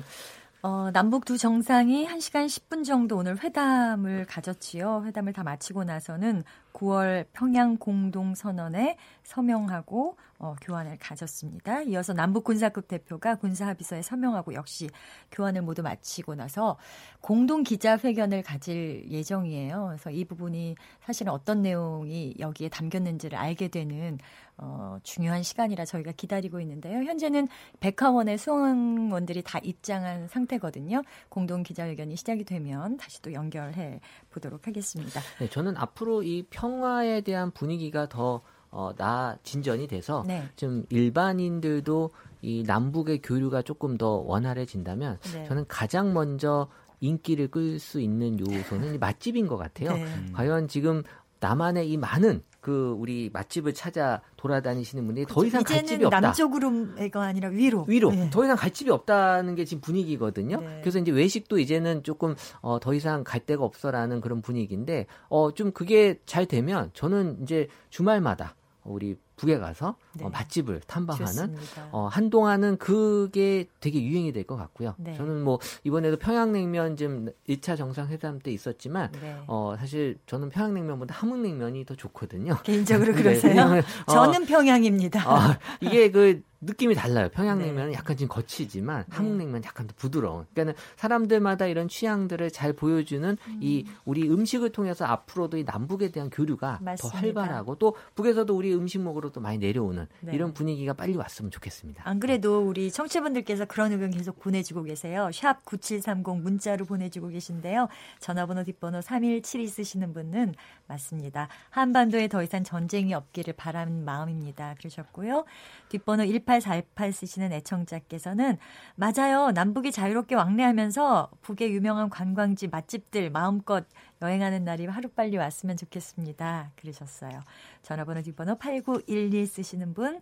어, 0.62 0.89
남북 0.91 1.26
두 1.26 1.38
정상이 1.38 2.08
1시간 2.08 2.47
10분 2.47 2.84
정도 2.84 3.18
오늘 3.18 3.41
회담을 3.41 4.26
가졌지요. 4.26 5.03
회담을 5.06 5.32
다 5.32 5.43
마치고 5.43 5.84
나서는 5.84 6.43
9월 6.76 7.26
평양 7.34 7.78
공동 7.78 8.36
선언에 8.36 8.97
서명하고 9.23 10.17
어, 10.38 10.55
교환을 10.61 10.97
가졌습니다. 10.99 11.82
이어서 11.84 12.13
남북 12.13 12.43
군사국 12.43 12.88
대표가 12.88 13.36
군사 13.36 13.67
합의서에 13.67 14.01
서명하고 14.01 14.53
역시 14.53 14.89
교환을 15.32 15.61
모두 15.61 15.82
마치고 15.82 16.36
나서 16.36 16.78
공동 17.21 17.63
기자회견을 17.63 18.43
가질 18.43 19.09
예정이에요. 19.09 19.86
그래서 19.88 20.11
이 20.11 20.26
부분이 20.26 20.76
사실은 21.01 21.32
어떤 21.32 21.61
내용이 21.61 22.36
여기에 22.39 22.69
담겼는지를 22.69 23.38
알게 23.38 23.69
되는 23.69 24.17
어, 24.57 24.97
중요한 25.03 25.43
시간이라 25.43 25.84
저희가 25.86 26.13
기다리고 26.13 26.61
있는데요. 26.61 27.03
현재는 27.03 27.47
백화원의 27.82 28.38
수원원들이 28.38 29.43
다 29.43 29.59
입장한 29.61 30.30
상태거든요. 30.30 31.01
공동 31.30 31.63
기자회견이 31.63 32.15
시작이 32.15 32.45
되면 32.45 32.95
다시 32.97 33.21
또 33.21 33.34
연결해 33.34 33.99
보도록 34.30 34.67
하겠습니다. 34.67 35.19
네, 35.39 35.49
저는 35.49 35.76
앞으로 35.76 36.23
이 36.23 36.45
평화에 36.66 37.22
대한 37.22 37.51
분위기가 37.51 38.09
더 38.09 38.41
어, 38.72 38.91
나 38.97 39.38
진전이 39.43 39.88
돼서 39.88 40.24
네. 40.28 40.49
좀 40.55 40.84
일반인들도 40.89 42.11
이 42.41 42.63
남북의 42.66 43.22
교류가 43.22 43.61
조금 43.61 43.97
더 43.97 44.18
원활해진다면 44.18 45.20
네. 45.34 45.45
저는 45.45 45.66
가장 45.68 46.13
먼저 46.13 46.68
인기를 46.99 47.49
끌 47.49 47.80
수 47.80 48.01
있는 48.01 48.39
요소는 48.39 48.99
맛집인 48.99 49.47
것 49.47 49.57
같아요. 49.57 49.93
네. 49.93 50.03
음. 50.03 50.32
과연 50.34 50.68
지금 50.68 51.03
남한의 51.45 51.91
이 51.91 51.97
많은 51.97 52.41
그 52.59 52.95
우리 52.97 53.29
맛집을 53.31 53.75
찾아 53.75 54.21
돌아다니시는 54.37 55.05
분들이 55.05 55.25
그렇죠. 55.25 55.41
더 55.41 55.45
이상 55.45 55.63
갈 55.63 55.85
집이 55.85 56.05
없다. 56.05 56.19
남쪽으로가 56.19 57.21
아니라 57.21 57.49
위로. 57.49 57.85
위로. 57.87 58.09
네. 58.09 58.31
더 58.31 58.43
이상 58.43 58.55
갈 58.55 58.71
집이 58.71 58.89
없다는 58.89 59.53
게 59.53 59.65
지금 59.65 59.81
분위기거든요. 59.81 60.59
네. 60.59 60.79
그래서 60.81 60.97
이제 60.97 61.11
외식도 61.11 61.59
이제는 61.59 62.01
조금 62.01 62.33
어, 62.61 62.79
더 62.79 62.95
이상 62.95 63.23
갈 63.23 63.45
데가 63.45 63.63
없어라는 63.63 64.21
그런 64.21 64.41
분위기인데 64.41 65.05
어, 65.29 65.53
좀 65.53 65.71
그게 65.71 66.19
잘 66.25 66.47
되면 66.47 66.89
저는 66.93 67.37
이제 67.43 67.67
주말마다 67.91 68.55
우리 68.83 69.15
북에 69.36 69.57
가서 69.59 69.95
네. 70.13 70.25
어, 70.25 70.29
맛집을 70.29 70.81
탐방하는 70.88 71.55
어, 71.91 72.07
한동안은 72.07 72.77
그게 72.77 73.65
되게 73.79 74.01
유행이 74.01 74.31
될 74.31 74.45
것 74.45 74.55
같고요. 74.57 74.93
네. 74.97 75.15
저는 75.15 75.43
뭐 75.43 75.59
이번에도 75.83 76.17
평양냉면 76.17 76.97
좀 76.97 77.29
1차 77.49 77.75
정상회담 77.75 78.39
때 78.39 78.51
있었지만 78.51 79.11
네. 79.19 79.36
어, 79.47 79.75
사실 79.79 80.17
저는 80.27 80.49
평양냉면보다 80.49 81.15
함흥냉면이 81.15 81.86
더 81.86 81.95
좋거든요. 81.95 82.57
개인적으로 82.63 83.11
네, 83.15 83.23
그러세요? 83.23 83.81
어, 84.05 84.11
저는 84.11 84.45
평양입니다. 84.45 85.27
어, 85.29 85.39
이게 85.81 86.11
그 86.11 86.41
느낌이 86.66 86.95
달라요. 86.95 87.30
평양냉면은 87.30 87.91
네. 87.91 87.97
약간 87.97 88.18
좀 88.18 88.28
거치지만 88.28 89.05
네. 89.09 89.16
함흥냉면 89.16 89.63
약간 89.63 89.88
더 89.88 89.93
부드러운. 89.97 90.45
그러니까 90.53 90.80
사람들마다 90.95 91.68
이런 91.68 91.88
취향들을 91.88 92.51
잘 92.51 92.74
보여주는 92.74 93.38
음. 93.47 93.59
이 93.61 93.86
우리 94.03 94.30
음식을 94.30 94.72
통해서 94.72 95.05
앞으로도 95.05 95.57
이 95.57 95.63
남북에 95.63 96.11
대한 96.11 96.30
교류가 96.30 96.80
맞습니다. 96.82 96.95
더 96.97 97.26
활발하고 97.26 97.76
또 97.76 97.95
북에서도 98.16 98.55
우리 98.55 98.74
음식 98.74 99.01
먹으러 99.01 99.30
또 99.30 99.41
많이 99.41 99.57
내려오는 99.57 100.07
네. 100.22 100.34
이런 100.36 100.53
분위기가 100.53 100.93
빨리 100.93 101.16
왔으면 101.16 101.51
좋겠습니다. 101.51 102.03
안 102.05 102.20
그래도 102.20 102.68
우리 102.68 102.91
청취분들께서 102.91 103.66
그런 103.66 103.91
의견 103.91 104.11
계속 104.11 104.39
보내주고 104.39 104.84
계세요. 104.84 105.30
샵 105.34 105.63
9730 105.66 106.41
문자로 106.41 106.86
보내주고 106.86 107.28
계신데요. 107.30 107.88
전화번호 108.20 108.63
뒷번호 108.63 109.01
3172 109.01 109.68
쓰시는 109.68 110.13
분은 110.13 110.55
맞습니다. 110.88 111.47
한반도에 111.70 112.28
더 112.28 112.43
이상 112.43 112.63
전쟁이 112.63 113.13
없기를 113.13 113.53
바라는 113.53 114.05
마음입니다. 114.05 114.76
그러셨고요. 114.80 115.45
뒷번호 115.89 116.24
1848 116.60 117.12
쓰시는 117.12 117.51
애청자께서는 117.53 118.58
맞아요. 118.95 119.51
남북이 119.51 119.91
자유롭게 119.91 120.36
왕래하면서 120.36 121.30
북의 121.41 121.72
유명한 121.74 122.10
관광지 122.10 122.68
맛집들 122.68 123.30
마음껏 123.30 123.86
여행하는 124.22 124.64
날이 124.64 124.86
하루빨리 124.86 125.38
왔으면 125.38 125.78
좋겠습니다. 125.78 126.72
그러셨어요. 126.76 127.41
전화번호 127.82 128.22
뒷번호 128.22 128.56
8911 128.56 129.47
쓰시는 129.47 129.93
분 129.93 130.22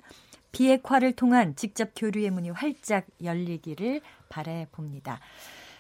비핵화를 0.52 1.14
통한 1.14 1.56
직접 1.56 1.92
교류의 1.96 2.30
문이 2.32 2.50
활짝 2.52 3.06
열리기를 3.24 4.02
바래 4.30 4.68
봅니다. 4.72 5.20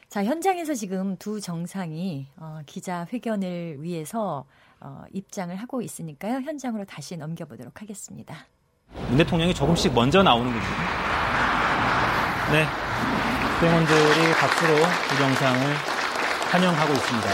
자, 0.09 0.23
현장에서 0.23 0.75
지금 0.75 1.17
두 1.17 1.41
정상이 1.41 2.27
어, 2.37 2.61
기자 2.65 3.07
회견을 3.11 3.81
위해서 3.81 4.45
어, 4.79 5.05
입장을 5.11 5.55
하고 5.55 5.81
있으니까요. 5.81 6.41
현장으로 6.41 6.85
다시 6.85 7.17
넘겨보도록 7.17 7.81
하겠습니다. 7.81 8.45
문 8.95 9.17
대통령이 9.17 9.53
조금씩 9.53 9.93
먼저 9.93 10.23
나오는군요. 10.23 10.63
네. 12.51 12.67
국회의원들이 13.53 14.33
박수로 14.33 14.75
두 15.09 15.17
정상을 15.17 15.75
환영하고 16.51 16.93
있습니다. 16.93 17.29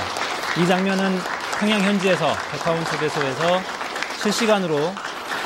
이 0.58 0.68
장면은 0.68 1.20
평양 1.60 1.82
현지에서 1.82 2.34
백화원 2.52 2.84
초대소에서 2.86 3.62
실시간으로 4.22 4.94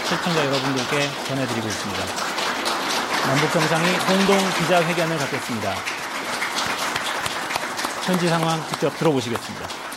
시청자 0.03 0.45
여러분들께 0.45 1.09
전해드리고 1.27 1.67
있습니다. 1.67 2.03
남북 3.27 3.51
정상이 3.51 3.97
공동 4.07 4.37
기자회견을 4.59 5.17
갖겠습니다. 5.17 5.73
현지 8.03 8.27
상황 8.27 8.61
직접 8.67 8.95
들어보시겠습니다. 8.97 9.92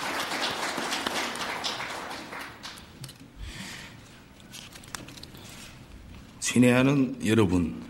친애하는 6.56 7.16
여러분, 7.26 7.82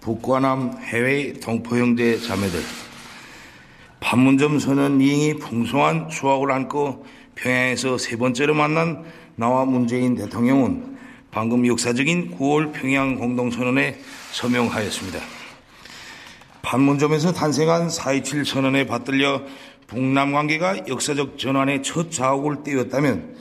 북과 0.00 0.40
남 0.40 0.78
해외 0.80 1.34
동포 1.34 1.76
형제 1.76 2.18
자매들, 2.18 2.58
판문점 4.00 4.58
선언 4.58 4.98
이행이 4.98 5.36
풍성한 5.36 6.08
수확을 6.10 6.52
안고 6.52 7.04
평양에서 7.34 7.98
세 7.98 8.16
번째로 8.16 8.54
만난 8.54 9.04
나와 9.34 9.66
문재인 9.66 10.14
대통령은 10.14 10.96
방금 11.30 11.66
역사적인 11.66 12.38
9월 12.38 12.72
평양 12.72 13.16
공동선언에 13.16 13.98
서명하였습니다. 14.32 15.20
판문점에서 16.62 17.34
탄생한 17.34 17.88
4.27 17.88 18.46
선언에 18.46 18.86
받들려 18.86 19.42
북남 19.86 20.32
관계가 20.32 20.88
역사적 20.88 21.38
전환의 21.38 21.82
첫 21.82 22.10
자옥을 22.10 22.62
띄웠다면 22.64 23.36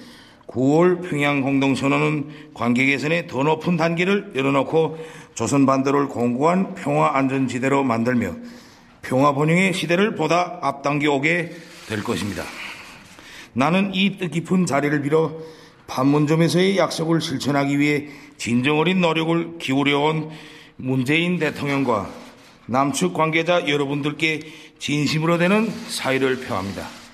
9월 0.55 1.07
평양 1.09 1.41
공동선언은 1.41 2.53
관계 2.53 2.85
개선의 2.85 3.27
더 3.27 3.43
높은 3.43 3.75
단계를 3.75 4.31
열어놓고 4.35 4.97
조선 5.35 5.65
반도를 5.65 6.07
공고한 6.07 6.75
평화 6.75 7.17
안전지대로 7.17 7.83
만들며 7.83 8.33
평화 9.01 9.33
번영의 9.33 9.73
시대를 9.73 10.15
보다 10.15 10.59
앞당겨 10.61 11.11
오게 11.11 11.51
될 11.87 12.03
것입니다. 12.03 12.43
나는 13.53 13.93
이 13.93 14.17
뜻깊은 14.17 14.65
자리를 14.65 15.01
빌어 15.01 15.33
판문점에서의 15.87 16.77
약속을 16.77 17.21
실천하기 17.21 17.77
위해 17.77 18.07
진정 18.37 18.79
어린 18.79 19.01
노력을 19.01 19.57
기울여온 19.59 20.29
문재인 20.77 21.37
대통령과 21.37 22.09
남측 22.65 23.13
관계자 23.13 23.67
여러분들께 23.67 24.39
진심으로 24.79 25.37
되는 25.37 25.69
사의를 25.87 26.39
표합니다. 26.41 27.04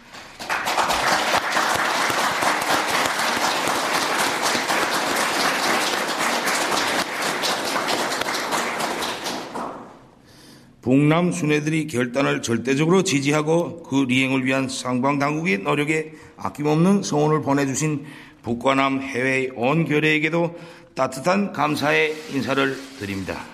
북남 10.82 11.32
순회들이 11.32 11.86
결단을 11.86 12.42
절대적으로 12.42 13.04
지지하고 13.04 13.84
그 13.84 14.06
리행을 14.08 14.46
위한 14.46 14.68
상방 14.68 15.20
당국의 15.20 15.60
노력에 15.60 16.14
아낌없는 16.38 17.04
성원을 17.04 17.44
보내주신 17.44 18.04
북과 18.42 18.74
남 18.74 19.00
해외 19.00 19.50
온 19.56 19.86
교례에게도 19.86 20.56
따뜻한 20.96 21.54
감사의 21.54 22.16
인사를 22.34 22.76
드립니다. 22.98 23.46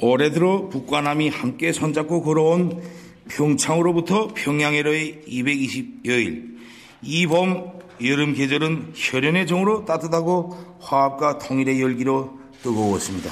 올해 0.00 0.30
들어 0.30 0.68
북과 0.68 1.02
남이 1.02 1.28
함께 1.28 1.72
손잡고 1.72 2.22
걸어온 2.22 2.82
평창으로부터 3.28 4.28
평양에로의 4.34 5.22
220여일, 5.28 6.56
이봄 7.00 7.83
여름 8.02 8.34
계절은 8.34 8.92
혈연의 8.94 9.46
정으로 9.46 9.84
따뜻하고 9.84 10.78
화합과 10.80 11.38
통일의 11.38 11.80
열기로 11.80 12.38
뜨거웠습니다. 12.62 13.30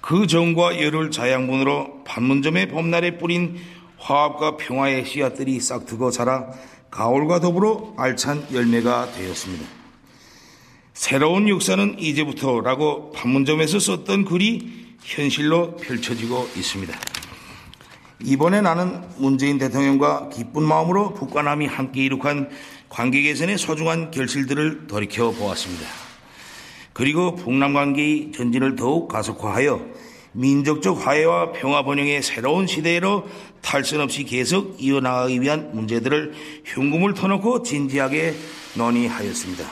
그 0.00 0.26
정과 0.26 0.82
열을 0.82 1.10
자양분으로 1.10 2.04
판문점의 2.04 2.68
봄날에 2.68 3.18
뿌린 3.18 3.58
화합과 3.98 4.56
평화의 4.56 5.04
씨앗들이 5.04 5.60
싹트고 5.60 6.10
자라 6.10 6.50
가을과 6.90 7.40
더불어 7.40 7.94
알찬 7.96 8.48
열매가 8.52 9.12
되었습니다. 9.12 9.64
새로운 10.92 11.48
역사는 11.48 11.98
이제부터라고 11.98 13.12
판문점에서 13.12 13.78
썼던 13.78 14.24
글이 14.24 14.96
현실로 15.02 15.76
펼쳐지고 15.76 16.48
있습니다. 16.56 16.94
이번에 18.24 18.60
나는 18.60 19.02
문재인 19.16 19.58
대통령과 19.58 20.28
기쁜 20.28 20.62
마음으로 20.62 21.14
북과 21.14 21.42
남이 21.42 21.66
함께 21.66 22.04
이룩한 22.04 22.50
관계 22.92 23.22
개선의 23.22 23.56
소중한 23.56 24.10
결실들을 24.10 24.86
돌이켜 24.86 25.30
보았습니다. 25.30 25.86
그리고 26.92 27.34
북남 27.34 27.72
관계의 27.72 28.32
전진을 28.32 28.76
더욱 28.76 29.08
가속화하여 29.08 29.82
민족적 30.32 31.06
화해와 31.06 31.52
평화 31.52 31.84
번영의 31.84 32.22
새로운 32.22 32.66
시대로 32.66 33.26
탈선 33.62 34.02
없이 34.02 34.24
계속 34.24 34.76
이어나가기 34.78 35.40
위한 35.40 35.70
문제들을 35.72 36.34
흉금을 36.66 37.14
터놓고 37.14 37.62
진지하게 37.62 38.34
논의하였습니다. 38.76 39.64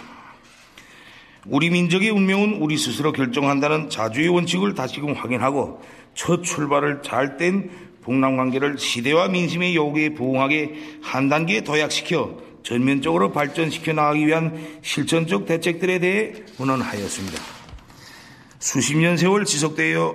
우리 1.45 1.69
민족의 1.69 2.09
운명은 2.09 2.55
우리 2.55 2.79
스스로 2.79 3.13
결정한다는 3.13 3.91
자주의 3.91 4.29
원칙을 4.29 4.75
다시금 4.75 5.13
확인하고 5.13 5.83
첫 6.15 6.43
출발을 6.43 7.03
잘 7.03 7.37
뗀 7.37 7.69
북남 8.01 8.39
관계를 8.39 8.79
시대와 8.79 9.29
민심의 9.29 9.77
요구에 9.77 10.15
부응하게 10.15 10.75
한 11.03 11.29
단계 11.29 11.61
도약시켜 11.61 12.50
전면적으로 12.63 13.33
발전시켜 13.33 13.93
나가기 13.93 14.27
위한 14.27 14.79
실천적 14.83 15.47
대책들에 15.47 15.99
대해 15.99 16.33
문헌하였습니다. 16.59 17.43
수십 18.59 18.97
년 18.99 19.17
세월 19.17 19.45
지속되어 19.45 20.15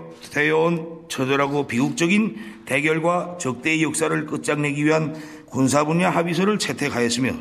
온 0.55 1.05
처절하고 1.09 1.67
비극적인 1.67 2.63
대결과 2.65 3.37
적대의 3.39 3.81
역사를 3.83 4.25
끝장내기 4.25 4.85
위한 4.85 5.15
군사 5.47 5.83
분야 5.83 6.09
합의서를 6.09 6.59
채택하였으며 6.59 7.33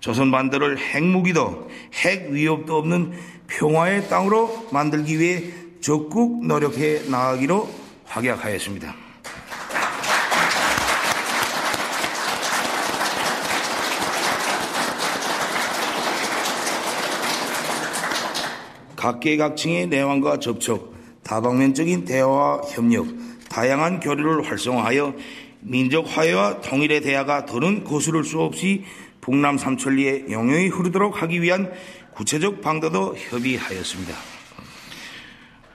조선 0.00 0.30
반도를 0.30 0.78
핵무기도 0.78 1.68
핵 1.94 2.30
위협도 2.30 2.76
없는 2.76 3.12
평화의 3.48 4.08
땅으로 4.08 4.68
만들기 4.70 5.18
위해 5.18 5.44
적극 5.80 6.46
노력해 6.46 7.02
나가기로 7.08 7.68
확약하였습니다. 8.04 9.05
각계각층의 19.06 19.86
내왕과 19.86 20.40
접촉, 20.40 20.96
다방면적인 21.22 22.04
대화와 22.06 22.62
협력, 22.72 23.06
다양한 23.48 24.00
교류를 24.00 24.44
활성화하여 24.44 25.14
민족 25.60 26.06
화해와 26.08 26.60
통일의 26.60 27.02
대화가 27.02 27.46
더는 27.46 27.84
거스를 27.84 28.24
수 28.24 28.40
없이 28.40 28.84
북남 29.20 29.58
삼천리에 29.58 30.26
영영히 30.30 30.66
흐르도록 30.66 31.22
하기 31.22 31.40
위한 31.40 31.72
구체적 32.14 32.60
방도도 32.60 33.14
협의하였습니다. 33.16 34.12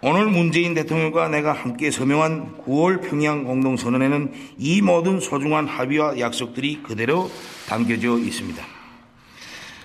오늘 0.02 0.26
문재인 0.26 0.74
대통령과 0.74 1.30
내가 1.30 1.54
함께 1.54 1.90
서명한 1.90 2.64
9월 2.66 3.02
평양 3.08 3.46
공동선언에는 3.46 4.34
이 4.58 4.82
모든 4.82 5.22
소중한 5.22 5.68
합의와 5.68 6.20
약속들이 6.20 6.84
그대로 6.84 7.32
담겨져 7.70 8.18
있습니다. 8.18 8.81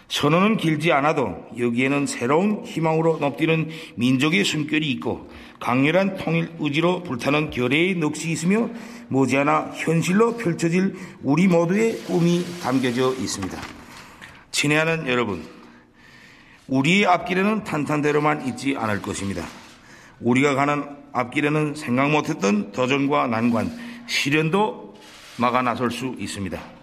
선언은 0.08 0.56
길지 0.56 0.92
않아도 0.92 1.44
여기에는 1.58 2.06
새로운 2.06 2.64
희망으로 2.64 3.18
높뛰는 3.18 3.70
민족의 3.96 4.44
숨결이 4.44 4.88
있고 4.92 5.28
강렬한 5.58 6.16
통일 6.16 6.52
의지로 6.60 7.02
불타는 7.02 7.50
결의의 7.50 7.94
넋이 7.96 8.30
있으며 8.30 8.70
머지않아 9.08 9.72
현실로 9.74 10.36
펼쳐질 10.36 10.94
우리 11.22 11.48
모두의 11.48 11.98
꿈이 12.06 12.44
담겨져 12.62 13.14
있습니다. 13.14 13.58
친애하는 14.52 15.08
여러분, 15.08 15.44
우리의 16.68 17.06
앞길에는 17.06 17.64
탄탄대로만 17.64 18.46
있지 18.48 18.76
않을 18.76 19.02
것입니다. 19.02 19.44
우리가 20.20 20.54
가는 20.54 20.84
앞길에는 21.12 21.74
생각 21.74 22.10
못했던 22.10 22.72
도전과 22.72 23.26
난관, 23.26 23.70
시련도 24.06 24.94
막아 25.38 25.62
나설 25.62 25.90
수 25.90 26.14
있습니다. 26.18 26.75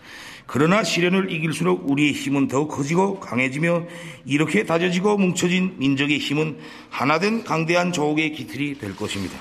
그러나 0.45 0.83
시련을 0.83 1.31
이길수록 1.31 1.89
우리의 1.89 2.13
힘은 2.13 2.47
더욱 2.47 2.69
커지고 2.69 3.19
강해지며 3.19 3.85
이렇게 4.25 4.65
다져지고 4.65 5.17
뭉쳐진 5.17 5.75
민족의 5.77 6.19
힘은 6.19 6.57
하나된 6.89 7.43
강대한 7.43 7.91
조국의 7.91 8.33
기틀이 8.33 8.77
될 8.77 8.95
것입니다. 8.95 9.37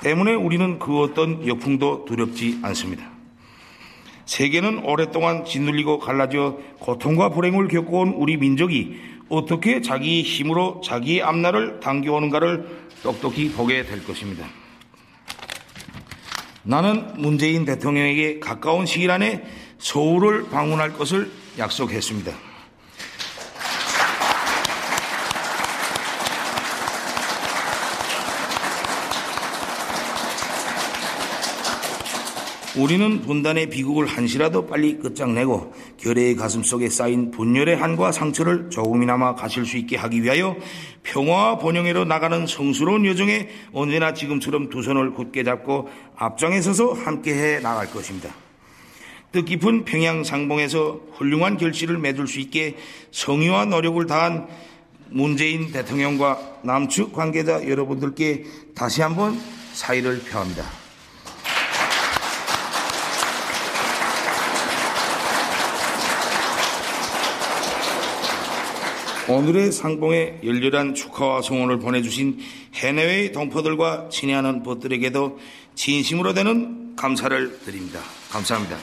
때문에 0.00 0.34
우리는 0.34 0.78
그 0.78 1.00
어떤 1.00 1.46
역풍도 1.46 2.04
두렵지 2.06 2.60
않습니다. 2.62 3.10
세계는 4.26 4.84
오랫동안 4.84 5.44
짓눌리고 5.44 5.98
갈라져 5.98 6.58
고통과 6.78 7.30
불행을 7.30 7.68
겪어온 7.68 8.10
우리 8.10 8.36
민족이 8.36 8.96
어떻게 9.28 9.80
자기의 9.80 10.22
힘으로 10.22 10.80
자기의 10.84 11.22
앞날을 11.22 11.80
당겨오는가를 11.80 12.66
똑똑히 13.02 13.50
보게 13.50 13.84
될 13.84 14.04
것입니다. 14.04 14.46
나는 16.62 17.14
문재인 17.16 17.64
대통령에게 17.64 18.38
가까운 18.38 18.86
시일 18.86 19.10
안에 19.10 19.42
서울을 19.80 20.48
방문할 20.50 20.92
것을 20.92 21.30
약속했습니다. 21.58 22.50
우리는 32.76 33.20
분단의 33.22 33.68
비극을 33.68 34.06
한시라도 34.06 34.66
빨리 34.66 34.98
끝장내고 34.98 35.74
결의의 35.98 36.36
가슴 36.36 36.62
속에 36.62 36.88
쌓인 36.88 37.30
분열의 37.32 37.76
한과 37.76 38.12
상처를 38.12 38.70
조금이나마 38.70 39.34
가실 39.34 39.66
수 39.66 39.76
있게 39.76 39.96
하기 39.96 40.22
위하여 40.22 40.56
평화와 41.02 41.58
번영회로 41.58 42.04
나가는 42.04 42.46
성스러운 42.46 43.04
여정에 43.06 43.48
언제나 43.72 44.14
지금처럼 44.14 44.70
두 44.70 44.82
손을 44.82 45.14
굳게 45.14 45.42
잡고 45.42 45.88
앞장에 46.16 46.60
서서 46.60 46.92
함께해 46.92 47.58
나갈 47.60 47.90
것입니다. 47.90 48.30
뜻깊은 49.32 49.84
평양 49.84 50.24
상봉에서 50.24 51.00
훌륭한 51.14 51.56
결실을 51.56 51.98
맺을 51.98 52.26
수 52.26 52.40
있게 52.40 52.76
성의와 53.12 53.66
노력을 53.66 54.04
다한 54.06 54.48
문재인 55.08 55.70
대통령과 55.72 56.58
남측 56.62 57.12
관계자 57.12 57.66
여러분들께 57.68 58.44
다시 58.74 59.02
한번 59.02 59.40
사의를 59.72 60.20
표합니다. 60.20 60.64
오늘의 69.28 69.70
상봉에 69.70 70.40
열렬한 70.42 70.94
축하와 70.96 71.42
성원을 71.42 71.78
보내주신 71.78 72.40
해내외의 72.74 73.30
동포들과 73.30 74.08
친애하는 74.10 74.64
벗들에게도 74.64 75.38
진심으로 75.76 76.34
되는 76.34 76.96
감사를 76.96 77.60
드립니다. 77.60 78.00
감사합니다. 78.30 78.76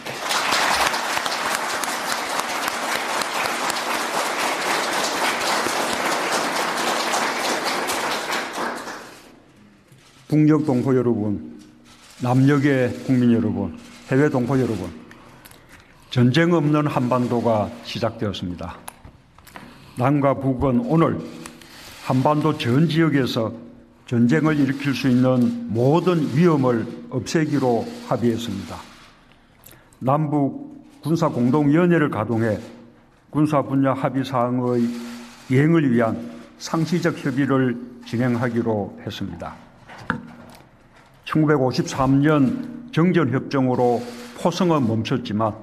북녘 10.28 10.66
동포 10.66 10.94
여러분, 10.98 11.58
남녘의 12.22 13.06
국민 13.06 13.32
여러분, 13.32 13.78
해외 14.12 14.30
동포 14.30 14.60
여러분, 14.60 14.90
전쟁 16.10 16.52
없는 16.52 16.86
한반도가 16.86 17.70
시작되었습니다. 17.84 18.76
남과 19.98 20.34
북은 20.36 20.82
오늘 20.82 21.18
한반도 22.04 22.58
전 22.58 22.90
지역에서 22.90 23.54
전쟁을 24.08 24.60
일으킬 24.60 24.94
수 24.94 25.08
있는 25.08 25.68
모든 25.70 26.36
위험을 26.36 26.86
없애기로 27.10 27.86
합의했습니다. 28.10 28.76
남북 30.00 30.86
군사 31.02 31.30
공동위원회를 31.30 32.10
가동해 32.10 32.60
군사 33.30 33.62
분야 33.62 33.94
합의 33.94 34.26
사항의 34.26 34.90
이행을 35.50 35.90
위한 35.92 36.32
상시적 36.58 37.18
협의를 37.18 37.78
진행하기로 38.06 39.00
했습니다. 39.06 39.67
1953년 41.46 42.94
정전협정으로 42.94 44.02
포성은 44.40 44.88
멈췄지만 44.88 45.54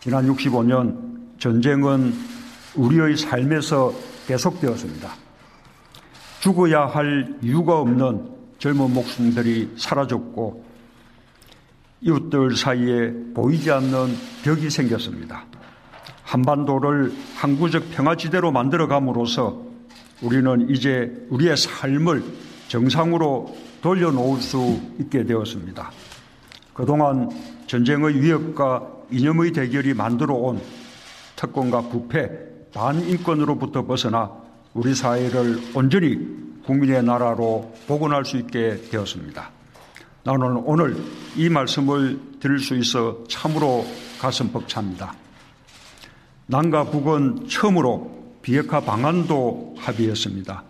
지난 0.00 0.26
65년 0.28 1.38
전쟁은 1.38 2.12
우리의 2.76 3.16
삶에서 3.16 3.92
계속되었습니다. 4.26 5.10
죽어야 6.40 6.86
할 6.86 7.36
이유가 7.42 7.78
없는 7.80 8.30
젊은 8.58 8.92
목숨들이 8.92 9.72
사라졌고 9.76 10.64
이웃들 12.00 12.56
사이에 12.56 13.12
보이지 13.34 13.70
않는 13.70 14.14
벽이 14.44 14.70
생겼습니다. 14.70 15.44
한반도를 16.24 17.12
항구적 17.36 17.90
평화지대로 17.92 18.50
만들어 18.50 18.88
감으로써 18.88 19.62
우리는 20.20 20.68
이제 20.70 21.12
우리의 21.30 21.56
삶을 21.56 22.24
정상으로 22.68 23.54
돌려놓을 23.82 24.40
수 24.40 24.80
있게 25.00 25.24
되었습니다. 25.24 25.90
그동안 26.72 27.28
전쟁의 27.66 28.22
위협과 28.22 28.88
이념의 29.10 29.52
대결이 29.52 29.92
만들어 29.92 30.34
온 30.34 30.60
특권과 31.36 31.82
부패, 31.82 32.30
반인권으로부터 32.72 33.84
벗어나 33.84 34.30
우리 34.72 34.94
사회를 34.94 35.60
온전히 35.74 36.18
국민의 36.64 37.02
나라로 37.02 37.74
복원할 37.86 38.24
수 38.24 38.38
있게 38.38 38.80
되었습니다. 38.90 39.50
나는 40.24 40.56
오늘 40.64 40.96
이 41.36 41.48
말씀을 41.48 42.20
드릴 42.40 42.60
수 42.60 42.76
있어 42.76 43.24
참으로 43.28 43.84
가슴 44.20 44.52
벅찹니다. 44.52 45.14
남과 46.46 46.84
북은 46.84 47.48
처음으로 47.48 48.36
비핵화 48.40 48.80
방안도 48.80 49.74
합의했습니다. 49.78 50.62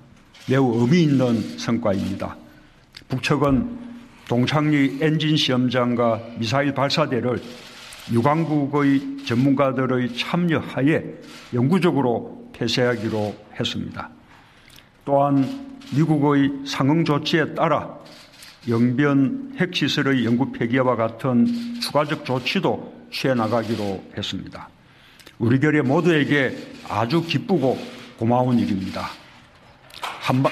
매우 0.49 0.81
의미 0.81 1.03
있는 1.03 1.59
성과입니다. 1.59 2.42
북측은 3.13 3.79
동창리 4.27 4.97
엔진 5.03 5.37
시험장과 5.37 6.21
미사일 6.39 6.73
발사대를 6.73 7.43
유광국의 8.11 9.27
전문가들의 9.27 10.17
참여하에 10.17 11.05
영구적으로 11.53 12.51
폐쇄하기로 12.55 13.37
했습니다. 13.61 14.09
또한 15.05 15.77
미국의 15.95 16.65
상응 16.65 17.05
조치에 17.05 17.53
따라 17.55 17.99
영변 18.67 19.57
핵시설의 19.59 20.25
영구 20.25 20.53
폐기와 20.53 20.97
같은 20.97 21.47
추가적 21.83 22.25
조치도 22.25 23.09
취해 23.13 23.35
나가기로 23.35 24.05
했습니다. 24.17 24.71
우리 25.39 25.61
결의 25.61 25.83
모두에게 25.83 26.57
아주 26.89 27.23
기쁘고 27.23 27.79
고마운 28.19 28.59
일입니다. 28.59 29.11
한반 30.01 30.51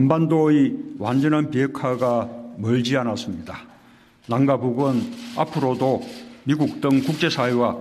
한반도의 0.00 0.76
완전한 0.98 1.50
비핵화가 1.50 2.28
멀지 2.56 2.96
않았습니다. 2.96 3.58
남과 4.28 4.56
북은 4.56 5.12
앞으로도 5.36 6.02
미국 6.44 6.80
등 6.80 7.02
국제사회와 7.02 7.76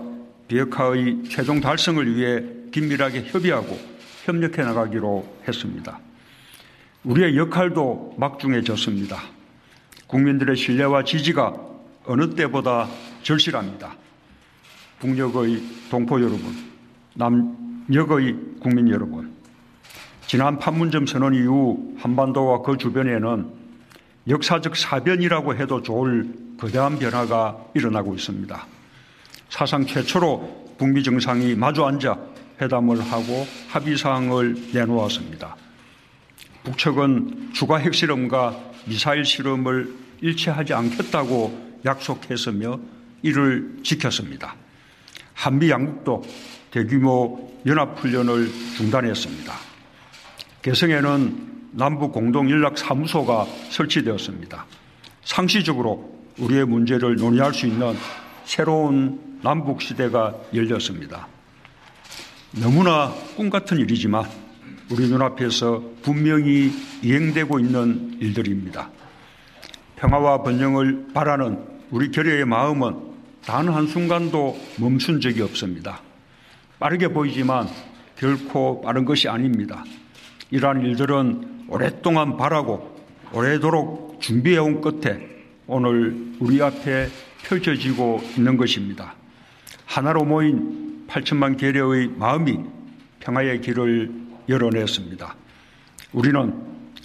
비핵화의 0.50 1.24
최종 1.30 1.62
달성을 1.62 2.16
위해 2.16 2.44
긴밀하게 2.72 3.24
협의하고 3.24 3.80
협력해 4.26 4.64
나가기로 4.64 5.38
했습니다. 5.48 6.00
우리의 7.06 7.38
역할도 7.38 8.16
막중해졌습니다. 8.18 9.18
국민들의 10.08 10.58
신뢰와 10.58 11.06
지지가 11.06 11.56
어느 12.06 12.36
때보다 12.36 12.90
절실합니다. 13.24 13.96
북녘의 15.00 15.64
동포 15.90 16.20
여러분, 16.20 16.42
남녘의 17.16 18.36
국민 18.60 18.90
여러분, 18.90 19.29
지난 20.30 20.60
판문점 20.60 21.08
선언 21.08 21.34
이후 21.34 21.96
한반도와 21.98 22.62
그 22.62 22.78
주변에는 22.78 23.48
역사적 24.28 24.78
사변이라고 24.78 25.56
해도 25.56 25.82
좋을 25.82 26.32
거대한 26.56 27.00
변화가 27.00 27.58
일어나고 27.74 28.14
있습니다. 28.14 28.68
사상 29.50 29.88
최초로 29.88 30.76
북미 30.78 31.02
정상이 31.02 31.56
마주 31.56 31.84
앉아 31.84 32.16
회담을 32.62 33.02
하고 33.02 33.48
합의사항을 33.70 34.70
내놓았습니다. 34.72 35.56
북측은 36.64 37.54
주가 37.54 37.78
핵실험과 37.78 38.56
미사일 38.86 39.26
실험을 39.26 39.92
일치하지 40.22 40.76
않겠다고 40.76 41.80
약속했으며 41.86 42.80
이를 43.24 43.80
지켰습니다. 43.82 44.54
한미 45.34 45.72
양국도 45.72 46.22
대규모 46.70 47.52
연합훈련을 47.66 48.48
중단했습니다. 48.78 49.69
개성에는 50.62 51.70
남북 51.72 52.12
공동 52.12 52.50
연락 52.50 52.78
사무소가 52.78 53.46
설치되었습니다. 53.70 54.66
상시적으로 55.24 56.20
우리의 56.38 56.66
문제를 56.66 57.16
논의할 57.16 57.54
수 57.54 57.68
있는 57.68 57.96
새로운 58.44 59.40
남북 59.42 59.82
시대가 59.82 60.36
열렸습니다. 60.54 61.28
너무나 62.52 63.14
꿈 63.38 63.50
같은 63.50 63.78
일이지만 63.78 64.26
우리 64.92 65.08
눈앞에서 65.08 65.84
분명히 66.02 66.74
이행되고 67.04 67.60
있는 67.60 68.18
일들입니다. 68.20 68.90
평화와 69.98 70.42
번영을 70.44 71.10
바라는 71.14 71.60
우리 71.92 72.10
결의의 72.12 72.46
마음은 72.46 72.96
단 73.46 73.70
한순간도 73.70 74.60
멈춘 74.80 75.22
적이 75.22 75.44
없습니다. 75.44 76.02
빠르게 76.80 77.08
보이지만 77.10 77.68
결코 78.18 78.82
빠른 78.82 79.06
것이 79.06 79.30
아닙니다. 79.30 79.84
이러한 80.52 80.82
일들은 80.82 81.66
오랫동안 81.68 82.38
바라고 82.38 82.98
오래도록 83.34 84.20
준비해온 84.20 84.82
끝에 84.82 85.28
오늘 85.68 86.34
우리 86.40 86.62
앞에 86.62 87.10
펼쳐지고 87.44 88.22
있는 88.36 88.58
것입니다. 88.58 89.14
하나로 89.86 90.26
모인 90.26 91.06
8천만 91.08 91.58
계려의 91.58 92.08
마음이 92.18 92.60
평화의 93.20 93.62
길을 93.62 94.12
열어냈습니다. 94.48 95.36
우리는 96.14 96.54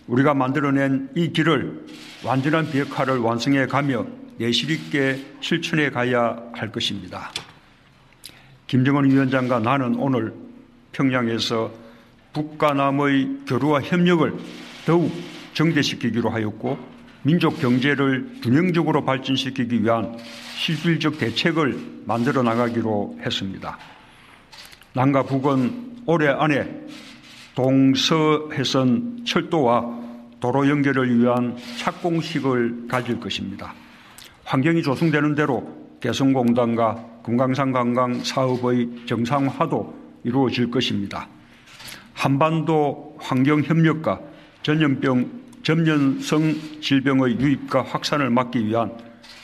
우리가 0.06 0.32
만들어낸 0.34 1.10
이 1.14 1.32
길을 1.32 1.86
완전한 2.24 2.70
비핵화를 2.70 3.18
완성해 3.18 3.66
가며 3.66 4.06
내실 4.38 4.70
있게 4.70 5.24
실천해 5.40 5.90
가야 5.90 6.42
할 6.54 6.72
것입니다. 6.72 7.30
김정은 8.66 9.10
위원장과 9.10 9.60
나는 9.60 9.94
오늘 9.96 10.34
평양에서 10.92 11.83
북과 12.34 12.74
남의 12.74 13.44
교류와 13.46 13.80
협력을 13.80 14.34
더욱 14.84 15.10
정대시키기로 15.54 16.28
하였고 16.28 16.76
민족 17.22 17.58
경제를 17.58 18.40
균형적으로 18.42 19.04
발전시키기 19.04 19.82
위한 19.82 20.18
실질적 20.56 21.18
대책을 21.18 22.02
만들어 22.04 22.42
나가기로 22.42 23.18
했습니다. 23.24 23.78
남과 24.92 25.22
북은 25.22 26.02
올해 26.06 26.28
안에 26.28 26.68
동서해선 27.54 29.24
철도와 29.24 30.04
도로 30.40 30.68
연결을 30.68 31.18
위한 31.18 31.56
착공식을 31.78 32.88
가질 32.88 33.20
것입니다. 33.20 33.72
환경이 34.44 34.82
조성되는 34.82 35.34
대로 35.34 35.96
개성공단과 36.00 37.22
금강산 37.22 37.72
관광 37.72 38.22
사업의 38.22 39.06
정상화도 39.06 40.20
이루어질 40.24 40.70
것입니다. 40.70 41.26
한반도 42.14 43.16
환경협력과 43.20 44.20
전염병, 44.62 45.42
전염성 45.62 46.80
질병의 46.80 47.38
유입과 47.40 47.82
확산을 47.82 48.30
막기 48.30 48.66
위한 48.66 48.92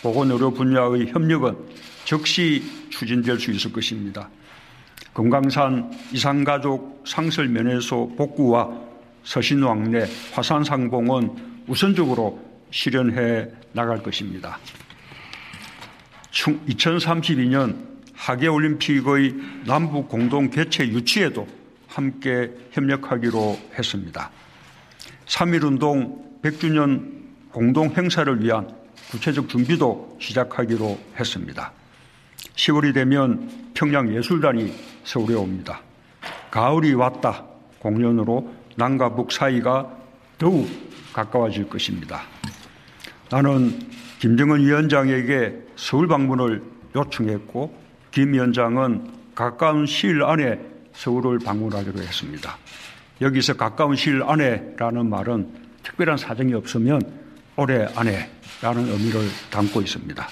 보건의료 0.03 0.53
분야의 0.53 1.09
협력은 1.09 1.57
즉시 2.05 2.63
추진될 2.91 3.39
수 3.39 3.51
있을 3.51 3.73
것입니다. 3.73 4.29
금강산 5.13 5.91
이산가족 6.13 7.05
상설면회소 7.07 8.15
복구와 8.17 8.71
서신왕래 9.25 10.07
화산상봉은 10.33 11.65
우선적으로 11.67 12.41
실현해 12.71 13.49
나갈 13.73 14.03
것입니다. 14.03 14.59
2032년 16.31 17.77
하계올림픽의 18.15 19.35
남북 19.67 20.09
공동 20.09 20.49
개최 20.49 20.87
유치에도 20.87 21.47
함께 22.01 22.51
협력하기로 22.73 23.59
했습니다. 23.79 24.31
3.1운동 25.27 26.41
100주년 26.41 27.21
공동 27.53 27.91
행사를 27.91 28.43
위한 28.43 28.75
구체적 29.11 29.51
준비도 29.51 30.17
시작하기로 30.19 30.99
했습니다. 31.19 31.73
10월이 32.55 32.95
되면 32.95 33.51
평양예술단이 33.75 34.73
서울에 35.05 35.35
옵니다. 35.35 35.83
가을이 36.51 36.95
왔다 36.95 37.45
공연으로 37.81 38.51
남과 38.77 39.15
북 39.15 39.31
사이가 39.31 39.91
더욱 40.39 40.69
가까워질 41.13 41.69
것입니다. 41.69 42.23
나는 43.31 43.79
김정은 44.21 44.61
위원장에게 44.61 45.67
서울 45.77 46.09
방문을 46.09 46.63
요청했고 46.97 47.79
김 48.11 48.33
위원장은 48.33 49.11
가까운 49.35 49.87
시일 49.87 50.23
안에 50.23 50.70
서울을 50.95 51.39
방문하기로 51.41 52.01
했습니다. 52.01 52.57
여기서 53.21 53.57
가까운 53.57 53.97
시일 53.97 54.23
안에라는 54.23 55.09
말은 55.09 55.49
특별한 55.83 56.17
사정이 56.17 56.55
없으면 56.55 57.01
올해 57.57 57.87
안에라는 57.95 58.93
의미를 58.93 59.29
담고 59.51 59.81
있습니다. 59.83 60.29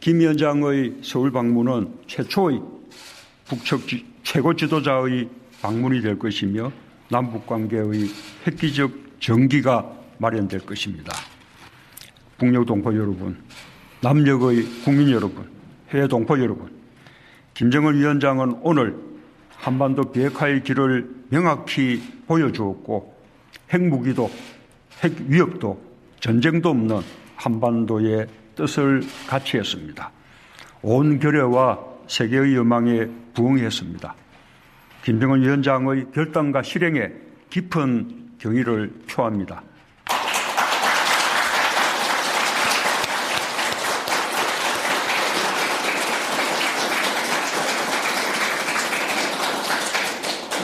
김 0.00 0.18
위원장의 0.18 0.96
서울 1.02 1.30
방문은 1.30 2.00
최초의 2.08 2.60
북측 3.46 3.86
최고 4.24 4.56
지도자의 4.56 5.28
방문이 5.60 6.00
될 6.00 6.18
것이며 6.18 6.72
남북 7.08 7.46
관계의 7.46 8.10
획기적 8.46 9.20
전기가 9.20 9.90
마련될 10.18 10.60
것입니다. 10.60 11.12
북녘 12.38 12.66
동포 12.66 12.94
여러분, 12.94 13.36
남녘의 14.00 14.64
국민 14.84 15.10
여러분, 15.10 15.48
해외 15.90 16.08
동포 16.08 16.38
여러분, 16.40 16.70
김정은 17.54 17.94
위원장은 17.96 18.58
오늘 18.62 18.96
한반도 19.56 20.10
비핵화의 20.10 20.64
길을 20.64 21.08
명확히 21.28 22.02
보여주었고 22.26 23.14
핵무기도 23.72 24.30
핵 25.02 25.12
위협도 25.28 25.80
전쟁도 26.20 26.70
없는 26.70 27.00
한반도의 27.36 28.26
뜻을 28.56 29.02
같이 29.28 29.56
했습니다. 29.56 30.10
온 30.82 31.18
결여와 31.18 31.78
세계의 32.08 32.56
여망에 32.56 33.08
부응했습니다. 33.34 34.14
김정은 35.04 35.42
위원장의 35.42 36.06
결단과 36.12 36.62
실행에 36.62 37.10
깊은 37.50 38.21
경의를 38.42 38.90
표합니다. 39.08 39.62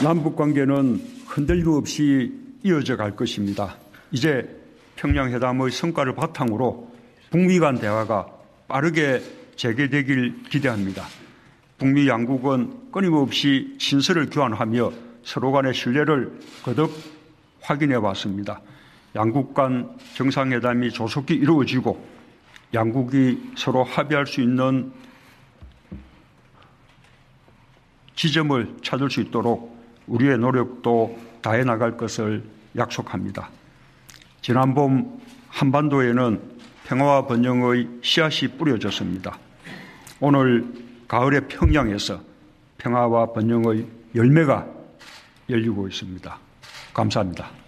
남북 0.03 0.35
관계는 0.35 1.01
흔들림 1.25 1.69
없이 1.69 2.33
이어져 2.63 2.97
갈 2.97 3.15
것입니다. 3.15 3.77
이제 4.11 4.47
평양회담의 4.97 5.71
성과를 5.71 6.15
바탕으로 6.15 6.91
북미 7.29 7.59
간 7.59 7.79
대화가 7.79 8.27
빠르게 8.67 9.21
재개되길 9.55 10.43
기대합니다. 10.49 11.05
북미 11.77 12.09
양국은 12.09 12.91
끊임없이 12.91 13.75
신설을 13.77 14.29
교환하며 14.29 14.91
서로 15.23 15.51
간의 15.53 15.73
신뢰를 15.73 16.39
거듭 16.63 17.18
확인해 17.69 17.95
왔습니다. 17.95 18.61
양국 19.15 19.53
간 19.53 19.95
정상회담이 20.15 20.89
조속히 20.89 21.35
이루어지고 21.35 22.03
양국이 22.73 23.51
서로 23.55 23.83
합의할 23.83 24.25
수 24.25 24.41
있는 24.41 24.91
지점을 28.15 28.77
찾을 28.81 29.11
수 29.11 29.21
있도록 29.21 29.77
우리의 30.07 30.39
노력도 30.39 31.17
다해 31.41 31.63
나갈 31.63 31.95
것을 31.95 32.43
약속합니다. 32.75 33.49
지난 34.41 34.73
봄 34.73 35.21
한반도에는 35.49 36.41
평화와 36.87 37.27
번영의 37.27 37.87
씨앗이 38.01 38.57
뿌려졌습니다. 38.57 39.37
오늘 40.19 40.65
가을의 41.07 41.47
평양에서 41.47 42.19
평화와 42.79 43.27
번영의 43.33 43.85
열매가 44.15 44.67
열리고 45.49 45.87
있습니다. 45.87 46.39
감사합니다. 46.93 47.58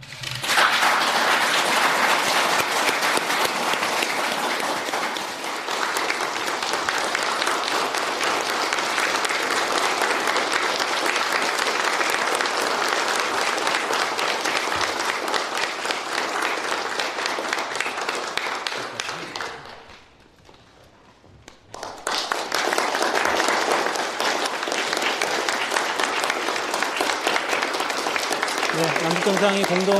정상이 29.41 29.63
공동 29.63 29.95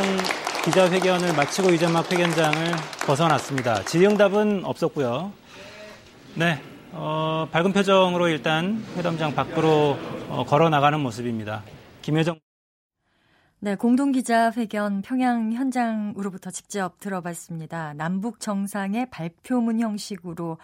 기자회견을 0.64 1.34
마치고 1.34 1.72
이제 1.72 1.88
막 1.88 2.12
회견장을 2.12 2.76
벗어났습니다. 3.08 3.84
질의응답은 3.86 4.64
없었고요. 4.64 5.34
네, 6.36 6.62
어, 6.92 7.48
밝은 7.52 7.74
표정으로 7.74 8.28
일단 8.28 8.86
회담장 8.96 9.34
밖으로 9.34 9.98
어, 10.30 10.46
걸어 10.48 10.70
나가는 10.70 11.00
모습입니다. 11.00 11.64
김여정 12.04 12.38
네, 13.62 13.76
공동 13.76 14.12
기자회견 14.12 15.02
평양 15.02 15.54
현장으로부터 15.54 16.52
직접 16.52 17.00
들어봤습니다. 17.00 17.94
남북 17.96 18.42
정상의 18.42 19.10
발표문 19.10 19.80
형식으로 19.80 20.60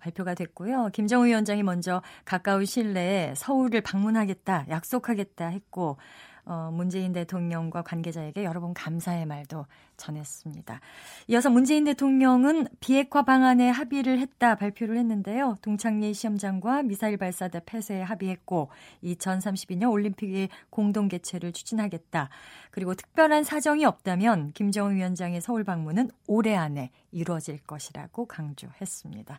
발표가 0.00 0.34
됐고요. 0.34 0.88
김정우 0.94 1.26
위원장이 1.26 1.62
먼저 1.62 2.00
가까운 2.24 2.64
시일 2.64 2.94
내에 2.94 3.34
서울을 3.36 3.82
방문하겠다, 3.82 4.68
약속하겠다 4.70 5.48
했고, 5.48 5.98
어, 6.44 6.70
문재인 6.72 7.12
대통령과 7.12 7.82
관계자에게 7.82 8.44
여러 8.44 8.60
번 8.60 8.74
감사의 8.74 9.26
말도 9.26 9.66
전했습니다. 9.96 10.80
이어서 11.28 11.50
문재인 11.50 11.84
대통령은 11.84 12.66
비핵화 12.80 13.22
방안에 13.22 13.70
합의를 13.70 14.18
했다 14.18 14.56
발표를 14.56 14.96
했는데요. 14.98 15.58
동창리 15.62 16.12
시험장과 16.14 16.82
미사일 16.82 17.16
발사대 17.16 17.60
폐쇄에 17.64 18.02
합의했고 18.02 18.70
2032년 19.04 19.90
올림픽의 19.92 20.48
공동 20.70 21.08
개최를 21.08 21.52
추진하겠다. 21.52 22.28
그리고 22.72 22.94
특별한 22.94 23.44
사정이 23.44 23.84
없다면 23.84 24.52
김정은 24.52 24.96
위원장의 24.96 25.40
서울 25.40 25.62
방문은 25.62 26.10
올해 26.26 26.56
안에 26.56 26.90
이루어질 27.12 27.58
것이라고 27.58 28.26
강조했습니다. 28.26 29.38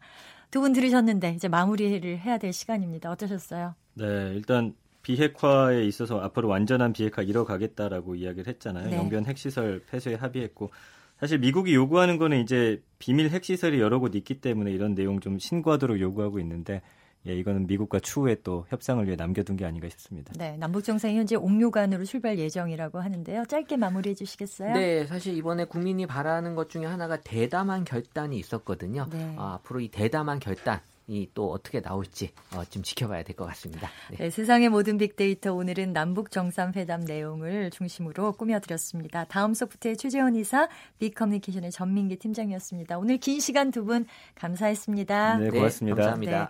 두 0.52 0.62
분 0.62 0.72
들으셨는데 0.72 1.32
이제 1.32 1.48
마무리를 1.48 2.20
해야 2.20 2.38
될 2.38 2.54
시간입니다. 2.54 3.10
어떠셨어요? 3.12 3.74
네, 3.96 4.06
일단 4.36 4.76
비핵화에 5.04 5.86
있어서 5.86 6.20
앞으로 6.20 6.48
완전한 6.48 6.94
비핵화 6.94 7.22
이뤄가겠다라고 7.22 8.16
이야기를 8.16 8.48
했잖아요. 8.48 8.90
네. 8.90 8.98
영변 8.98 9.26
핵시설 9.26 9.82
폐쇄에 9.90 10.16
합의했고 10.16 10.72
사실 11.20 11.40
미국이 11.40 11.76
요구하는 11.76 12.18
거는 12.18 12.42
이제 12.42 12.82
비밀 13.00 13.30
핵시설이 13.30 13.80
여러 13.80 14.00
곳 14.00 14.16
있기 14.16 14.42
때문에 14.42 14.72
이런 14.72 14.96
내용 14.96 15.20
좀 15.20 15.38
신고하도록 15.38 16.00
요구하고 16.00 16.40
있는데 16.40 16.82
예, 17.26 17.34
이거는 17.34 17.68
미국과 17.68 18.00
추후에 18.02 18.36
또 18.44 18.66
협상을 18.68 19.06
위해 19.06 19.16
남겨둔 19.16 19.56
게 19.56 19.66
아닌가 19.66 19.88
싶습니다. 19.88 20.34
네, 20.38 20.58
남북 20.58 20.84
정상이 20.84 21.18
현재 21.18 21.36
옥류관으로 21.36 22.04
출발 22.04 22.38
예정이라고 22.38 23.00
하는데요. 23.00 23.46
짧게 23.46 23.78
마무리해 23.78 24.14
주시겠어요? 24.14 24.74
네, 24.74 25.06
사실 25.06 25.38
이번에 25.38 25.64
국민이 25.64 26.06
바라는 26.06 26.56
것 26.56 26.70
중에 26.70 26.86
하나가 26.86 27.22
대담한 27.22 27.86
결단이 27.86 28.38
있었거든요. 28.38 29.08
네. 29.10 29.36
아, 29.38 29.54
앞으로 29.54 29.80
이 29.80 29.88
대담한 29.88 30.40
결단 30.40 30.82
이 30.82 30.93
또 31.34 31.52
어떻게 31.52 31.82
나올지 31.82 32.32
어, 32.56 32.64
좀 32.66 32.82
지켜봐야 32.84 33.24
될 33.24 33.36
것 33.36 33.46
같습니다. 33.48 33.90
네. 34.12 34.18
네, 34.18 34.30
세상의 34.30 34.70
모든 34.70 34.98
빅데이터 34.98 35.54
오늘은 35.54 35.92
남북 35.94 36.32
정상회담 36.32 37.02
내용을 37.02 37.72
중심으로 37.72 38.34
꾸며드렸습니다. 38.34 39.26
다음 39.26 39.54
소프트의 39.54 39.98
최재원 39.98 40.36
이사, 40.36 40.68
빅커뮤니케이션의 41.00 41.72
전민기 41.72 42.18
팀장이었습니다. 42.18 42.98
오늘 42.98 43.18
긴 43.18 43.40
시간 43.40 43.72
두 43.72 43.84
분 43.84 44.06
감사했습니다. 44.36 45.38
네, 45.40 45.50
고맙습니다. 45.50 45.96
네, 45.96 46.02
감사합니다. 46.02 46.40
네. 46.40 46.48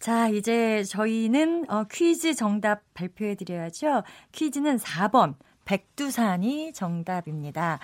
자, 0.00 0.28
이제 0.28 0.84
저희는 0.84 1.70
어, 1.70 1.84
퀴즈 1.90 2.34
정답 2.34 2.82
발표해드려야죠. 2.94 4.02
퀴즈는 4.32 4.76
4번 4.76 5.34
백두산이 5.64 6.72
정답입니다. 6.74 7.78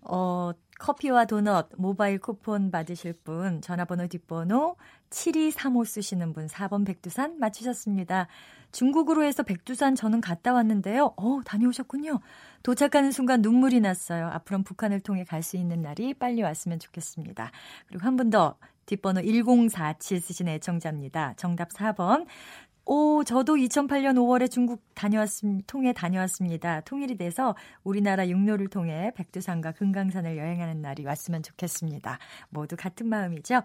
어, 0.00 0.52
커피와 0.78 1.24
도넛, 1.24 1.70
모바일 1.76 2.18
쿠폰 2.18 2.70
받으실 2.70 3.12
분, 3.12 3.60
전화번호 3.60 4.06
뒷번호 4.06 4.76
7235 5.10 5.84
쓰시는 5.84 6.32
분 6.32 6.46
4번 6.46 6.86
백두산 6.86 7.38
맞추셨습니다. 7.38 8.28
중국으로 8.72 9.24
해서 9.24 9.42
백두산 9.42 9.94
저는 9.94 10.20
갔다 10.20 10.52
왔는데요. 10.52 11.14
어, 11.16 11.40
다녀오셨군요. 11.44 12.20
도착하는 12.62 13.10
순간 13.12 13.40
눈물이 13.42 13.80
났어요. 13.80 14.28
앞으로는 14.28 14.64
북한을 14.64 15.00
통해 15.00 15.24
갈 15.24 15.42
수 15.42 15.56
있는 15.56 15.80
날이 15.82 16.14
빨리 16.14 16.42
왔으면 16.42 16.78
좋겠습니다. 16.78 17.50
그리고 17.88 18.06
한 18.06 18.16
분 18.16 18.30
더 18.30 18.56
뒷번호 18.86 19.20
1047 19.22 20.20
쓰신 20.20 20.48
애청자입니다. 20.48 21.34
정답 21.36 21.70
4번. 21.70 22.26
오, 22.90 23.22
저도 23.22 23.56
2008년 23.56 24.14
5월에 24.14 24.50
중국 24.50 24.82
다녀왔습니다. 24.94 25.62
통해 25.66 25.92
다녀왔습니다. 25.92 26.80
통일이 26.80 27.18
돼서 27.18 27.54
우리나라 27.84 28.26
육로를 28.26 28.68
통해 28.68 29.12
백두산과 29.14 29.72
금강산을 29.72 30.38
여행하는 30.38 30.80
날이 30.80 31.04
왔으면 31.04 31.42
좋겠습니다. 31.42 32.18
모두 32.48 32.76
같은 32.76 33.06
마음이죠. 33.06 33.60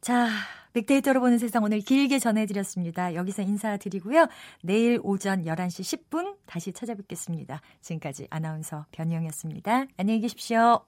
자, 0.00 0.26
빅데이터로 0.72 1.20
보는 1.20 1.36
세상 1.36 1.64
오늘 1.64 1.80
길게 1.80 2.18
전해드렸습니다. 2.18 3.14
여기서 3.14 3.42
인사드리고요. 3.42 4.28
내일 4.62 4.98
오전 5.02 5.44
11시 5.44 6.08
10분 6.08 6.36
다시 6.46 6.72
찾아뵙겠습니다. 6.72 7.60
지금까지 7.82 8.26
아나운서 8.30 8.86
변희영이었습니다. 8.92 9.84
안녕히 9.98 10.20
계십시오. 10.20 10.82